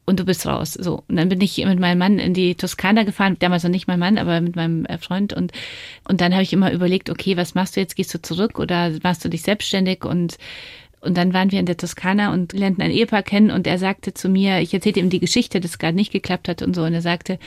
und 0.10 0.20
du 0.20 0.26
bist 0.26 0.46
raus. 0.46 0.74
So. 0.74 1.04
Und 1.08 1.16
dann 1.16 1.30
bin 1.30 1.40
ich 1.40 1.64
mit 1.64 1.80
meinem 1.80 2.00
Mann 2.00 2.20
in 2.20 2.34
die 2.34 2.56
Toskana 2.56 3.04
gefahren, 3.04 3.38
damals 3.40 3.64
noch 3.64 3.70
nicht 3.70 3.88
mein 3.88 4.00
Mann, 4.00 4.18
aber 4.18 4.42
mit 4.42 4.56
meinem 4.56 4.86
äh, 4.86 4.98
Freund 4.98 5.34
und, 5.34 5.52
und 6.08 6.20
dann 6.20 6.34
habe 6.34 6.44
ich 6.44 6.52
immer 6.52 6.74
überlegt, 6.74 7.10
okay, 7.10 7.38
was 7.38 7.56
machst 7.56 7.76
du 7.76 7.80
jetzt? 7.80 7.96
Gehst 7.96 8.14
du 8.14 8.22
zurück 8.22 8.60
oder 8.60 8.92
machst 9.04 9.24
du 9.24 9.30
dich 9.30 9.44
selbstständig? 9.44 10.04
Und, 10.04 10.38
und 11.00 11.16
dann 11.16 11.34
waren 11.34 11.52
wir 11.52 11.60
in 11.60 11.68
der 11.68 11.78
Toskana 11.78 12.34
und 12.34 12.54
lernten 12.54 12.82
ein 12.82 12.92
Ehepaar 12.92 13.24
kennen 13.24 13.52
und 13.52 13.68
er 13.68 13.78
sagte 13.78 14.14
zu 14.14 14.28
mir, 14.28 14.60
ich 14.60 14.74
erzählte 14.74 15.00
ihm 15.00 15.10
die 15.10 15.20
Geschichte, 15.20 15.60
dass 15.60 15.72
es 15.72 15.80
gerade 15.80 15.96
nicht 15.96 16.12
geklappt 16.12 16.50
hat 16.50 16.62
und 16.62 16.76
so 16.76 16.84
und 16.84 16.94
er 16.94 17.02
sagte, 17.02 17.40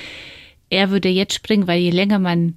er 0.71 0.91
würde 0.91 1.09
jetzt 1.09 1.35
springen, 1.35 1.67
weil 1.67 1.81
je 1.81 1.91
länger 1.91 2.19
man 2.19 2.55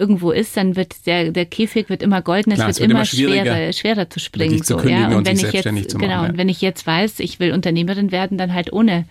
irgendwo 0.00 0.30
ist, 0.30 0.56
dann 0.56 0.74
wird 0.74 1.06
der, 1.06 1.30
der 1.30 1.44
Käfig 1.44 1.88
wird 1.90 2.02
immer 2.02 2.22
golden, 2.22 2.54
Klar, 2.54 2.70
es 2.70 2.80
wird, 2.80 2.88
wird 2.88 2.90
immer, 2.90 3.04
schwerer, 3.04 3.72
schwerer 3.72 4.08
zu 4.08 4.18
springen. 4.18 4.62
So, 4.62 4.80
ja. 4.80 5.08
Und, 5.08 5.14
und 5.14 5.26
wenn 5.26 5.36
ich 5.36 5.52
jetzt, 5.52 5.64
genau, 5.64 5.98
machen, 5.98 6.10
ja. 6.10 6.24
und 6.24 6.38
wenn 6.38 6.48
ich 6.48 6.60
jetzt 6.60 6.86
weiß, 6.86 7.20
ich 7.20 7.38
will 7.38 7.52
Unternehmerin 7.52 8.10
werden, 8.10 8.38
dann 8.38 8.54
halt 8.54 8.72
ohne 8.72 9.04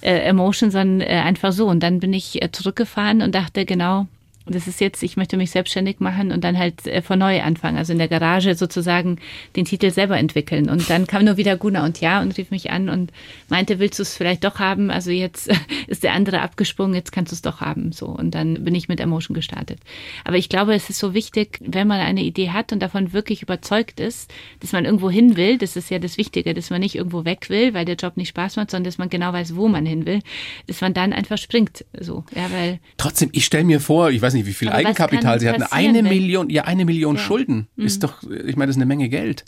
äh, 0.00 0.18
Emotion, 0.20 0.70
sondern 0.70 1.06
äh, 1.06 1.20
einfach 1.20 1.52
so. 1.52 1.66
Und 1.66 1.82
dann 1.82 2.00
bin 2.00 2.12
ich 2.12 2.42
äh, 2.42 2.50
zurückgefahren 2.50 3.22
und 3.22 3.34
dachte, 3.34 3.66
genau, 3.66 4.06
das 4.46 4.66
ist 4.66 4.80
jetzt, 4.80 5.02
ich 5.02 5.16
möchte 5.16 5.36
mich 5.36 5.50
selbstständig 5.50 6.00
machen 6.00 6.32
und 6.32 6.42
dann 6.42 6.58
halt 6.58 6.86
äh, 6.86 7.02
von 7.02 7.18
neu 7.18 7.42
anfangen, 7.42 7.76
also 7.76 7.92
in 7.92 7.98
der 7.98 8.08
Garage 8.08 8.54
sozusagen 8.54 9.18
den 9.54 9.64
Titel 9.64 9.90
selber 9.90 10.18
entwickeln. 10.18 10.70
Und 10.70 10.88
dann 10.88 11.06
kam 11.06 11.24
nur 11.24 11.36
wieder 11.36 11.56
Guna 11.56 11.84
und 11.84 12.00
Ja 12.00 12.20
und 12.22 12.36
rief 12.36 12.50
mich 12.50 12.70
an 12.70 12.88
und 12.88 13.12
meinte, 13.48 13.78
willst 13.78 13.98
du 13.98 14.02
es 14.02 14.16
vielleicht 14.16 14.44
doch 14.44 14.58
haben? 14.58 14.90
Also 14.90 15.10
jetzt 15.10 15.50
ist 15.86 16.02
der 16.02 16.14
andere 16.14 16.40
abgesprungen, 16.40 16.94
jetzt 16.94 17.12
kannst 17.12 17.32
du 17.32 17.34
es 17.34 17.42
doch 17.42 17.60
haben. 17.60 17.92
So. 17.92 18.06
Und 18.06 18.34
dann 18.34 18.64
bin 18.64 18.74
ich 18.74 18.88
mit 18.88 18.98
Emotion 18.98 19.34
gestartet. 19.34 19.78
Aber 20.24 20.36
ich 20.36 20.48
glaube, 20.48 20.74
es 20.74 20.90
ist 20.90 20.98
so 20.98 21.14
wichtig, 21.14 21.58
wenn 21.60 21.86
man 21.86 22.00
eine 22.00 22.22
Idee 22.22 22.50
hat 22.50 22.72
und 22.72 22.80
davon 22.80 23.12
wirklich 23.12 23.42
überzeugt 23.42 24.00
ist, 24.00 24.32
dass 24.60 24.72
man 24.72 24.84
irgendwo 24.84 25.10
hin 25.10 25.36
will, 25.36 25.58
das 25.58 25.76
ist 25.76 25.90
ja 25.90 25.98
das 25.98 26.16
Wichtige, 26.16 26.54
dass 26.54 26.70
man 26.70 26.80
nicht 26.80 26.94
irgendwo 26.94 27.24
weg 27.24 27.50
will, 27.50 27.74
weil 27.74 27.84
der 27.84 27.96
Job 27.96 28.16
nicht 28.16 28.30
Spaß 28.30 28.56
macht, 28.56 28.70
sondern 28.70 28.84
dass 28.84 28.98
man 28.98 29.10
genau 29.10 29.32
weiß, 29.32 29.54
wo 29.54 29.68
man 29.68 29.86
hin 29.86 30.06
will, 30.06 30.20
dass 30.66 30.80
man 30.80 30.94
dann 30.94 31.12
einfach 31.12 31.38
springt. 31.38 31.84
So. 31.98 32.24
Ja, 32.34 32.50
weil 32.50 32.80
Trotzdem, 32.96 33.28
ich 33.32 33.44
stelle 33.44 33.64
mir 33.64 33.80
vor, 33.80 34.10
ich 34.10 34.20
weiß 34.20 34.29
nicht, 34.34 34.46
nicht, 34.46 34.50
wie 34.50 34.54
viel 34.54 34.68
Aber 34.68 34.78
Eigenkapital 34.78 35.40
sie 35.40 35.48
hatten. 35.48 35.62
Eine 35.62 36.02
Million, 36.02 36.50
ja, 36.50 36.64
eine 36.64 36.84
Million 36.84 37.16
ja. 37.16 37.22
Schulden 37.22 37.68
mhm. 37.76 37.86
ist 37.86 38.02
doch, 38.02 38.22
ich 38.22 38.56
meine, 38.56 38.68
das 38.68 38.76
ist 38.76 38.82
eine 38.82 38.86
Menge 38.86 39.08
Geld. 39.08 39.44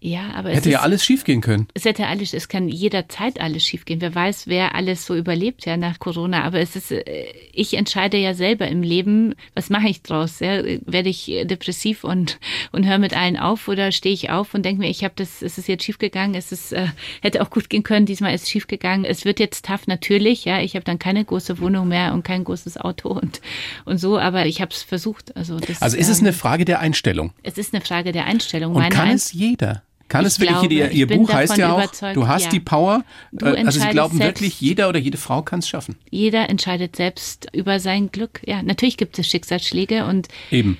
Ja, 0.00 0.30
aber 0.34 0.50
hätte 0.50 0.70
ja 0.70 0.80
alles 0.80 1.04
schiefgehen 1.04 1.40
können. 1.40 1.66
Es 1.74 1.84
hätte 1.84 2.06
alles, 2.06 2.32
es 2.32 2.48
kann 2.48 2.68
jederzeit 2.68 3.40
alles 3.40 3.64
schiefgehen. 3.64 4.00
Wer 4.00 4.14
weiß, 4.14 4.46
wer 4.46 4.76
alles 4.76 5.04
so 5.04 5.16
überlebt 5.16 5.66
ja 5.66 5.76
nach 5.76 5.98
Corona. 5.98 6.44
Aber 6.44 6.60
es 6.60 6.76
ist, 6.76 6.92
äh, 6.92 7.24
ich 7.52 7.74
entscheide 7.74 8.16
ja 8.16 8.34
selber 8.34 8.68
im 8.68 8.82
Leben, 8.82 9.34
was 9.54 9.70
mache 9.70 9.88
ich 9.88 10.02
draus? 10.02 10.38
Ja? 10.38 10.62
Werde 10.62 11.08
ich 11.08 11.24
depressiv 11.44 12.04
und 12.04 12.38
und 12.72 12.86
höre 12.86 12.98
mit 12.98 13.16
allen 13.16 13.36
auf 13.36 13.66
oder 13.66 13.90
stehe 13.90 14.14
ich 14.14 14.30
auf 14.30 14.54
und 14.54 14.64
denke 14.64 14.82
mir, 14.82 14.88
ich 14.88 15.02
habe 15.02 15.14
das, 15.16 15.42
es 15.42 15.58
ist 15.58 15.66
jetzt 15.66 15.82
schiefgegangen, 15.82 16.36
es 16.36 16.52
ist 16.52 16.72
äh, 16.72 16.86
hätte 17.20 17.42
auch 17.42 17.50
gut 17.50 17.68
gehen 17.68 17.82
können. 17.82 18.06
Diesmal 18.06 18.34
ist 18.34 18.44
es 18.44 18.50
schiefgegangen. 18.50 19.04
Es 19.04 19.24
wird 19.24 19.40
jetzt 19.40 19.64
tough 19.64 19.88
natürlich. 19.88 20.44
Ja, 20.44 20.60
ich 20.60 20.76
habe 20.76 20.84
dann 20.84 21.00
keine 21.00 21.24
große 21.24 21.58
Wohnung 21.58 21.88
mehr 21.88 22.12
und 22.12 22.22
kein 22.22 22.44
großes 22.44 22.76
Auto 22.76 23.08
und 23.08 23.40
und 23.84 23.98
so. 23.98 24.16
Aber 24.16 24.46
ich 24.46 24.60
habe 24.60 24.70
es 24.72 24.84
versucht. 24.84 25.36
Also 25.36 25.58
das, 25.58 25.82
also 25.82 25.96
ist 25.96 26.08
es 26.08 26.20
eine 26.20 26.32
Frage 26.32 26.64
der 26.64 26.78
Einstellung. 26.78 27.32
Es 27.42 27.58
ist 27.58 27.74
eine 27.74 27.84
Frage 27.84 28.12
der 28.12 28.26
Einstellung. 28.26 28.76
Und 28.76 28.82
Meine 28.82 28.94
kann 28.94 29.10
es 29.10 29.32
jeder? 29.32 29.82
Kann 30.08 30.22
ich 30.22 30.28
es 30.28 30.40
wirklich, 30.40 30.58
glaube, 30.58 30.74
ihr, 30.74 30.90
ihr 30.90 31.06
Buch 31.06 31.32
heißt 31.32 31.56
ja 31.58 31.72
auch, 31.72 31.86
du 32.14 32.26
hast 32.26 32.44
ja. 32.44 32.50
die 32.50 32.60
Power. 32.60 33.04
Du 33.32 33.46
äh, 33.46 33.64
also 33.64 33.78
Sie 33.78 33.88
glauben 33.88 34.16
selbst, 34.16 34.40
wirklich, 34.40 34.60
jeder 34.60 34.88
oder 34.88 34.98
jede 34.98 35.18
Frau 35.18 35.42
kann 35.42 35.58
es 35.58 35.68
schaffen. 35.68 35.96
Jeder 36.10 36.48
entscheidet 36.48 36.96
selbst 36.96 37.48
über 37.52 37.78
sein 37.78 38.10
Glück. 38.10 38.40
Ja, 38.46 38.62
natürlich 38.62 38.96
gibt 38.96 39.18
es 39.18 39.26
Schicksalsschläge 39.26 40.06
und 40.06 40.28
Eben 40.50 40.78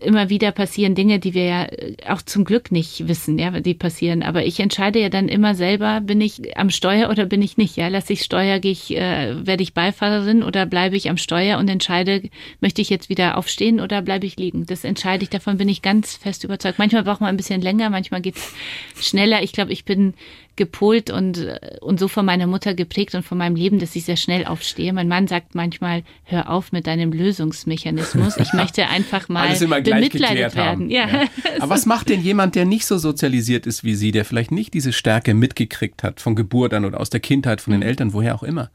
immer 0.00 0.30
wieder 0.30 0.50
passieren 0.50 0.94
Dinge, 0.94 1.18
die 1.18 1.34
wir 1.34 1.44
ja 1.44 1.64
äh, 1.64 1.96
auch 2.08 2.22
zum 2.22 2.44
Glück 2.44 2.72
nicht 2.72 3.06
wissen, 3.06 3.38
ja, 3.38 3.50
die 3.60 3.74
passieren. 3.74 4.22
Aber 4.22 4.46
ich 4.46 4.60
entscheide 4.60 4.98
ja 4.98 5.10
dann 5.10 5.28
immer 5.28 5.54
selber, 5.54 6.00
bin 6.00 6.22
ich 6.22 6.56
am 6.56 6.70
Steuer 6.70 7.10
oder 7.10 7.26
bin 7.26 7.42
ich 7.42 7.58
nicht. 7.58 7.76
Ja, 7.76 7.88
lasse 7.88 8.14
ich 8.14 8.22
Steuer, 8.22 8.60
gehe 8.60 8.72
ich, 8.72 8.96
äh, 8.96 9.46
werde 9.46 9.62
ich 9.62 9.74
Beifahrerin 9.74 10.42
oder 10.42 10.64
bleibe 10.64 10.96
ich 10.96 11.10
am 11.10 11.18
Steuer 11.18 11.58
und 11.58 11.68
entscheide, 11.68 12.22
möchte 12.60 12.80
ich 12.80 12.88
jetzt 12.88 13.10
wieder 13.10 13.36
aufstehen 13.36 13.80
oder 13.80 14.00
bleibe 14.00 14.24
ich 14.24 14.36
liegen. 14.36 14.64
Das 14.64 14.84
entscheide 14.84 15.22
ich, 15.22 15.30
davon 15.30 15.58
bin 15.58 15.68
ich 15.68 15.82
ganz 15.82 16.16
fest 16.16 16.44
überzeugt. 16.44 16.78
Manchmal 16.78 17.04
braucht 17.04 17.20
man 17.20 17.28
ein 17.28 17.36
bisschen 17.36 17.60
länger, 17.60 17.90
manchmal 17.90 18.22
geht's 18.22 18.54
schneller. 18.98 19.42
Ich 19.42 19.52
glaube, 19.52 19.72
ich 19.72 19.84
bin 19.84 20.14
gepolt 20.56 21.10
und, 21.10 21.46
und 21.80 22.00
so 22.00 22.08
von 22.08 22.26
meiner 22.26 22.46
Mutter 22.46 22.74
geprägt 22.74 23.14
und 23.14 23.22
von 23.22 23.38
meinem 23.38 23.54
Leben, 23.54 23.78
dass 23.78 23.94
ich 23.94 24.04
sehr 24.04 24.16
schnell 24.16 24.44
aufstehe. 24.44 24.92
Mein 24.92 25.08
Mann 25.08 25.28
sagt 25.28 25.54
manchmal, 25.54 26.02
hör 26.24 26.50
auf 26.50 26.72
mit 26.72 26.86
deinem 26.86 27.12
Lösungsmechanismus. 27.12 28.36
Ich 28.38 28.52
möchte 28.54 28.88
einfach 28.88 29.28
mal 29.28 29.57
bemitleidet 29.66 30.54
werden. 30.56 30.90
Ja. 30.90 31.08
ja. 31.08 31.24
Aber 31.60 31.70
was 31.70 31.86
macht 31.86 32.08
denn 32.08 32.22
jemand, 32.22 32.54
der 32.54 32.64
nicht 32.64 32.86
so 32.86 32.98
sozialisiert 32.98 33.66
ist 33.66 33.84
wie 33.84 33.94
Sie, 33.94 34.12
der 34.12 34.24
vielleicht 34.24 34.50
nicht 34.50 34.74
diese 34.74 34.92
Stärke 34.92 35.34
mitgekriegt 35.34 36.02
hat 36.02 36.20
von 36.20 36.36
Geburt 36.36 36.74
an 36.74 36.84
oder 36.84 37.00
aus 37.00 37.10
der 37.10 37.20
Kindheit, 37.20 37.60
von 37.60 37.72
den 37.72 37.80
mhm. 37.80 37.86
Eltern, 37.86 38.12
woher 38.12 38.34
auch 38.34 38.42
immer? 38.42 38.70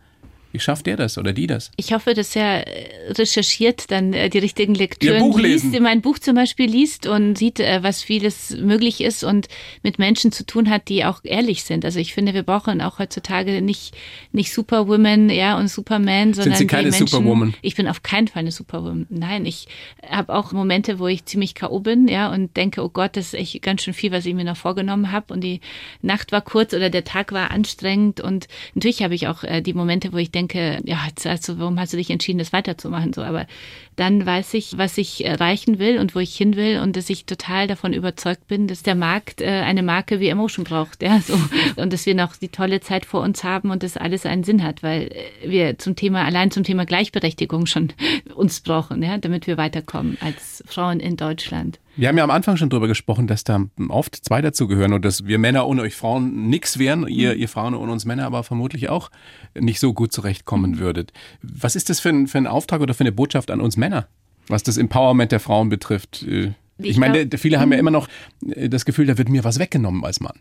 Wie 0.54 0.60
schafft 0.60 0.86
der 0.86 0.98
das 0.98 1.18
oder 1.18 1.34
die 1.34 1.48
das? 1.48 1.72
Ich 1.78 1.94
hoffe, 1.94 2.14
dass 2.14 2.36
er 2.36 2.68
äh, 2.68 3.12
recherchiert, 3.14 3.90
dann 3.90 4.14
äh, 4.14 4.30
die 4.30 4.38
richtigen 4.38 4.76
Lektüren 4.76 5.36
liest, 5.36 5.80
mein 5.80 6.02
Buch 6.02 6.20
zum 6.20 6.36
Beispiel 6.36 6.70
liest 6.70 7.08
und 7.08 7.36
sieht, 7.36 7.60
äh, 7.60 7.82
was 7.82 8.04
vieles 8.04 8.56
möglich 8.58 9.02
ist 9.02 9.24
und 9.24 9.48
mit 9.82 9.98
Menschen 9.98 10.32
zu 10.32 10.46
tun 10.46 10.70
hat, 10.70 10.90
die 10.90 11.06
auch 11.06 11.22
ehrlich 11.24 11.64
sind. 11.64 11.84
Also 11.86 11.98
ich 11.98 12.14
finde, 12.14 12.36
wir 12.36 12.44
brauchen 12.44 12.82
auch 12.82 13.00
heutzutage 13.00 13.64
nicht, 13.64 13.98
nicht 14.32 14.54
Superwomen, 14.54 15.32
ja, 15.32 15.58
und 15.58 15.70
Superman, 15.70 16.36
sondern 16.36 16.54
Sie 16.54 16.68
keine 16.68 16.92
Menschen, 16.92 17.08
Superwoman? 17.08 17.56
Ich 17.64 17.76
bin 17.76 17.88
auf 17.88 18.04
keinen 18.04 18.28
Fall 18.28 18.42
eine 18.42 18.52
Superwoman. 18.52 19.08
Nein, 19.10 19.48
ich 19.48 19.68
habe 20.08 20.36
auch 20.36 20.52
Momente, 20.52 21.00
wo 21.00 21.08
ich 21.08 21.26
ziemlich 21.26 21.56
K.O. 21.56 21.80
bin, 21.80 22.08
ja, 22.08 22.32
und 22.32 22.56
denke, 22.56 22.84
oh 22.84 22.90
Gott, 22.90 23.18
das 23.18 23.34
ist 23.34 23.40
echt 23.40 23.62
ganz 23.64 23.82
schön 23.82 23.96
viel, 23.96 24.12
was 24.12 24.28
ich 24.28 24.36
mir 24.36 24.46
noch 24.46 24.58
vorgenommen 24.58 25.12
habe. 25.12 25.34
Und 25.34 25.42
die 25.42 25.62
Nacht 26.04 26.32
war 26.32 26.42
kurz 26.42 26.76
oder 26.76 26.92
der 26.92 27.06
Tag 27.06 27.32
war 27.32 27.50
anstrengend. 27.50 28.22
Und 28.22 28.48
natürlich 28.76 29.02
habe 29.02 29.16
ich 29.16 29.28
auch 29.28 29.44
die 29.62 29.74
Momente, 29.74 30.14
wo 30.14 30.18
ich 30.18 30.30
denke, 30.30 30.43
ja, 30.86 31.06
jetzt, 31.08 31.26
also, 31.26 31.60
warum 31.60 31.80
hast 31.80 31.94
du 31.94 31.98
dich 31.98 32.10
entschieden, 32.10 32.40
das 32.40 32.54
weiterzumachen? 32.54 33.14
So, 33.14 33.22
aber 33.22 33.48
dann 33.96 34.26
weiß 34.26 34.54
ich, 34.56 34.78
was 34.78 34.98
ich 34.98 35.26
erreichen 35.26 35.80
will 35.80 36.00
und 36.00 36.16
wo 36.16 36.20
ich 36.20 36.36
hin 36.36 36.56
will 36.56 36.80
und 36.80 36.96
dass 36.96 37.10
ich 37.10 37.26
total 37.26 37.68
davon 37.68 37.94
überzeugt 37.94 38.48
bin, 38.48 38.68
dass 38.68 38.84
der 38.84 38.96
Markt 38.96 39.42
äh, 39.42 39.48
eine 39.48 39.84
Marke 39.84 40.20
wie 40.20 40.28
Emotion 40.28 40.66
braucht, 40.66 41.04
ja, 41.04 41.20
so. 41.20 41.38
Und 41.76 41.94
dass 41.94 42.06
wir 42.06 42.16
noch 42.16 42.36
die 42.36 42.50
tolle 42.50 42.82
Zeit 42.82 43.06
vor 43.06 43.22
uns 43.22 43.44
haben 43.44 43.72
und 43.72 43.84
das 43.84 43.98
alles 43.98 44.26
einen 44.26 44.44
Sinn 44.44 44.64
hat, 44.64 44.84
weil 44.84 45.12
wir 45.46 45.78
zum 45.78 45.96
Thema, 45.96 46.26
allein 46.26 46.52
zum 46.52 46.64
Thema 46.64 46.86
Gleichberechtigung 46.86 47.66
schon 47.66 47.94
uns 48.36 48.62
brauchen, 48.62 49.04
ja, 49.04 49.18
damit 49.18 49.48
wir 49.48 49.58
weiterkommen 49.58 50.18
als 50.22 50.64
Frauen 50.68 51.00
in 51.00 51.18
Deutschland. 51.18 51.80
Wir 51.96 52.08
haben 52.08 52.18
ja 52.18 52.24
am 52.24 52.32
Anfang 52.32 52.58
schon 52.58 52.72
drüber 52.72 52.88
gesprochen, 52.88 53.28
dass 53.28 53.44
da 53.44 53.66
oft 53.90 54.16
zwei 54.16 54.42
dazugehören 54.42 54.94
und 54.94 55.06
dass 55.06 55.28
wir 55.28 55.38
Männer 55.38 55.68
ohne 55.68 55.84
euch 55.84 55.94
Frauen 55.94 56.50
nix 56.50 56.80
wären, 56.80 57.08
ihr, 57.08 57.36
ihr 57.36 57.48
Frauen 57.48 57.76
ohne 57.76 57.92
uns 57.92 58.04
Männer 58.04 58.26
aber 58.26 58.44
vermutlich 58.44 58.90
auch 58.90 59.12
nicht 59.54 59.80
so 59.80 59.94
gut 59.94 60.12
zurechtkommen 60.12 60.80
würdet. 60.80 61.14
Was 61.44 61.76
ist 61.76 61.92
das 61.92 62.00
für 62.00 62.10
ein, 62.10 62.26
für 62.28 62.40
ein 62.40 62.48
Auftrag 62.48 62.82
oder 62.82 62.96
für 62.96 63.02
eine 63.02 63.12
Botschaft 63.12 63.52
an 63.52 63.62
uns 63.62 63.78
Männer, 63.78 63.83
was 64.48 64.64
das 64.64 64.78
Empowerment 64.78 65.32
der 65.32 65.40
Frauen 65.40 65.70
betrifft? 65.70 66.24
Ich, 66.78 66.98
meine, 66.98 67.28
viele 67.38 67.60
haben 67.60 67.72
ja 67.72 67.78
immer 67.78 67.92
noch 67.92 68.08
äh, 68.48 68.70
das 68.70 68.86
Gefühl, 68.86 69.06
da 69.06 69.18
wird 69.18 69.30
mir 69.30 69.44
was 69.44 69.60
weggenommen 69.60 70.04
als 70.04 70.20
Mann. 70.20 70.40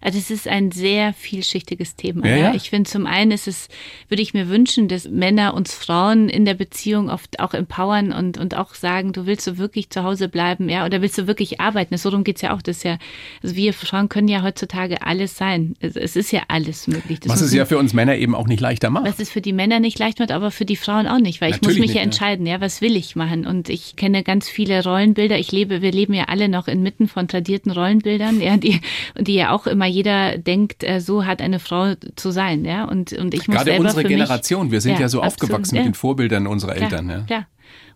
Also 0.00 0.18
es 0.18 0.30
ist 0.30 0.48
ein 0.48 0.70
sehr 0.72 1.12
vielschichtiges 1.12 1.96
Thema. 1.96 2.26
Ja, 2.26 2.36
Ja. 2.36 2.54
Ich 2.54 2.70
finde, 2.70 2.88
zum 2.88 3.06
einen 3.06 3.30
ist 3.30 3.48
es, 3.48 3.68
würde 4.08 4.22
ich 4.22 4.34
mir 4.34 4.48
wünschen, 4.48 4.88
dass 4.88 5.08
Männer 5.08 5.54
uns 5.54 5.74
Frauen 5.74 6.28
in 6.28 6.44
der 6.44 6.54
Beziehung 6.54 7.10
oft 7.10 7.40
auch 7.40 7.54
empowern 7.54 8.12
und, 8.12 8.38
und 8.38 8.56
auch 8.56 8.74
sagen, 8.74 9.12
du 9.12 9.26
willst 9.26 9.46
du 9.46 9.58
wirklich 9.58 9.90
zu 9.90 10.02
Hause 10.02 10.28
bleiben, 10.28 10.68
ja, 10.68 10.84
oder 10.84 11.02
willst 11.02 11.18
du 11.18 11.26
wirklich 11.26 11.60
arbeiten? 11.60 11.96
So 11.96 12.10
darum 12.10 12.24
geht's 12.24 12.42
ja 12.42 12.54
auch. 12.54 12.62
Das 12.62 12.82
ja, 12.82 12.98
also 13.42 13.56
wir 13.56 13.72
Frauen 13.72 14.08
können 14.08 14.28
ja 14.28 14.42
heutzutage 14.42 15.02
alles 15.02 15.36
sein. 15.36 15.74
Es, 15.80 15.96
es 15.96 16.16
ist 16.16 16.30
ja 16.32 16.42
alles 16.48 16.86
möglich. 16.86 17.20
Das 17.20 17.32
Was 17.32 17.40
es 17.40 17.52
ja 17.52 17.64
für 17.64 17.78
uns 17.78 17.92
Männer 17.92 18.16
eben 18.16 18.34
auch 18.34 18.46
nicht 18.46 18.60
leichter 18.60 18.90
macht. 18.90 19.06
was 19.06 19.18
es 19.18 19.30
für 19.30 19.40
die 19.40 19.52
Männer 19.52 19.80
nicht 19.80 19.98
leicht 19.98 20.18
macht, 20.18 20.30
aber 20.30 20.50
für 20.50 20.64
die 20.64 20.76
Frauen 20.76 21.06
auch 21.06 21.18
nicht, 21.18 21.40
weil 21.40 21.50
ich 21.50 21.56
Natürlich 21.56 21.78
muss 21.78 21.86
mich 21.86 21.94
ja 21.94 21.94
nicht, 21.94 21.96
ja. 21.96 22.02
entscheiden, 22.02 22.46
ja, 22.46 22.60
was 22.60 22.80
will 22.80 22.96
ich 22.96 23.16
machen? 23.16 23.46
Und 23.46 23.68
ich 23.68 23.96
kenne 23.96 24.22
ganz 24.22 24.48
viele 24.48 24.82
Rollenbilder. 24.82 25.38
Ich 25.38 25.52
lebe, 25.52 25.82
wir 25.82 25.92
leben 25.92 26.14
ja 26.14 26.24
alle 26.24 26.48
noch 26.48 26.68
inmitten 26.68 27.08
von 27.08 27.28
tradierten 27.28 27.72
Rollenbildern, 27.72 28.40
ja, 28.40 28.56
die, 28.56 28.80
und 29.16 29.28
die 29.28 29.34
ja 29.34 29.50
auch 29.50 29.65
immer 29.66 29.86
jeder 29.86 30.38
denkt, 30.38 30.82
äh, 30.84 31.00
so 31.00 31.24
hat 31.26 31.40
eine 31.42 31.58
Frau 31.58 31.94
zu 32.16 32.30
sein, 32.30 32.64
ja. 32.64 32.84
Und, 32.84 33.12
und 33.12 33.34
ich 33.34 33.46
muss 33.48 33.56
Gerade 33.56 33.70
selber 33.70 33.84
unsere 33.84 34.02
für 34.02 34.08
mich- 34.08 34.16
Generation, 34.16 34.70
wir 34.70 34.80
sind 34.80 34.94
ja, 34.94 35.00
Ja, 35.00 35.08
so 35.08 35.22
absolut, 35.22 35.52
aufgewachsen 35.52 35.76
ja. 35.76 35.82
mit 35.82 35.90
den 35.90 35.94
Vorbildern 35.94 36.46
unserer 36.46 36.72
Klar, 36.74 36.90
Eltern. 36.90 37.10
Ja. 37.10 37.20
Klar. 37.22 37.46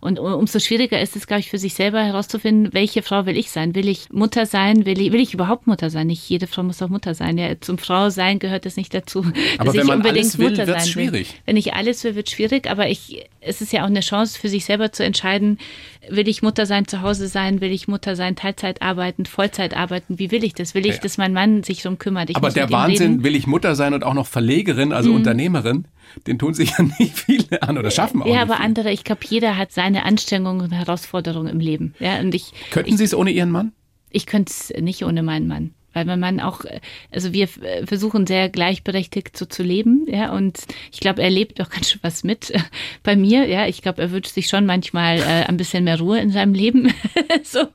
Und 0.00 0.18
umso 0.18 0.58
schwieriger 0.60 0.98
ist 1.00 1.14
es, 1.14 1.26
glaube 1.26 1.40
ich, 1.40 1.50
für 1.50 1.58
sich 1.58 1.74
selber 1.74 2.02
herauszufinden, 2.02 2.72
welche 2.72 3.02
Frau 3.02 3.26
will 3.26 3.36
ich 3.36 3.50
sein? 3.50 3.74
Will 3.74 3.86
ich 3.86 4.08
Mutter 4.10 4.46
sein? 4.46 4.86
Will 4.86 4.98
ich, 4.98 5.12
will 5.12 5.20
ich 5.20 5.34
überhaupt 5.34 5.66
Mutter 5.66 5.90
sein? 5.90 6.06
Nicht 6.06 6.26
jede 6.28 6.46
Frau 6.46 6.62
muss 6.62 6.80
auch 6.80 6.88
Mutter 6.88 7.14
sein. 7.14 7.36
Ja, 7.36 7.60
zum 7.60 7.76
Frau 7.76 8.08
sein 8.08 8.38
gehört 8.38 8.64
es 8.64 8.76
nicht 8.76 8.94
dazu. 8.94 9.20
Aber 9.58 9.66
dass 9.66 9.74
wenn 9.74 9.80
ich 9.82 9.86
man 9.86 9.96
unbedingt 9.98 10.24
alles 10.24 10.38
will, 10.38 10.50
Mutter 10.50 10.66
wird's 10.66 10.86
sein 10.86 10.94
will. 10.96 11.08
schwierig. 11.10 11.42
Wenn 11.44 11.56
ich 11.58 11.74
alles 11.74 12.02
will, 12.02 12.14
wird 12.14 12.30
schwierig, 12.30 12.68
aber 12.70 12.88
ich, 12.88 13.26
es 13.40 13.60
ist 13.60 13.72
ja 13.72 13.82
auch 13.82 13.86
eine 13.88 14.00
Chance 14.00 14.38
für 14.38 14.48
sich 14.48 14.64
selber 14.64 14.92
zu 14.92 15.04
entscheiden, 15.04 15.58
will 16.08 16.28
ich 16.28 16.42
Mutter 16.42 16.66
sein, 16.66 16.86
zu 16.86 17.00
Hause 17.02 17.26
sein, 17.28 17.60
will 17.60 17.70
ich 17.72 17.88
Mutter 17.88 18.14
sein, 18.16 18.36
Teilzeit 18.36 18.82
arbeiten, 18.82 19.24
Vollzeit 19.26 19.74
arbeiten, 19.76 20.18
wie 20.18 20.30
will 20.30 20.44
ich 20.44 20.54
das? 20.54 20.74
Will 20.74 20.86
ich, 20.86 20.96
Ja. 20.96 21.00
dass 21.00 21.18
mein 21.18 21.32
Mann 21.32 21.62
sich 21.62 21.82
darum 21.82 21.98
kümmert? 21.98 22.30
Ich 22.30 22.36
Aber 22.36 22.50
der 22.50 22.70
Wahnsinn, 22.70 22.98
reden. 23.12 23.16
Mhm. 23.20 23.24
will 23.24 23.36
ich 23.36 23.46
Mutter 23.46 23.74
sein 23.74 23.94
und 23.94 24.04
auch 24.04 24.14
noch 24.14 24.26
Verlegerin, 24.26 24.92
also 24.92 25.12
Unternehmerin, 25.12 25.86
den 26.26 26.38
tun 26.38 26.54
sich 26.54 26.70
ja 26.78 26.84
nicht 26.98 27.18
viele 27.18 27.62
an 27.62 27.78
oder 27.78 27.90
schaffen 27.90 28.22
auch 28.22 28.26
Ja, 28.26 28.42
aber 28.42 28.54
viele. 28.56 28.64
andere, 28.66 28.90
ich 28.92 29.04
glaube, 29.04 29.22
jeder 29.28 29.56
hat 29.56 29.72
seine 29.72 30.04
Anstrengungen 30.04 30.60
und 30.62 30.72
Herausforderungen 30.72 31.48
im 31.48 31.60
Leben. 31.60 31.94
Ja, 31.98 32.18
und 32.20 32.34
ich, 32.34 32.52
Könnten 32.70 32.96
Sie 32.96 33.04
es 33.04 33.14
ohne 33.14 33.30
Ihren 33.30 33.50
Mann? 33.50 33.72
ich 34.10 34.26
könnte 34.26 34.50
es 34.52 34.72
nicht 34.82 35.04
ohne 35.04 35.22
meinen 35.22 35.46
Mann. 35.46 35.72
Weil 35.92 36.04
mein 36.04 36.20
Mann 36.20 36.40
auch, 36.40 36.64
äh, 36.64 36.80
also 37.10 37.32
wir 37.32 37.48
äh, 37.62 37.86
versuchen 37.86 38.26
sehr 38.26 38.48
gleichberechtigt 38.48 39.36
so 39.36 39.44
zu 39.44 39.62
leben, 39.62 40.06
ja, 40.08 40.32
und 40.32 40.58
ich 40.92 41.00
glaube, 41.00 41.22
er 41.22 41.30
lebt 41.30 41.60
auch 41.60 41.70
ganz 41.70 41.90
schön 41.90 42.00
was 42.02 42.24
mit 42.24 42.50
äh, 42.50 42.60
bei 43.02 43.16
mir, 43.16 43.46
ja. 43.46 43.66
Ich 43.66 43.82
glaube, 43.82 44.02
er 44.02 44.10
wünscht 44.10 44.34
sich 44.34 44.48
schon 44.48 44.66
manchmal 44.66 45.18
äh, 45.18 45.46
ein 45.46 45.56
bisschen 45.56 45.84
mehr 45.84 45.98
Ruhe 45.98 46.20
in 46.20 46.30
seinem 46.30 46.54
Leben. 46.54 46.92
so. 47.42 47.66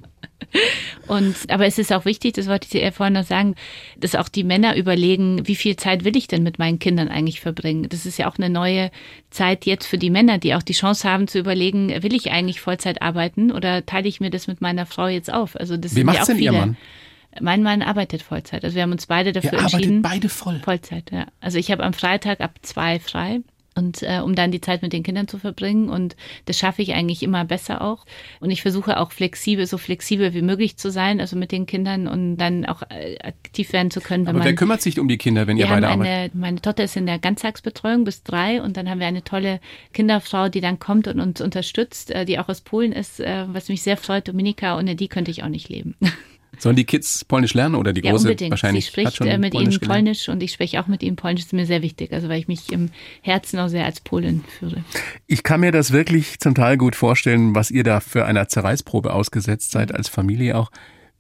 Und, 1.07 1.35
aber 1.49 1.65
es 1.65 1.77
ist 1.77 1.91
auch 1.91 2.05
wichtig, 2.05 2.33
das 2.33 2.47
wollte 2.47 2.65
ich 2.65 2.71
dir 2.71 2.91
vorhin 2.91 3.13
noch 3.13 3.25
sagen, 3.25 3.55
dass 3.97 4.15
auch 4.15 4.29
die 4.29 4.43
Männer 4.43 4.75
überlegen, 4.75 5.47
wie 5.47 5.55
viel 5.55 5.75
Zeit 5.75 6.03
will 6.03 6.15
ich 6.15 6.27
denn 6.27 6.43
mit 6.43 6.59
meinen 6.59 6.79
Kindern 6.79 7.09
eigentlich 7.09 7.41
verbringen? 7.41 7.87
Das 7.89 8.05
ist 8.05 8.17
ja 8.17 8.29
auch 8.29 8.37
eine 8.37 8.49
neue 8.49 8.89
Zeit 9.29 9.65
jetzt 9.65 9.85
für 9.85 9.97
die 9.97 10.09
Männer, 10.09 10.37
die 10.37 10.55
auch 10.55 10.63
die 10.63 10.73
Chance 10.73 11.09
haben 11.09 11.27
zu 11.27 11.39
überlegen, 11.39 11.89
will 12.03 12.13
ich 12.13 12.31
eigentlich 12.31 12.61
Vollzeit 12.61 13.01
arbeiten 13.01 13.51
oder 13.51 13.85
teile 13.85 14.07
ich 14.07 14.19
mir 14.19 14.29
das 14.29 14.47
mit 14.47 14.61
meiner 14.61 14.85
Frau 14.85 15.07
jetzt 15.07 15.31
auf? 15.31 15.55
Also 15.55 15.77
das 15.77 15.91
Wie 15.91 15.95
sind 15.95 16.05
macht's 16.05 16.19
ja 16.19 16.23
auch 16.23 16.27
denn 16.27 16.37
Ihr 16.37 16.51
viele. 16.51 16.59
Mann? 16.65 16.77
Mein 17.41 17.63
Mann 17.63 17.81
arbeitet 17.81 18.21
Vollzeit. 18.21 18.63
Also 18.63 18.75
wir 18.75 18.83
haben 18.83 18.91
uns 18.91 19.07
beide 19.07 19.31
dafür 19.31 19.53
arbeitet 19.59 19.73
entschieden. 19.73 20.01
beide 20.01 20.29
voll. 20.29 20.59
Vollzeit, 20.59 21.11
ja. 21.11 21.25
Also 21.41 21.57
ich 21.57 21.71
habe 21.71 21.83
am 21.83 21.93
Freitag 21.93 22.41
ab 22.41 22.53
zwei 22.61 22.99
frei. 22.99 23.41
Und 23.77 24.03
äh, 24.03 24.21
um 24.23 24.35
dann 24.35 24.51
die 24.51 24.61
Zeit 24.61 24.81
mit 24.81 24.93
den 24.93 25.03
Kindern 25.03 25.27
zu 25.27 25.37
verbringen. 25.37 25.89
Und 25.89 26.15
das 26.45 26.57
schaffe 26.57 26.81
ich 26.81 26.93
eigentlich 26.93 27.21
immer 27.21 27.43
besser 27.43 27.81
auch. 27.81 28.05
Und 28.39 28.49
ich 28.49 28.61
versuche 28.61 28.97
auch 28.97 29.11
flexibel, 29.11 29.67
so 29.67 29.77
flexibel 29.77 30.33
wie 30.33 30.41
möglich 30.41 30.77
zu 30.77 30.89
sein, 30.89 31.19
also 31.19 31.35
mit 31.35 31.51
den 31.51 31.65
Kindern 31.65 32.07
und 32.07 32.37
dann 32.37 32.65
auch 32.65 32.83
äh, 32.83 33.17
aktiv 33.19 33.73
werden 33.73 33.91
zu 33.91 33.99
können, 33.99 34.23
wenn 34.23 34.29
Aber 34.29 34.39
man. 34.39 34.47
wer 34.47 34.55
kümmert 34.55 34.81
sich 34.81 34.97
um 34.97 35.09
die 35.09 35.17
Kinder, 35.17 35.45
wenn 35.45 35.57
ihr 35.57 35.67
beide 35.67 35.89
arbeitet? 35.89 36.13
eine, 36.13 36.31
meine 36.33 36.61
Tochter 36.61 36.85
ist 36.85 36.95
in 36.95 37.05
der 37.05 37.19
Ganztagsbetreuung 37.19 38.05
bis 38.05 38.23
drei 38.23 38.61
und 38.61 38.77
dann 38.77 38.89
haben 38.89 39.01
wir 39.01 39.07
eine 39.07 39.25
tolle 39.25 39.59
Kinderfrau, 39.91 40.47
die 40.47 40.61
dann 40.61 40.79
kommt 40.79 41.09
und 41.09 41.19
uns 41.19 41.41
unterstützt, 41.41 42.11
äh, 42.11 42.23
die 42.23 42.39
auch 42.39 42.47
aus 42.47 42.61
Polen 42.61 42.93
ist, 42.93 43.19
äh, 43.19 43.43
was 43.49 43.67
mich 43.67 43.81
sehr 43.81 43.97
freut, 43.97 44.29
Dominika, 44.29 44.77
ohne 44.79 44.95
die 44.95 45.09
könnte 45.09 45.31
ich 45.31 45.43
auch 45.43 45.49
nicht 45.49 45.67
leben. 45.67 45.95
Sollen 46.59 46.75
die 46.75 46.83
Kids 46.85 47.25
Polnisch 47.25 47.53
lernen 47.53 47.75
oder 47.75 47.93
die 47.93 48.01
Ja, 48.03 48.11
große 48.11 48.27
unbedingt. 48.27 48.51
wahrscheinlich 48.51 48.85
Sie 48.85 48.89
hat 48.91 48.93
spricht 49.13 49.15
schon 49.17 49.27
äh, 49.27 49.37
mit 49.37 49.53
Polnisch 49.53 49.75
ihnen 49.75 49.79
gelernt? 49.81 50.03
Polnisch 50.05 50.29
und 50.29 50.43
ich 50.43 50.51
spreche 50.51 50.81
auch 50.81 50.87
mit 50.87 51.03
ihnen 51.03 51.15
Polnisch. 51.15 51.41
Das 51.41 51.47
ist 51.47 51.53
mir 51.53 51.65
sehr 51.65 51.81
wichtig, 51.81 52.11
also 52.13 52.29
weil 52.29 52.39
ich 52.39 52.47
mich 52.47 52.71
im 52.71 52.89
Herzen 53.21 53.59
auch 53.59 53.67
sehr 53.69 53.85
als 53.85 53.99
Polin 54.01 54.43
fühle. 54.59 54.83
Ich 55.27 55.43
kann 55.43 55.59
mir 55.61 55.71
das 55.71 55.91
wirklich 55.91 56.39
zum 56.39 56.55
Teil 56.55 56.77
gut 56.77 56.95
vorstellen, 56.95 57.55
was 57.55 57.71
ihr 57.71 57.83
da 57.83 57.99
für 57.99 58.25
einer 58.25 58.47
Zerreißprobe 58.47 59.13
ausgesetzt 59.13 59.71
seid, 59.71 59.93
als 59.93 60.09
Familie 60.09 60.57
auch. 60.57 60.71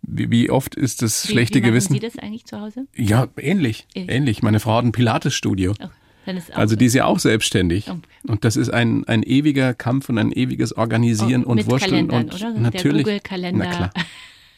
Wie, 0.07 0.29
wie 0.29 0.49
oft 0.51 0.75
ist 0.75 1.01
das 1.01 1.27
Wie- 1.27 1.31
schlechte 1.31 1.55
wie 1.55 1.61
machen 1.61 1.71
Gewissen? 1.71 1.93
Sie 1.93 1.99
das 1.99 2.17
eigentlich 2.19 2.45
zu 2.45 2.59
Hause? 2.61 2.85
Ja, 2.95 3.27
ähnlich. 3.37 3.87
Ähnlich. 3.95 4.15
Ähnlich. 4.15 4.43
Meine 4.43 4.59
Frau 4.59 4.75
hat 4.77 4.85
ein 4.85 4.91
Pilates-Studio. 4.91 5.73
Oh, 5.81 5.87
Also 6.53 6.75
die 6.75 6.85
ist 6.85 6.93
ja 6.93 7.05
auch 7.05 7.17
selbstständig. 7.17 7.89
Oh. 7.89 7.95
Und 8.27 8.45
das 8.45 8.55
ist 8.55 8.69
ein, 8.69 9.03
ein 9.07 9.23
ewiger 9.23 9.73
Kampf 9.73 10.09
und 10.09 10.19
ein 10.19 10.31
ewiges 10.31 10.73
Organisieren 10.77 11.43
Oh, 11.43 11.49
und 11.49 11.55
mit 11.57 11.65
Wursteln. 11.67 12.07
Kalendern, 12.07 12.23
und 12.25 12.35
oder? 12.35 12.51
Der 12.53 12.61
natürlich. 12.61 13.03
Google-Kalender. 13.03 13.65
Na 13.67 13.75
klar. 13.75 13.91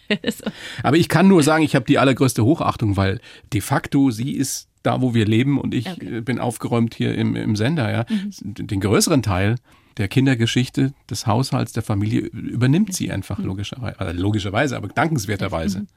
so. 0.24 0.50
Aber 0.84 0.98
ich 0.98 1.10
kann 1.10 1.28
nur 1.28 1.44
sagen, 1.44 1.64
ich 1.64 1.76
habe 1.76 1.86
die 1.86 1.98
allergrößte 1.98 2.44
Hochachtung, 2.44 2.98
weil 2.98 3.20
de 3.54 3.62
facto 3.62 4.12
sie 4.12 4.34
ist 4.34 4.68
da, 4.84 5.02
wo 5.02 5.14
wir 5.14 5.26
leben 5.26 5.60
und 5.60 5.74
ich 5.74 5.88
Okay. 5.90 6.06
Mhm. 6.10 6.18
äh, 6.18 6.22
bin 6.22 6.40
aufgeräumt 6.40 6.96
hier 6.96 7.16
im, 7.16 7.36
im 7.36 7.56
Sender. 7.56 7.92
Ja. 7.92 8.06
Den 8.42 8.80
größeren 8.80 9.22
Teil 9.24 9.56
der 9.98 10.08
Kindergeschichte, 10.08 10.94
des 11.10 11.26
Haushalts, 11.26 11.74
der 11.74 11.82
Familie 11.84 12.22
übernimmt 12.22 12.94
sie 12.94 13.08
Mhm. 13.08 13.14
einfach 13.14 13.40
logischerweise, 13.40 14.00
also 14.00 14.22
logischerweise, 14.22 14.78
aber 14.78 14.88
dankenswerterweise. 14.90 15.88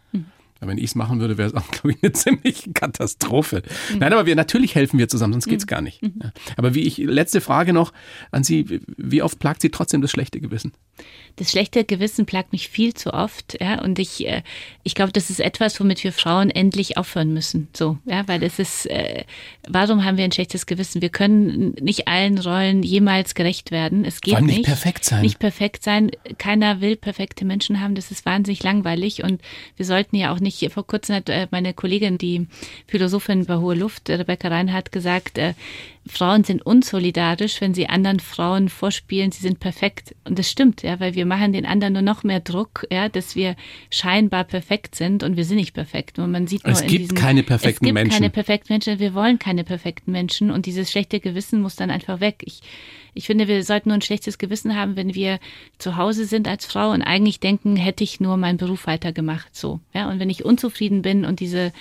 Aber 0.62 0.70
wenn 0.72 0.78
ich 0.78 0.84
es 0.84 0.94
machen 0.94 1.20
würde, 1.20 1.38
wäre 1.38 1.48
es 1.48 1.54
auch, 1.54 1.66
glaube 1.70 1.92
ich, 1.92 2.02
eine 2.02 2.12
ziemliche 2.12 2.72
Katastrophe. 2.72 3.62
Nein, 3.98 4.12
aber 4.12 4.26
wir 4.26 4.36
natürlich 4.36 4.74
helfen 4.74 4.98
wir 4.98 5.08
zusammen, 5.08 5.32
sonst 5.34 5.48
geht's 5.48 5.66
gar 5.66 5.80
nicht. 5.82 6.02
Ja. 6.02 6.32
Aber 6.56 6.74
wie 6.74 6.80
ich, 6.80 6.98
letzte 6.98 7.40
Frage 7.40 7.72
noch 7.72 7.92
an 8.30 8.42
Sie, 8.44 8.80
wie 8.96 9.22
oft 9.22 9.38
plagt 9.38 9.62
Sie 9.62 9.70
trotzdem 9.70 10.00
das 10.02 10.10
schlechte 10.10 10.40
Gewissen? 10.40 10.72
Das 11.36 11.50
schlechte 11.50 11.84
Gewissen 11.84 12.26
plagt 12.26 12.52
mich 12.52 12.68
viel 12.68 12.92
zu 12.92 13.14
oft, 13.14 13.56
ja, 13.60 13.80
und 13.82 13.98
ich, 13.98 14.26
äh, 14.26 14.42
ich 14.82 14.94
glaube, 14.94 15.12
das 15.12 15.30
ist 15.30 15.40
etwas, 15.40 15.80
womit 15.80 16.04
wir 16.04 16.12
Frauen 16.12 16.50
endlich 16.50 16.98
aufhören 16.98 17.32
müssen, 17.32 17.68
so, 17.74 17.96
ja, 18.04 18.28
weil 18.28 18.42
es 18.42 18.58
ist, 18.58 18.86
äh, 18.90 19.24
warum 19.66 20.04
haben 20.04 20.18
wir 20.18 20.24
ein 20.24 20.32
schlechtes 20.32 20.66
Gewissen? 20.66 21.00
Wir 21.00 21.08
können 21.08 21.74
nicht 21.80 22.08
allen 22.08 22.38
Rollen 22.38 22.82
jemals 22.82 23.34
gerecht 23.34 23.70
werden. 23.70 24.04
Es 24.04 24.20
geht 24.20 24.32
Vor 24.32 24.38
allem 24.38 24.46
nicht 24.46 24.58
nicht. 24.58 24.66
perfekt 24.66 25.04
sein. 25.04 25.22
Nicht 25.22 25.38
perfekt 25.38 25.82
sein. 25.82 26.10
Keiner 26.38 26.80
will 26.80 26.96
perfekte 26.96 27.44
Menschen 27.44 27.80
haben. 27.80 27.94
Das 27.94 28.10
ist 28.10 28.26
wahnsinnig 28.26 28.62
langweilig 28.62 29.22
und 29.22 29.40
wir 29.76 29.86
sollten 29.86 30.16
ja 30.16 30.32
auch 30.32 30.40
nicht. 30.40 30.70
Vor 30.72 30.86
kurzem 30.86 31.16
hat 31.16 31.28
äh, 31.28 31.46
meine 31.50 31.72
Kollegin, 31.74 32.18
die 32.18 32.48
Philosophin 32.86 33.46
bei 33.46 33.56
Hohe 33.56 33.74
Luft, 33.74 34.10
Rebecca 34.10 34.48
Reinhardt, 34.48 34.92
gesagt, 34.92 35.38
äh, 35.38 35.54
Frauen 36.10 36.44
sind 36.44 36.60
unsolidarisch, 36.66 37.60
wenn 37.60 37.72
sie 37.72 37.88
anderen 37.88 38.20
Frauen 38.20 38.68
vorspielen, 38.68 39.30
sie 39.30 39.42
sind 39.42 39.60
perfekt. 39.60 40.14
Und 40.24 40.38
das 40.38 40.50
stimmt, 40.50 40.82
ja, 40.82 40.98
weil 40.98 41.14
wir 41.14 41.24
machen 41.24 41.52
den 41.52 41.64
anderen 41.64 41.92
nur 41.92 42.02
noch 42.02 42.24
mehr 42.24 42.40
Druck, 42.40 42.86
ja, 42.90 43.08
dass 43.08 43.36
wir 43.36 43.54
scheinbar 43.90 44.44
perfekt 44.44 44.96
sind 44.96 45.22
und 45.22 45.36
wir 45.36 45.44
sind 45.44 45.56
nicht 45.56 45.72
perfekt. 45.72 46.18
Und 46.18 46.32
man 46.32 46.46
sieht 46.46 46.64
nur 46.64 46.72
es 46.72 46.80
in 46.80 46.88
gibt 46.88 47.00
diesen, 47.00 47.16
keine 47.16 47.42
perfekten 47.42 47.84
es 47.84 47.88
gibt 47.88 47.94
Menschen. 47.94 48.10
keine 48.10 48.30
perfekten 48.30 48.72
Menschen. 48.72 48.98
Wir 48.98 49.14
wollen 49.14 49.38
keine 49.38 49.64
perfekten 49.64 50.10
Menschen 50.10 50.50
und 50.50 50.66
dieses 50.66 50.90
schlechte 50.90 51.20
Gewissen 51.20 51.62
muss 51.62 51.76
dann 51.76 51.90
einfach 51.90 52.20
weg. 52.20 52.42
Ich, 52.44 52.60
ich 53.14 53.26
finde, 53.26 53.46
wir 53.46 53.62
sollten 53.62 53.90
nur 53.90 53.98
ein 53.98 54.02
schlechtes 54.02 54.38
Gewissen 54.38 54.76
haben, 54.76 54.96
wenn 54.96 55.14
wir 55.14 55.38
zu 55.78 55.96
Hause 55.96 56.24
sind 56.24 56.48
als 56.48 56.66
Frau 56.66 56.90
und 56.90 57.02
eigentlich 57.02 57.38
denken, 57.40 57.76
hätte 57.76 58.02
ich 58.02 58.20
nur 58.20 58.36
meinen 58.36 58.58
Beruf 58.58 58.86
weitergemacht, 58.86 59.54
so. 59.54 59.80
Ja, 59.94 60.10
und 60.10 60.18
wenn 60.18 60.30
ich 60.30 60.44
unzufrieden 60.44 61.02
bin 61.02 61.24
und 61.24 61.40
diese 61.40 61.72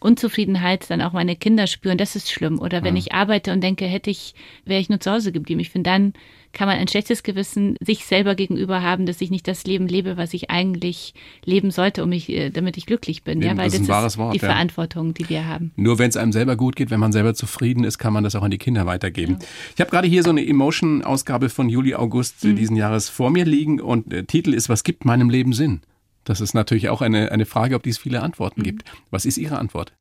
Unzufriedenheit 0.00 0.88
dann 0.90 1.02
auch 1.02 1.12
meine 1.12 1.36
Kinder 1.36 1.66
spüren, 1.66 1.98
das 1.98 2.16
ist 2.16 2.30
schlimm. 2.30 2.58
Oder 2.58 2.82
wenn 2.84 2.96
Ja. 2.96 3.00
ich 3.00 3.12
arbeite 3.14 3.52
und 3.52 3.62
denke, 3.62 3.84
hätte 3.86 4.10
ich, 4.10 4.34
wäre 4.64 4.80
ich 4.80 4.88
nur 4.88 5.00
zu 5.00 5.10
Hause 5.10 5.32
geblieben. 5.32 5.60
Ich 5.60 5.70
finde, 5.70 5.90
dann 5.90 6.12
kann 6.52 6.66
man 6.66 6.78
ein 6.78 6.88
schlechtes 6.88 7.22
Gewissen 7.22 7.76
sich 7.80 8.06
selber 8.06 8.34
gegenüber 8.34 8.80
haben, 8.82 9.04
dass 9.04 9.20
ich 9.20 9.30
nicht 9.30 9.46
das 9.46 9.64
Leben 9.64 9.86
lebe, 9.86 10.16
was 10.16 10.32
ich 10.32 10.50
eigentlich 10.50 11.12
leben 11.44 11.70
sollte, 11.70 12.02
um 12.02 12.08
mich, 12.08 12.28
äh, 12.30 12.48
damit 12.50 12.78
ich 12.78 12.86
glücklich 12.86 13.22
bin. 13.22 13.42
Eben, 13.42 13.48
ja, 13.50 13.56
weil 13.58 13.66
das 13.66 13.74
ist 13.74 13.80
ein 13.80 13.86
das 13.86 13.96
wahres 13.96 14.12
ist 14.14 14.18
Wort, 14.18 14.34
die 14.34 14.38
ja. 14.38 14.46
Verantwortung, 14.46 15.12
die 15.12 15.28
wir 15.28 15.46
haben. 15.46 15.72
Nur 15.76 15.98
wenn 15.98 16.08
es 16.08 16.16
einem 16.16 16.32
selber 16.32 16.56
gut 16.56 16.74
geht, 16.74 16.90
wenn 16.90 17.00
man 17.00 17.12
selber 17.12 17.34
zufrieden 17.34 17.84
ist, 17.84 17.98
kann 17.98 18.14
man 18.14 18.24
das 18.24 18.34
auch 18.34 18.42
an 18.42 18.50
die 18.50 18.58
Kinder 18.58 18.86
weitergeben. 18.86 19.38
Ich 19.74 19.80
habe 19.80 19.90
gerade 19.90 20.08
hier 20.08 20.22
so 20.22 20.30
eine 20.30 20.44
Emotion-Ausgabe 20.46 21.50
von 21.50 21.68
Juli 21.68 21.94
August 21.94 22.42
Mhm. 22.44 22.56
diesen 22.56 22.76
Jahres 22.76 23.08
vor 23.10 23.30
mir 23.30 23.44
liegen 23.44 23.80
und 23.80 24.10
der 24.10 24.26
Titel 24.26 24.54
ist 24.54 24.68
Was 24.70 24.84
gibt 24.84 25.04
meinem 25.04 25.28
Leben 25.30 25.52
Sinn? 25.52 25.80
Das 26.28 26.40
ist 26.42 26.52
natürlich 26.52 26.88
auch 26.90 27.00
eine, 27.00 27.32
eine 27.32 27.46
Frage, 27.46 27.74
auf 27.76 27.82
die 27.82 27.90
es 27.90 27.98
viele 27.98 28.18
Mhm. 28.18 28.24
Antworten 28.24 28.62
gibt. 28.62 28.84
Was 29.10 29.24
ist 29.24 29.38
Ihre 29.38 29.58
Antwort? 29.58 29.92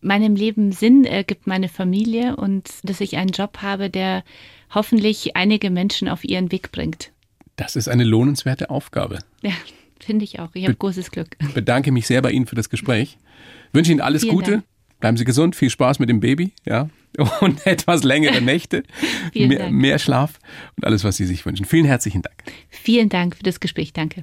meinem 0.00 0.36
Leben 0.36 0.70
Sinn 0.70 1.04
äh, 1.04 1.24
gibt 1.24 1.48
meine 1.48 1.68
Familie 1.68 2.36
und 2.36 2.70
dass 2.84 3.00
ich 3.00 3.16
einen 3.16 3.30
Job 3.32 3.58
habe, 3.62 3.90
der 3.90 4.22
hoffentlich 4.72 5.34
einige 5.36 5.70
Menschen 5.70 6.08
auf 6.08 6.22
ihren 6.22 6.52
Weg 6.52 6.70
bringt. 6.70 7.10
Das 7.56 7.74
ist 7.74 7.88
eine 7.88 8.04
lohnenswerte 8.04 8.70
Aufgabe. 8.70 9.18
Ja, 9.42 9.50
finde 9.98 10.24
ich 10.24 10.38
auch. 10.38 10.50
Ich 10.54 10.62
habe 10.64 10.76
großes 10.76 11.10
Glück. 11.10 11.36
Ich 11.40 11.52
bedanke 11.52 11.90
mich 11.90 12.06
sehr 12.06 12.22
bei 12.22 12.30
Ihnen 12.30 12.46
für 12.46 12.54
das 12.54 12.70
Gespräch. 12.70 13.18
Wünsche 13.72 13.90
Ihnen 13.90 14.00
alles 14.00 14.22
Vielen 14.22 14.34
Gute. 14.36 14.50
Dank. 14.52 14.64
Bleiben 15.00 15.16
Sie 15.16 15.24
gesund, 15.24 15.56
viel 15.56 15.68
Spaß 15.70 15.98
mit 15.98 16.08
dem 16.08 16.20
Baby, 16.20 16.52
ja. 16.64 16.88
Und 17.40 17.66
etwas 17.66 18.04
längere 18.04 18.40
Nächte, 18.40 18.84
mehr, 19.34 19.68
mehr 19.70 19.98
Schlaf 19.98 20.38
und 20.76 20.84
alles, 20.84 21.02
was 21.02 21.16
Sie 21.16 21.26
sich 21.26 21.44
wünschen. 21.44 21.66
Vielen 21.66 21.86
herzlichen 21.86 22.22
Dank. 22.22 22.36
Vielen 22.68 23.08
Dank 23.08 23.34
für 23.34 23.42
das 23.42 23.58
Gespräch. 23.58 23.92
Danke. 23.92 24.22